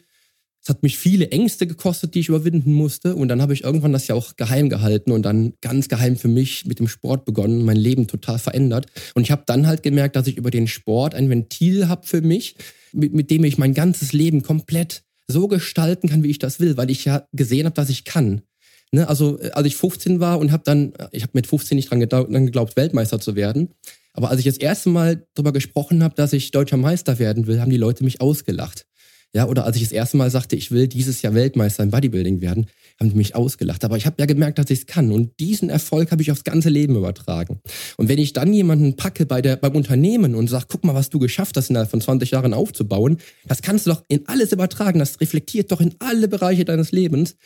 es 0.67 0.71
hat 0.71 0.83
mich 0.83 0.99
viele 0.99 1.31
Ängste 1.31 1.69
gekostet, 1.69 2.17
die 2.17 2.19
ich 2.19 2.29
überwinden 2.29 2.73
musste. 2.73 3.15
Und 3.15 3.29
dann 3.29 3.41
habe 3.41 3.53
ich 3.53 3.63
irgendwann 3.63 3.93
das 3.93 4.09
ja 4.09 4.17
auch 4.17 4.35
geheim 4.35 4.69
gehalten 4.69 5.13
und 5.13 5.23
dann 5.23 5.53
ganz 5.61 5.89
geheim 5.89 6.17
für 6.17 6.27
mich 6.27 6.67
mit 6.67 6.81
dem 6.81 6.89
Sport 6.89 7.25
begonnen, 7.25 7.65
mein 7.65 7.77
Leben 7.77 8.09
total 8.09 8.41
verändert. 8.41 8.87
Und 9.15 9.23
ich 9.23 9.31
habe 9.31 9.45
dann 9.47 9.69
halt 9.69 9.85
gemerkt, 9.85 10.17
dass 10.17 10.27
ich 10.27 10.37
über 10.37 10.51
den 10.51 10.67
Sport 10.67 11.15
ein 11.15 11.31
Ventil 11.31 11.87
habe 11.87 12.05
für 12.05 12.21
mich, 12.21 12.57
mit, 12.93 13.15
mit 13.15 13.31
dem 13.31 13.45
ich 13.45 13.59
mein 13.59 13.75
ganzes 13.75 14.13
Leben 14.13 14.43
komplett 14.43 15.05
so 15.29 15.47
gestalten 15.47 16.09
kann, 16.09 16.25
wie 16.25 16.31
ich 16.31 16.41
das 16.41 16.59
will, 16.59 16.77
weil 16.77 16.91
ich 16.91 17.05
ja 17.05 17.29
gesehen 17.31 17.67
habe, 17.67 17.75
dass 17.75 17.89
ich 17.89 18.05
kann. 18.05 18.43
Ne? 18.91 19.09
Also 19.09 19.39
als 19.53 19.69
ich 19.69 19.77
15 19.77 20.19
war 20.19 20.41
und 20.41 20.51
habe 20.51 20.65
dann, 20.65 20.95
ich 21.13 21.23
habe 21.23 21.31
mit 21.35 21.47
15 21.47 21.77
nicht 21.77 21.93
dran 21.93 22.01
geglaubt, 22.01 22.33
geglaubt, 22.33 22.77
Weltmeister 22.77 23.21
zu 23.21 23.37
werden. 23.37 23.69
Aber 24.15 24.31
als 24.31 24.41
ich 24.41 24.47
das 24.47 24.57
erste 24.57 24.89
Mal 24.89 25.29
darüber 25.35 25.53
gesprochen 25.53 26.03
habe, 26.03 26.17
dass 26.17 26.33
ich 26.33 26.51
deutscher 26.51 26.77
Meister 26.77 27.21
werden 27.21 27.47
will, 27.47 27.61
haben 27.61 27.71
die 27.71 27.77
Leute 27.77 28.03
mich 28.03 28.21
ausgelacht. 28.21 28.85
Ja, 29.35 29.47
oder 29.47 29.65
als 29.65 29.77
ich 29.77 29.83
das 29.83 29.93
erste 29.93 30.17
Mal 30.17 30.31
sagte, 30.31 30.57
ich 30.57 30.71
will 30.71 30.89
dieses 30.89 31.21
Jahr 31.23 31.35
Weltmeister 31.35 31.83
im 31.83 31.91
Bodybuilding 31.91 32.41
werden, 32.41 32.67
haben 32.99 33.11
die 33.11 33.17
mich 33.17 33.35
ausgelacht. 33.35 33.85
Aber 33.85 33.97
ich 33.97 34.07
habe 34.07 34.17
ja 34.19 34.27
gemerkt, 34.27 34.59
dass 34.59 34.71
ich 34.71 34.81
es 34.81 34.87
kann. 34.87 35.13
Und 35.13 35.39
diesen 35.41 35.69
Erfolg 35.69 36.11
habe 36.11 36.23
ich 36.23 36.33
aufs 36.33 36.45
ganze 36.45 36.71
Leben 36.71 36.97
übertragen. 36.97 37.61
Und 37.97 38.09
wenn 38.09 38.19
ich 38.19 38.33
dann 38.33 38.53
jemanden 38.53 38.97
packe 38.97 39.27
bei 39.27 39.43
der, 39.43 39.57
beim 39.57 39.75
Unternehmen 39.75 40.35
und 40.35 40.49
sage, 40.49 40.67
guck 40.69 40.85
mal, 40.85 40.95
was 40.95 41.11
du 41.11 41.19
geschafft 41.19 41.57
hast, 41.57 41.69
innerhalb 41.69 41.91
von 41.91 42.01
20 42.01 42.31
Jahren 42.31 42.55
aufzubauen, 42.55 43.19
das 43.47 43.61
kannst 43.61 43.87
du 43.87 43.91
doch 43.91 44.03
in 44.09 44.27
alles 44.27 44.53
übertragen. 44.53 44.99
Das 44.99 45.21
reflektiert 45.21 45.71
doch 45.71 45.81
in 45.81 45.95
alle 45.99 46.29
Bereiche 46.29 46.65
deines 46.65 46.93
Lebens. 46.93 47.37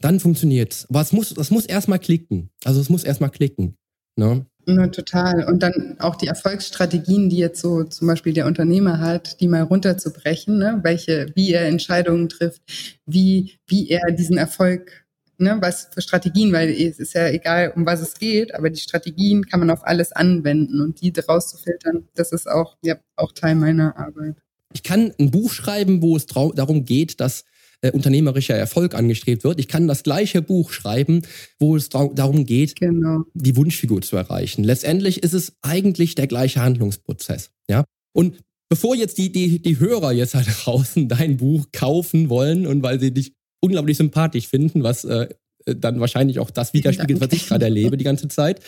Dann 0.00 0.20
funktioniert's. 0.20 0.86
Aber 0.88 1.02
es 1.02 1.12
muss, 1.12 1.34
muss 1.50 1.66
erstmal 1.66 1.98
klicken. 1.98 2.50
Also 2.64 2.80
es 2.80 2.88
muss 2.88 3.04
erstmal 3.04 3.30
klicken. 3.30 3.76
Ne? 4.16 4.46
Ja, 4.68 4.88
total. 4.88 5.44
Und 5.44 5.62
dann 5.62 5.96
auch 6.00 6.16
die 6.16 6.26
Erfolgsstrategien, 6.26 7.30
die 7.30 7.38
jetzt 7.38 7.60
so 7.60 7.84
zum 7.84 8.08
Beispiel 8.08 8.32
der 8.32 8.46
Unternehmer 8.46 8.98
hat, 8.98 9.40
die 9.40 9.46
mal 9.46 9.62
runterzubrechen, 9.62 10.58
ne? 10.58 10.80
welche, 10.82 11.30
wie 11.36 11.52
er 11.52 11.66
Entscheidungen 11.66 12.28
trifft, 12.28 12.62
wie, 13.06 13.58
wie 13.68 13.88
er 13.88 14.10
diesen 14.10 14.36
Erfolg, 14.36 15.06
ne, 15.38 15.58
was 15.60 15.88
für 15.92 16.00
Strategien, 16.00 16.52
weil 16.52 16.70
es 16.70 16.98
ist 16.98 17.14
ja 17.14 17.28
egal, 17.28 17.72
um 17.76 17.86
was 17.86 18.00
es 18.00 18.14
geht, 18.14 18.54
aber 18.54 18.70
die 18.70 18.80
Strategien 18.80 19.44
kann 19.44 19.60
man 19.60 19.70
auf 19.70 19.86
alles 19.86 20.12
anwenden 20.12 20.80
und 20.80 21.00
die 21.00 21.12
rauszufiltern, 21.16 22.08
das 22.14 22.32
ist 22.32 22.48
auch, 22.48 22.76
ja, 22.82 22.96
auch 23.16 23.32
Teil 23.32 23.54
meiner 23.54 23.96
Arbeit. 23.96 24.36
Ich 24.72 24.82
kann 24.82 25.12
ein 25.18 25.30
Buch 25.30 25.52
schreiben, 25.52 26.02
wo 26.02 26.16
es 26.16 26.26
darum 26.26 26.84
geht, 26.84 27.20
dass 27.20 27.44
äh, 27.82 27.90
unternehmerischer 27.90 28.54
Erfolg 28.54 28.94
angestrebt 28.94 29.44
wird. 29.44 29.60
Ich 29.60 29.68
kann 29.68 29.86
das 29.86 30.02
gleiche 30.02 30.42
Buch 30.42 30.72
schreiben, 30.72 31.22
wo 31.58 31.76
es 31.76 31.88
darum 31.88 32.46
geht, 32.46 32.76
genau. 32.76 33.24
die 33.34 33.56
Wunschfigur 33.56 34.02
zu 34.02 34.16
erreichen. 34.16 34.64
Letztendlich 34.64 35.22
ist 35.22 35.34
es 35.34 35.54
eigentlich 35.62 36.14
der 36.14 36.26
gleiche 36.26 36.62
Handlungsprozess. 36.62 37.50
Ja? 37.68 37.84
Und 38.14 38.38
bevor 38.68 38.96
jetzt 38.96 39.18
die, 39.18 39.30
die, 39.30 39.60
die 39.60 39.78
Hörer 39.78 40.12
jetzt 40.12 40.34
halt 40.34 40.48
draußen 40.64 41.08
dein 41.08 41.36
Buch 41.36 41.66
kaufen 41.72 42.28
wollen 42.28 42.66
und 42.66 42.82
weil 42.82 43.00
sie 43.00 43.12
dich 43.12 43.32
unglaublich 43.60 43.96
sympathisch 43.96 44.48
finden, 44.48 44.82
was 44.82 45.04
äh, 45.04 45.28
dann 45.66 46.00
wahrscheinlich 46.00 46.38
auch 46.38 46.50
das 46.50 46.72
widerspiegelt, 46.74 47.20
was 47.20 47.32
ich 47.32 47.48
gerade 47.48 47.64
erlebe 47.64 47.96
die 47.96 48.04
ganze 48.04 48.28
Zeit. 48.28 48.60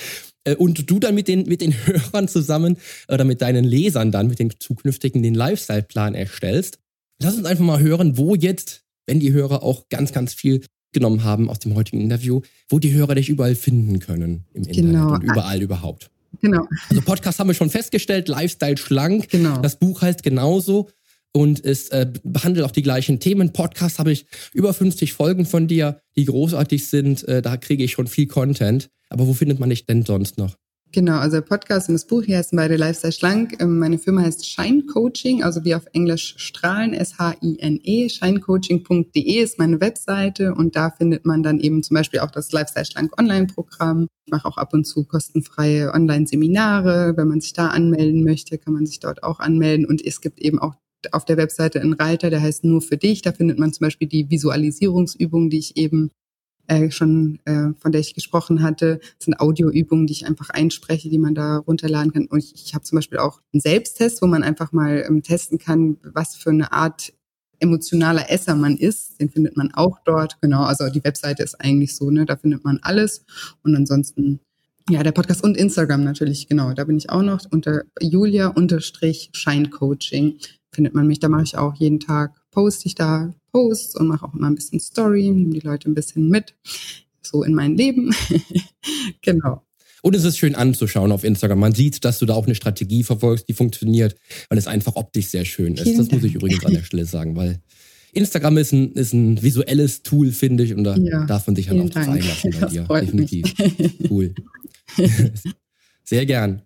Äh, 0.44 0.56
und 0.56 0.90
du 0.90 0.98
dann 0.98 1.14
mit 1.14 1.28
den, 1.28 1.44
mit 1.44 1.60
den 1.60 1.72
Hörern 1.86 2.28
zusammen 2.28 2.76
oder 3.08 3.24
mit 3.24 3.40
deinen 3.40 3.64
Lesern 3.64 4.10
dann, 4.10 4.28
mit 4.28 4.38
den 4.38 4.52
zukünftigen, 4.58 5.22
den 5.22 5.34
Lifestyle-Plan 5.34 6.14
erstellst. 6.14 6.78
Lass 7.22 7.36
uns 7.36 7.46
einfach 7.46 7.64
mal 7.64 7.80
hören, 7.80 8.16
wo 8.16 8.34
jetzt 8.34 8.84
wenn 9.08 9.18
die 9.18 9.32
Hörer 9.32 9.62
auch 9.62 9.88
ganz, 9.88 10.12
ganz 10.12 10.34
viel 10.34 10.62
genommen 10.92 11.24
haben 11.24 11.50
aus 11.50 11.58
dem 11.58 11.74
heutigen 11.74 12.00
Interview, 12.00 12.40
wo 12.68 12.78
die 12.78 12.92
Hörer 12.92 13.14
dich 13.14 13.28
überall 13.28 13.54
finden 13.54 13.98
können 13.98 14.44
im 14.54 14.62
Internet 14.62 14.92
genau. 14.92 15.14
und 15.14 15.24
überall 15.24 15.60
überhaupt. 15.60 16.10
Genau. 16.40 16.66
Also 16.88 17.02
Podcast 17.02 17.38
haben 17.38 17.48
wir 17.48 17.54
schon 17.54 17.70
festgestellt, 17.70 18.28
Lifestyle 18.28 18.76
schlank. 18.76 19.28
Genau. 19.30 19.60
Das 19.60 19.78
Buch 19.78 20.02
heißt 20.02 20.22
genauso 20.22 20.88
und 21.32 21.64
es 21.64 21.88
äh, 21.88 22.10
behandelt 22.22 22.64
auch 22.64 22.70
die 22.70 22.82
gleichen 22.82 23.20
Themen. 23.20 23.52
Podcast 23.52 23.98
habe 23.98 24.12
ich 24.12 24.26
über 24.52 24.72
50 24.72 25.12
Folgen 25.12 25.46
von 25.46 25.68
dir, 25.68 26.00
die 26.16 26.24
großartig 26.24 26.86
sind. 26.86 27.26
Äh, 27.26 27.42
da 27.42 27.56
kriege 27.56 27.84
ich 27.84 27.92
schon 27.92 28.06
viel 28.06 28.26
Content. 28.26 28.90
Aber 29.10 29.26
wo 29.26 29.32
findet 29.34 29.58
man 29.58 29.70
dich 29.70 29.86
denn 29.86 30.04
sonst 30.04 30.38
noch? 30.38 30.56
Genau, 30.90 31.18
also 31.18 31.36
der 31.36 31.42
Podcast 31.42 31.90
und 31.90 31.94
das 31.96 32.06
Buch 32.06 32.22
hier 32.22 32.38
heißen 32.38 32.56
beide 32.56 32.76
Lifestyle 32.76 33.12
Schlank. 33.12 33.60
Ähm, 33.60 33.78
meine 33.78 33.98
Firma 33.98 34.22
heißt 34.22 34.46
Shine 34.46 34.86
Coaching, 34.86 35.42
also 35.42 35.62
wie 35.64 35.74
auf 35.74 35.84
Englisch 35.92 36.34
strahlen, 36.38 36.94
S-H-I-N-E. 36.94 38.08
Shinecoaching.de 38.08 39.42
ist 39.42 39.58
meine 39.58 39.82
Webseite 39.82 40.54
und 40.54 40.76
da 40.76 40.90
findet 40.90 41.26
man 41.26 41.42
dann 41.42 41.60
eben 41.60 41.82
zum 41.82 41.94
Beispiel 41.94 42.20
auch 42.20 42.30
das 42.30 42.52
Lifestyle 42.52 42.86
Schlank 42.86 43.20
Online-Programm. 43.20 44.06
Ich 44.24 44.32
mache 44.32 44.48
auch 44.48 44.56
ab 44.56 44.72
und 44.72 44.86
zu 44.86 45.04
kostenfreie 45.04 45.92
Online-Seminare. 45.92 47.18
Wenn 47.18 47.28
man 47.28 47.42
sich 47.42 47.52
da 47.52 47.68
anmelden 47.68 48.24
möchte, 48.24 48.56
kann 48.56 48.72
man 48.72 48.86
sich 48.86 48.98
dort 48.98 49.22
auch 49.22 49.40
anmelden. 49.40 49.84
Und 49.84 50.02
es 50.02 50.22
gibt 50.22 50.38
eben 50.38 50.58
auch 50.58 50.74
auf 51.12 51.26
der 51.26 51.36
Webseite 51.36 51.82
einen 51.82 51.92
Reiter, 51.92 52.30
der 52.30 52.40
heißt 52.40 52.64
nur 52.64 52.80
für 52.80 52.96
dich. 52.96 53.20
Da 53.20 53.32
findet 53.32 53.58
man 53.58 53.74
zum 53.74 53.84
Beispiel 53.84 54.08
die 54.08 54.30
Visualisierungsübungen, 54.30 55.50
die 55.50 55.58
ich 55.58 55.76
eben 55.76 56.10
äh, 56.68 56.90
schon, 56.90 57.40
äh, 57.44 57.72
von 57.78 57.92
der 57.92 58.00
ich 58.00 58.14
gesprochen 58.14 58.62
hatte. 58.62 59.00
Das 59.18 59.24
sind 59.24 59.40
Audioübungen, 59.40 60.06
die 60.06 60.12
ich 60.12 60.26
einfach 60.26 60.50
einspreche, 60.50 61.08
die 61.08 61.18
man 61.18 61.34
da 61.34 61.58
runterladen 61.58 62.12
kann. 62.12 62.26
Und 62.26 62.38
ich, 62.38 62.54
ich 62.54 62.74
habe 62.74 62.84
zum 62.84 62.96
Beispiel 62.96 63.18
auch 63.18 63.40
einen 63.52 63.60
Selbsttest, 63.60 64.22
wo 64.22 64.26
man 64.26 64.42
einfach 64.42 64.72
mal 64.72 65.04
ähm, 65.06 65.22
testen 65.22 65.58
kann, 65.58 65.98
was 66.02 66.36
für 66.36 66.50
eine 66.50 66.72
Art 66.72 67.12
emotionaler 67.60 68.30
Esser 68.30 68.54
man 68.54 68.76
ist. 68.76 69.20
Den 69.20 69.30
findet 69.30 69.56
man 69.56 69.72
auch 69.74 69.98
dort. 70.04 70.40
Genau, 70.40 70.62
also 70.62 70.88
die 70.88 71.02
Webseite 71.02 71.42
ist 71.42 71.60
eigentlich 71.60 71.96
so, 71.96 72.10
ne? 72.10 72.24
Da 72.24 72.36
findet 72.36 72.64
man 72.64 72.78
alles. 72.82 73.24
Und 73.62 73.74
ansonsten 73.74 74.40
ja, 74.90 75.02
der 75.02 75.12
Podcast 75.12 75.44
und 75.44 75.54
Instagram 75.56 76.02
natürlich, 76.02 76.48
genau. 76.48 76.72
Da 76.72 76.84
bin 76.84 76.96
ich 76.96 77.10
auch 77.10 77.22
noch 77.22 77.40
unter 77.50 77.82
Julia-Scheincoaching 78.00 80.38
findet 80.70 80.94
man 80.94 81.06
mich. 81.06 81.18
Da 81.18 81.28
mache 81.28 81.42
ich 81.42 81.58
auch 81.58 81.74
jeden 81.74 82.00
Tag, 82.00 82.37
poste 82.58 82.86
ich 82.86 82.96
da 82.96 83.32
Posts 83.52 83.94
und 83.94 84.08
mache 84.08 84.26
auch 84.26 84.34
immer 84.34 84.48
ein 84.48 84.56
bisschen 84.56 84.80
Story, 84.80 85.30
nehme 85.30 85.54
die 85.54 85.60
Leute 85.60 85.88
ein 85.88 85.94
bisschen 85.94 86.28
mit, 86.28 86.56
so 87.22 87.44
in 87.44 87.54
mein 87.54 87.76
Leben. 87.76 88.12
genau. 89.22 89.62
Und 90.02 90.16
es 90.16 90.24
ist 90.24 90.38
schön 90.38 90.56
anzuschauen 90.56 91.12
auf 91.12 91.22
Instagram. 91.22 91.60
Man 91.60 91.72
sieht, 91.72 92.04
dass 92.04 92.18
du 92.18 92.26
da 92.26 92.34
auch 92.34 92.46
eine 92.46 92.56
Strategie 92.56 93.04
verfolgst, 93.04 93.48
die 93.48 93.52
funktioniert, 93.52 94.16
weil 94.48 94.58
es 94.58 94.66
einfach 94.66 94.96
optisch 94.96 95.28
sehr 95.28 95.44
schön 95.44 95.74
ist. 95.74 95.84
Vielen 95.84 95.98
das 95.98 96.08
Dank. 96.08 96.20
muss 96.20 96.28
ich 96.28 96.34
übrigens 96.34 96.64
an 96.64 96.72
der 96.72 96.82
Stelle 96.82 97.04
sagen, 97.04 97.36
weil 97.36 97.60
Instagram 98.12 98.58
ist 98.58 98.72
ein, 98.72 98.92
ist 98.94 99.12
ein 99.12 99.40
visuelles 99.40 100.02
Tool, 100.02 100.32
finde 100.32 100.64
ich, 100.64 100.74
und 100.74 100.82
da 100.82 100.96
ja, 100.96 101.26
darf 101.26 101.46
man 101.46 101.54
sich 101.54 101.70
halt 101.70 101.80
auch 101.80 101.90
drauf 101.90 102.08
einlassen 102.08 102.54
bei 102.60 102.66
dir. 102.66 102.82
Definitiv. 102.82 103.54
cool. 104.10 104.34
sehr 106.04 106.26
gern. 106.26 106.62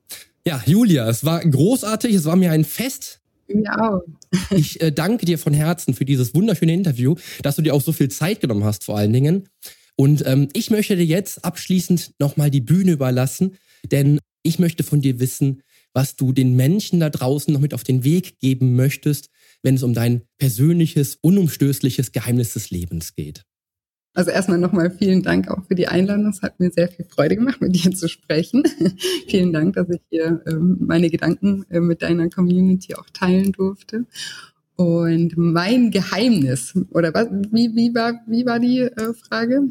Ja, 0.47 0.63
Julia, 0.65 1.07
es 1.11 1.23
war 1.23 1.45
großartig, 1.45 2.15
es 2.15 2.25
war 2.25 2.37
mir 2.37 2.51
ein 2.51 2.65
Fest, 2.65 3.22
mir 3.49 3.81
auch. 3.81 4.03
Ich 4.51 4.81
äh, 4.81 4.93
danke 4.93 5.27
dir 5.27 5.39
von 5.39 5.53
Herzen 5.53 5.95
für 5.95 6.05
dieses 6.05 6.35
wunderschöne 6.35 6.73
Interview, 6.73 7.15
dass 7.43 7.57
du 7.57 7.63
dir 7.63 7.75
auch 7.75 7.83
so 7.83 7.93
viel 7.93 8.11
Zeit 8.11 8.41
genommen 8.41 8.65
hast, 8.65 8.85
vor 8.85 8.97
allen 8.97 9.13
Dingen. 9.13 9.49
Und 9.97 10.25
ähm, 10.27 10.49
ich 10.53 10.71
möchte 10.71 10.97
dir 10.97 11.05
jetzt 11.05 11.45
abschließend 11.45 12.15
nochmal 12.19 12.51
die 12.51 12.61
Bühne 12.61 12.93
überlassen, 12.93 13.57
denn 13.91 14.19
ich 14.43 14.59
möchte 14.59 14.83
von 14.83 15.01
dir 15.01 15.21
wissen, 15.21 15.63
was 15.93 16.17
du 16.17 16.33
den 16.33 16.57
Menschen 16.57 17.01
da 17.01 17.11
draußen 17.11 17.53
noch 17.53 17.61
mit 17.61 17.75
auf 17.75 17.85
den 17.85 18.03
Weg 18.05 18.39
geben 18.39 18.75
möchtest, 18.75 19.29
wenn 19.63 19.75
es 19.75 19.83
um 19.83 19.95
dein 19.95 20.23
persönliches, 20.39 21.19
unumstößliches 21.21 22.13
Geheimnis 22.13 22.55
des 22.55 22.71
Lebens 22.71 23.15
geht. 23.15 23.45
Also 24.15 24.31
erstmal 24.31 24.59
nochmal 24.59 24.91
vielen 24.91 25.23
Dank 25.23 25.49
auch 25.49 25.65
für 25.67 25.75
die 25.75 25.89
Einladung. 25.89 26.29
Es 26.29 26.43
hat 26.43 26.61
mir 26.61 26.71
sehr 26.71 26.89
viel 26.89 27.07
Freude 27.07 27.37
gemacht, 27.37 27.61
mit 27.61 27.75
dir 27.75 27.93
zu 27.93 28.09
sprechen. 28.09 28.63
vielen 29.29 29.53
Dank, 29.53 29.75
dass 29.75 29.89
ich 29.89 30.03
hier 30.11 30.43
ähm, 30.47 30.77
meine 30.81 31.09
Gedanken 31.09 31.65
äh, 31.71 31.81
mit 31.81 32.03
deiner 32.03 32.29
Community 32.29 32.95
auch 32.95 33.09
teilen 33.13 33.53
durfte. 33.53 34.05
Und 34.77 35.37
mein 35.37 35.91
Geheimnis, 35.91 36.75
oder 36.91 37.15
was, 37.15 37.29
wie, 37.51 37.75
wie, 37.75 37.95
war, 37.95 38.21
wie 38.27 38.45
war 38.45 38.59
die 38.59 38.81
äh, 38.81 39.15
Frage? 39.15 39.69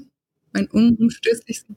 Mein 0.54 0.68
unumstößlichstes 0.68 1.76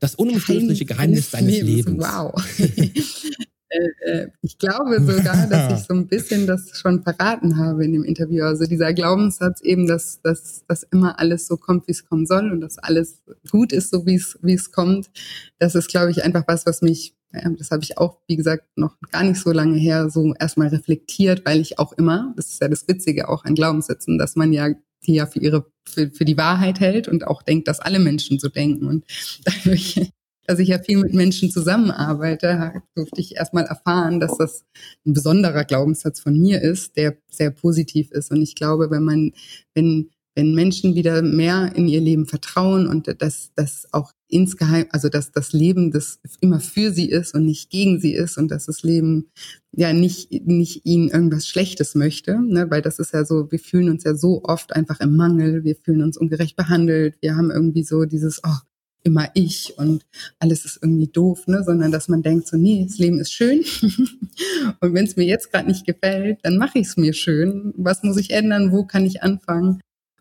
das 0.00 0.14
unumstößliche 0.14 0.86
Geheimnis, 0.86 1.30
Geheimnis 1.30 1.60
deines 1.60 1.62
Lebens. 1.62 1.86
Lebens. 1.86 2.08
Wow. 2.08 3.36
Äh, 3.70 4.10
äh, 4.10 4.28
ich 4.42 4.58
glaube 4.58 5.00
sogar, 5.00 5.46
dass 5.46 5.72
ich 5.72 5.86
so 5.86 5.94
ein 5.94 6.08
bisschen 6.08 6.46
das 6.46 6.76
schon 6.76 7.02
verraten 7.02 7.56
habe 7.56 7.84
in 7.84 7.92
dem 7.92 8.04
Interview. 8.04 8.44
Also 8.44 8.64
dieser 8.64 8.92
Glaubenssatz 8.92 9.60
eben, 9.60 9.86
dass, 9.86 10.20
dass, 10.22 10.64
dass 10.66 10.82
immer 10.82 11.18
alles 11.20 11.46
so 11.46 11.56
kommt, 11.56 11.86
wie 11.86 11.92
es 11.92 12.04
kommen 12.04 12.26
soll 12.26 12.50
und 12.50 12.60
dass 12.60 12.78
alles 12.78 13.22
gut 13.50 13.72
ist, 13.72 13.90
so 13.90 14.04
wie 14.06 14.16
es, 14.16 14.38
wie 14.42 14.54
es 14.54 14.72
kommt. 14.72 15.10
Das 15.58 15.74
ist, 15.74 15.88
glaube 15.88 16.10
ich, 16.10 16.24
einfach 16.24 16.44
was, 16.48 16.66
was 16.66 16.82
mich, 16.82 17.14
das 17.30 17.70
habe 17.70 17.84
ich 17.84 17.96
auch, 17.96 18.18
wie 18.26 18.36
gesagt, 18.36 18.64
noch 18.74 18.98
gar 19.12 19.22
nicht 19.22 19.40
so 19.40 19.52
lange 19.52 19.76
her 19.76 20.10
so 20.10 20.34
erstmal 20.34 20.68
reflektiert, 20.68 21.46
weil 21.46 21.60
ich 21.60 21.78
auch 21.78 21.92
immer, 21.92 22.34
das 22.36 22.50
ist 22.50 22.60
ja 22.60 22.68
das 22.68 22.88
Witzige 22.88 23.28
auch 23.28 23.44
an 23.44 23.54
Glaubenssätzen, 23.54 24.18
dass 24.18 24.34
man 24.34 24.52
ja 24.52 24.70
die 25.06 25.14
ja 25.14 25.26
für 25.26 25.38
ihre, 25.38 25.64
für, 25.86 26.10
für 26.10 26.24
die 26.24 26.36
Wahrheit 26.36 26.80
hält 26.80 27.08
und 27.08 27.26
auch 27.26 27.42
denkt, 27.42 27.68
dass 27.68 27.80
alle 27.80 27.98
Menschen 27.98 28.38
so 28.38 28.48
denken. 28.48 28.86
Und 28.86 29.04
dadurch 29.44 30.12
dass 30.50 30.58
ich 30.58 30.68
ja 30.68 30.80
viel 30.80 30.98
mit 30.98 31.14
Menschen 31.14 31.48
zusammenarbeite, 31.48 32.82
durfte 32.96 33.20
ich 33.20 33.36
erstmal 33.36 33.66
erfahren, 33.66 34.18
dass 34.18 34.36
das 34.36 34.64
ein 35.06 35.12
besonderer 35.12 35.64
Glaubenssatz 35.64 36.18
von 36.18 36.36
mir 36.36 36.60
ist, 36.60 36.96
der 36.96 37.16
sehr 37.30 37.52
positiv 37.52 38.10
ist. 38.10 38.32
Und 38.32 38.42
ich 38.42 38.56
glaube, 38.56 38.90
wenn 38.90 39.04
man, 39.04 39.32
wenn 39.74 40.10
wenn 40.36 40.54
Menschen 40.54 40.94
wieder 40.94 41.22
mehr 41.22 41.72
in 41.74 41.88
ihr 41.88 42.00
Leben 42.00 42.24
vertrauen 42.24 42.86
und 42.86 43.20
dass 43.20 43.50
das 43.56 43.88
auch 43.90 44.12
insgeheim, 44.28 44.86
also 44.90 45.08
dass 45.08 45.32
das 45.32 45.52
Leben 45.52 45.90
das 45.90 46.20
immer 46.40 46.60
für 46.60 46.92
sie 46.92 47.10
ist 47.10 47.34
und 47.34 47.44
nicht 47.44 47.68
gegen 47.68 48.00
sie 48.00 48.14
ist 48.14 48.38
und 48.38 48.48
dass 48.48 48.66
das 48.66 48.82
Leben 48.84 49.26
ja 49.72 49.92
nicht 49.92 50.30
nicht 50.46 50.86
ihnen 50.86 51.08
irgendwas 51.08 51.48
Schlechtes 51.48 51.96
möchte, 51.96 52.40
ne? 52.40 52.70
weil 52.70 52.80
das 52.80 53.00
ist 53.00 53.12
ja 53.12 53.24
so, 53.24 53.50
wir 53.50 53.58
fühlen 53.58 53.90
uns 53.90 54.04
ja 54.04 54.14
so 54.14 54.42
oft 54.44 54.74
einfach 54.74 55.00
im 55.00 55.16
Mangel, 55.16 55.64
wir 55.64 55.74
fühlen 55.74 56.02
uns 56.02 56.16
ungerecht 56.16 56.56
behandelt, 56.56 57.16
wir 57.20 57.36
haben 57.36 57.50
irgendwie 57.50 57.82
so 57.82 58.04
dieses, 58.04 58.40
oh, 58.44 58.58
immer 59.02 59.30
ich 59.34 59.74
und 59.76 60.04
alles 60.38 60.64
ist 60.64 60.78
irgendwie 60.82 61.08
doof, 61.08 61.46
ne? 61.46 61.62
sondern 61.64 61.90
dass 61.92 62.08
man 62.08 62.22
denkt 62.22 62.46
so, 62.46 62.56
nee, 62.56 62.84
das 62.86 62.98
Leben 62.98 63.18
ist 63.18 63.32
schön 63.32 63.64
und 64.80 64.94
wenn 64.94 65.06
es 65.06 65.16
mir 65.16 65.24
jetzt 65.24 65.52
gerade 65.52 65.68
nicht 65.68 65.86
gefällt, 65.86 66.38
dann 66.42 66.56
mache 66.56 66.78
ich 66.78 66.88
es 66.88 66.96
mir 66.96 67.12
schön. 67.12 67.72
Was 67.76 68.02
muss 68.02 68.16
ich 68.16 68.30
ändern? 68.30 68.72
Wo 68.72 68.84
kann 68.84 69.06
ich 69.06 69.22
anfangen? 69.22 69.80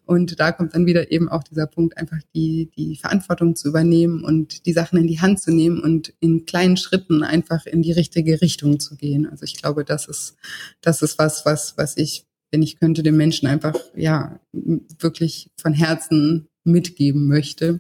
Und 0.10 0.40
da 0.40 0.52
kommt 0.52 0.74
dann 0.74 0.88
wieder 0.88 1.12
eben 1.12 1.30
auch 1.30 1.44
dieser 1.44 1.68
Punkt, 1.68 1.96
einfach 1.96 2.18
die, 2.34 2.72
die 2.76 2.96
Verantwortung 2.96 3.56
zu 3.56 3.68
übernehmen 3.68 4.24
und 4.24 4.66
die 4.66 4.74
Sachen 4.74 4.98
in 4.98 5.06
die 5.06 5.20
Hand 5.20 5.40
zu 5.40 5.52
nehmen 5.52 5.82
und 5.82 6.16
in 6.20 6.48
kleinen 6.48 6.78
Schritten 6.78 7.22
einfach 7.22 7.68
in 7.68 7.84
die 7.84 7.92
richtige 7.92 8.42
Richtung 8.42 8.80
zu 8.80 8.96
gehen. 8.96 9.28
Also 9.28 9.44
ich 9.44 9.62
glaube, 9.62 9.86
das 9.86 10.08
ist, 10.08 10.36
das 10.82 11.04
ist 11.04 11.20
was, 11.20 11.46
was, 11.46 11.78
was 11.78 11.96
ich, 11.96 12.26
wenn 12.50 12.64
ich 12.64 12.80
könnte, 12.80 13.04
den 13.04 13.18
Menschen 13.18 13.48
einfach, 13.48 13.76
ja, 13.96 14.40
wirklich 14.52 15.52
von 15.62 15.74
Herzen 15.74 16.48
mitgeben 16.64 17.28
möchte. 17.28 17.80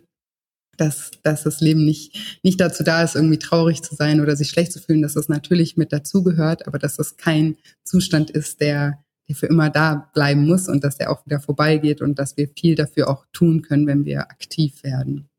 Dass, 0.80 1.12
dass 1.24 1.44
das 1.44 1.60
Leben 1.60 1.84
nicht, 1.84 2.40
nicht 2.42 2.60
dazu 2.60 2.84
da 2.84 3.04
ist, 3.04 3.16
irgendwie 3.16 3.38
traurig 3.38 3.82
zu 3.82 3.96
sein 3.96 4.22
oder 4.22 4.36
sich 4.36 4.50
schlecht 4.50 4.72
zu 4.72 4.80
fühlen, 4.80 5.02
dass 5.02 5.14
das 5.14 5.28
natürlich 5.28 5.76
mit 5.76 5.92
dazugehört, 5.92 6.68
aber 6.68 6.80
dass 6.80 6.96
das 6.96 7.18
kein 7.18 7.58
Zustand 7.84 8.32
ist, 8.32 8.62
der, 8.62 9.04
der 9.28 9.36
für 9.36 9.48
immer 9.48 9.70
da 9.70 10.10
bleiben 10.14 10.48
muss 10.48 10.70
und 10.70 10.84
dass 10.86 10.98
der 10.98 11.12
auch 11.12 11.26
wieder 11.26 11.42
vorbeigeht 11.42 12.02
und 12.02 12.18
dass 12.18 12.38
wir 12.38 12.48
viel 12.58 12.76
dafür 12.76 13.10
auch 13.10 13.26
tun 13.34 13.62
können, 13.62 13.88
wenn 13.88 14.06
wir 14.06 14.22
aktiv 14.32 14.82
werden. 14.84 15.30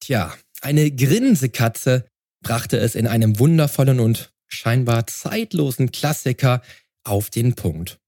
Tja, 0.00 0.34
eine 0.60 0.90
Grinsekatze 0.90 2.04
brachte 2.42 2.78
es 2.78 2.96
in 2.96 3.06
einem 3.06 3.38
wundervollen 3.38 4.00
und 4.00 4.32
scheinbar 4.48 5.06
zeitlosen 5.06 5.92
Klassiker 5.92 6.62
auf 7.04 7.30
den 7.30 7.54
Punkt. 7.54 8.00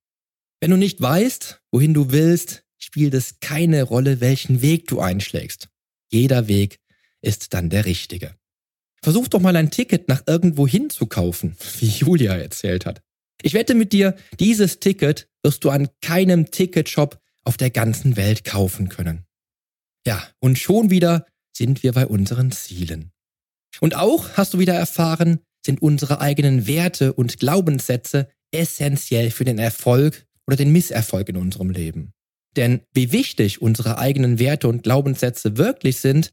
Wenn 0.63 0.71
du 0.71 0.77
nicht 0.77 1.01
weißt, 1.01 1.61
wohin 1.73 1.93
du 1.93 2.13
willst, 2.13 2.63
spielt 2.79 3.15
es 3.15 3.41
keine 3.41 3.83
Rolle, 3.83 4.21
welchen 4.21 4.63
Weg 4.63 4.87
du 4.87 5.01
einschlägst. 5.01 5.69
Jeder 6.09 6.47
Weg 6.47 6.79
ist 7.21 7.53
dann 7.53 7.69
der 7.69 7.85
richtige. 7.85 8.37
Versuch 9.03 9.27
doch 9.27 9.41
mal 9.41 9.57
ein 9.57 9.73
Ticket 9.73 10.07
nach 10.07 10.23
irgendwo 10.25 10.69
hin 10.69 10.89
zu 10.89 11.07
kaufen, 11.07 11.57
wie 11.81 11.89
Julia 11.89 12.37
erzählt 12.37 12.87
hat. 12.87 13.03
Ich 13.43 13.55
wette 13.55 13.75
mit 13.75 13.93
dir, 13.93 14.15
dieses 14.39 14.79
Ticket 14.79 15.29
wirst 15.43 15.65
du 15.65 15.71
an 15.71 15.89
keinem 16.01 16.53
Ticketshop 16.53 17.19
auf 17.43 17.57
der 17.57 17.71
ganzen 17.71 18.17
Welt 18.17 18.45
kaufen 18.45 18.89
können. 18.89 19.25
Ja, 20.07 20.25
und 20.39 20.61
schon 20.61 20.91
wieder 20.91 21.27
sind 21.53 21.83
wir 21.83 21.91
bei 21.91 22.07
unseren 22.07 22.53
Zielen. 22.53 23.11
Und 23.81 23.97
auch, 23.97 24.35
hast 24.35 24.55
du 24.55 24.61
wieder 24.61 24.75
erfahren, 24.75 25.41
sind 25.67 25.83
unsere 25.83 26.21
eigenen 26.21 26.69
Werte 26.69 27.15
und 27.15 27.41
Glaubenssätze 27.41 28.29
essentiell 28.53 29.33
für 29.33 29.45
den 29.45 29.59
Erfolg 29.59 30.25
oder 30.47 30.57
den 30.57 30.73
Misserfolg 30.73 31.29
in 31.29 31.37
unserem 31.37 31.71
Leben. 31.71 32.13
Denn 32.57 32.83
wie 32.93 33.13
wichtig 33.13 33.63
unsere 33.63 33.99
eigenen 33.99 34.39
Werte 34.39 34.69
und 34.69 34.83
Glaubenssätze 34.83 35.57
wirklich 35.57 35.99
sind, 35.99 36.33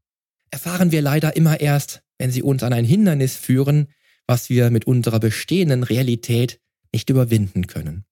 erfahren 0.51 0.91
wir 0.91 1.01
leider 1.01 1.35
immer 1.35 1.59
erst, 1.59 2.01
wenn 2.17 2.31
sie 2.31 2.43
uns 2.43 2.63
an 2.63 2.73
ein 2.73 2.85
Hindernis 2.85 3.35
führen, 3.35 3.87
was 4.27 4.49
wir 4.49 4.69
mit 4.69 4.85
unserer 4.85 5.19
bestehenden 5.19 5.83
Realität 5.83 6.59
nicht 6.91 7.09
überwinden 7.09 7.67
können. 7.67 8.05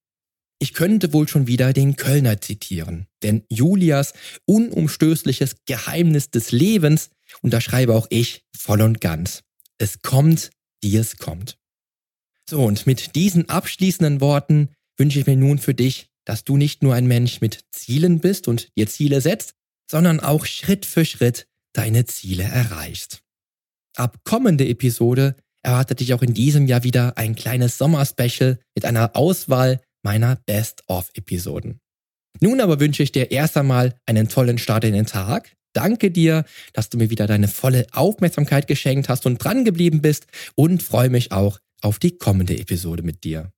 Ich 0.59 0.73
könnte 0.73 1.13
wohl 1.13 1.27
schon 1.27 1.45
wieder 1.45 1.71
den 1.73 1.97
Kölner 1.97 2.41
zitieren, 2.41 3.05
denn 3.21 3.43
Julias 3.49 4.13
unumstößliches 4.45 5.57
Geheimnis 5.65 6.31
des 6.31 6.51
Lebens 6.51 7.11
unterschreibe 7.41 7.93
auch 7.93 8.07
ich 8.09 8.43
voll 8.57 8.81
und 8.81 8.99
ganz. 8.99 9.43
Es 9.77 10.01
kommt, 10.01 10.49
wie 10.81 10.97
es 10.97 11.17
kommt. 11.17 11.59
So, 12.49 12.63
und 12.63 12.87
mit 12.87 13.15
diesen 13.15 13.49
abschließenden 13.49 14.21
Worten 14.21 14.69
wünsche 14.97 15.19
ich 15.19 15.27
mir 15.27 15.37
nun 15.37 15.59
für 15.59 15.73
dich, 15.73 16.09
dass 16.25 16.43
du 16.43 16.57
nicht 16.57 16.83
nur 16.83 16.93
ein 16.93 17.07
Mensch 17.07 17.39
mit 17.41 17.61
Zielen 17.71 18.19
bist 18.19 18.47
und 18.47 18.75
dir 18.75 18.87
Ziele 18.87 19.21
setzt, 19.21 19.53
sondern 19.89 20.19
auch 20.19 20.45
Schritt 20.45 20.85
für 20.85 21.05
Schritt 21.05 21.47
deine 21.73 22.05
Ziele 22.05 22.43
erreichst. 22.43 23.21
Ab 23.95 24.17
kommende 24.23 24.67
Episode 24.67 25.35
erwartet 25.63 25.99
dich 25.99 26.13
auch 26.13 26.21
in 26.21 26.33
diesem 26.33 26.67
Jahr 26.67 26.83
wieder 26.83 27.17
ein 27.17 27.35
kleines 27.35 27.77
Sommerspecial 27.77 28.59
mit 28.75 28.85
einer 28.85 29.15
Auswahl 29.15 29.81
meiner 30.03 30.35
Best-of-Episoden. 30.45 31.79
Nun 32.39 32.61
aber 32.61 32.79
wünsche 32.79 33.03
ich 33.03 33.11
dir 33.11 33.31
erst 33.31 33.57
einmal 33.57 33.95
einen 34.05 34.29
tollen 34.29 34.57
Start 34.57 34.83
in 34.83 34.93
den 34.93 35.05
Tag. 35.05 35.53
Danke 35.73 36.11
dir, 36.11 36.45
dass 36.73 36.89
du 36.89 36.97
mir 36.97 37.09
wieder 37.09 37.27
deine 37.27 37.47
volle 37.47 37.87
Aufmerksamkeit 37.91 38.67
geschenkt 38.67 39.09
hast 39.09 39.25
und 39.25 39.43
dran 39.43 39.65
geblieben 39.65 40.01
bist 40.01 40.27
und 40.55 40.83
freue 40.83 41.09
mich 41.09 41.31
auch 41.31 41.59
auf 41.81 41.99
die 41.99 42.17
kommende 42.17 42.57
Episode 42.57 43.03
mit 43.03 43.23
dir. 43.23 43.51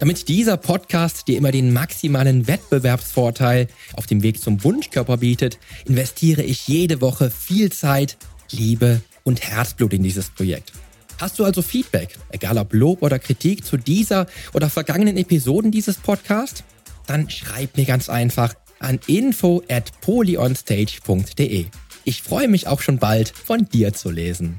Damit 0.00 0.28
dieser 0.28 0.56
Podcast 0.56 1.28
dir 1.28 1.36
immer 1.36 1.52
den 1.52 1.74
maximalen 1.74 2.46
Wettbewerbsvorteil 2.46 3.68
auf 3.94 4.06
dem 4.06 4.22
Weg 4.22 4.40
zum 4.40 4.64
Wunschkörper 4.64 5.18
bietet, 5.18 5.58
investiere 5.84 6.42
ich 6.42 6.66
jede 6.66 7.02
Woche 7.02 7.30
viel 7.30 7.70
Zeit, 7.70 8.16
Liebe 8.50 9.02
und 9.24 9.42
Herzblut 9.42 9.92
in 9.92 10.02
dieses 10.02 10.30
Projekt. 10.30 10.72
Hast 11.18 11.38
du 11.38 11.44
also 11.44 11.60
Feedback, 11.60 12.18
egal 12.30 12.56
ob 12.56 12.72
Lob 12.72 13.02
oder 13.02 13.18
Kritik 13.18 13.66
zu 13.66 13.76
dieser 13.76 14.26
oder 14.54 14.70
vergangenen 14.70 15.18
Episoden 15.18 15.70
dieses 15.70 15.98
Podcasts? 15.98 16.64
Dann 17.06 17.28
schreib 17.28 17.76
mir 17.76 17.84
ganz 17.84 18.08
einfach 18.08 18.54
an 18.78 19.00
info 19.06 19.62
at 19.68 19.92
polyonstage.de. 20.00 21.66
Ich 22.04 22.22
freue 22.22 22.48
mich 22.48 22.66
auch 22.68 22.80
schon 22.80 22.98
bald 22.98 23.28
von 23.28 23.66
dir 23.66 23.92
zu 23.92 24.10
lesen. 24.10 24.58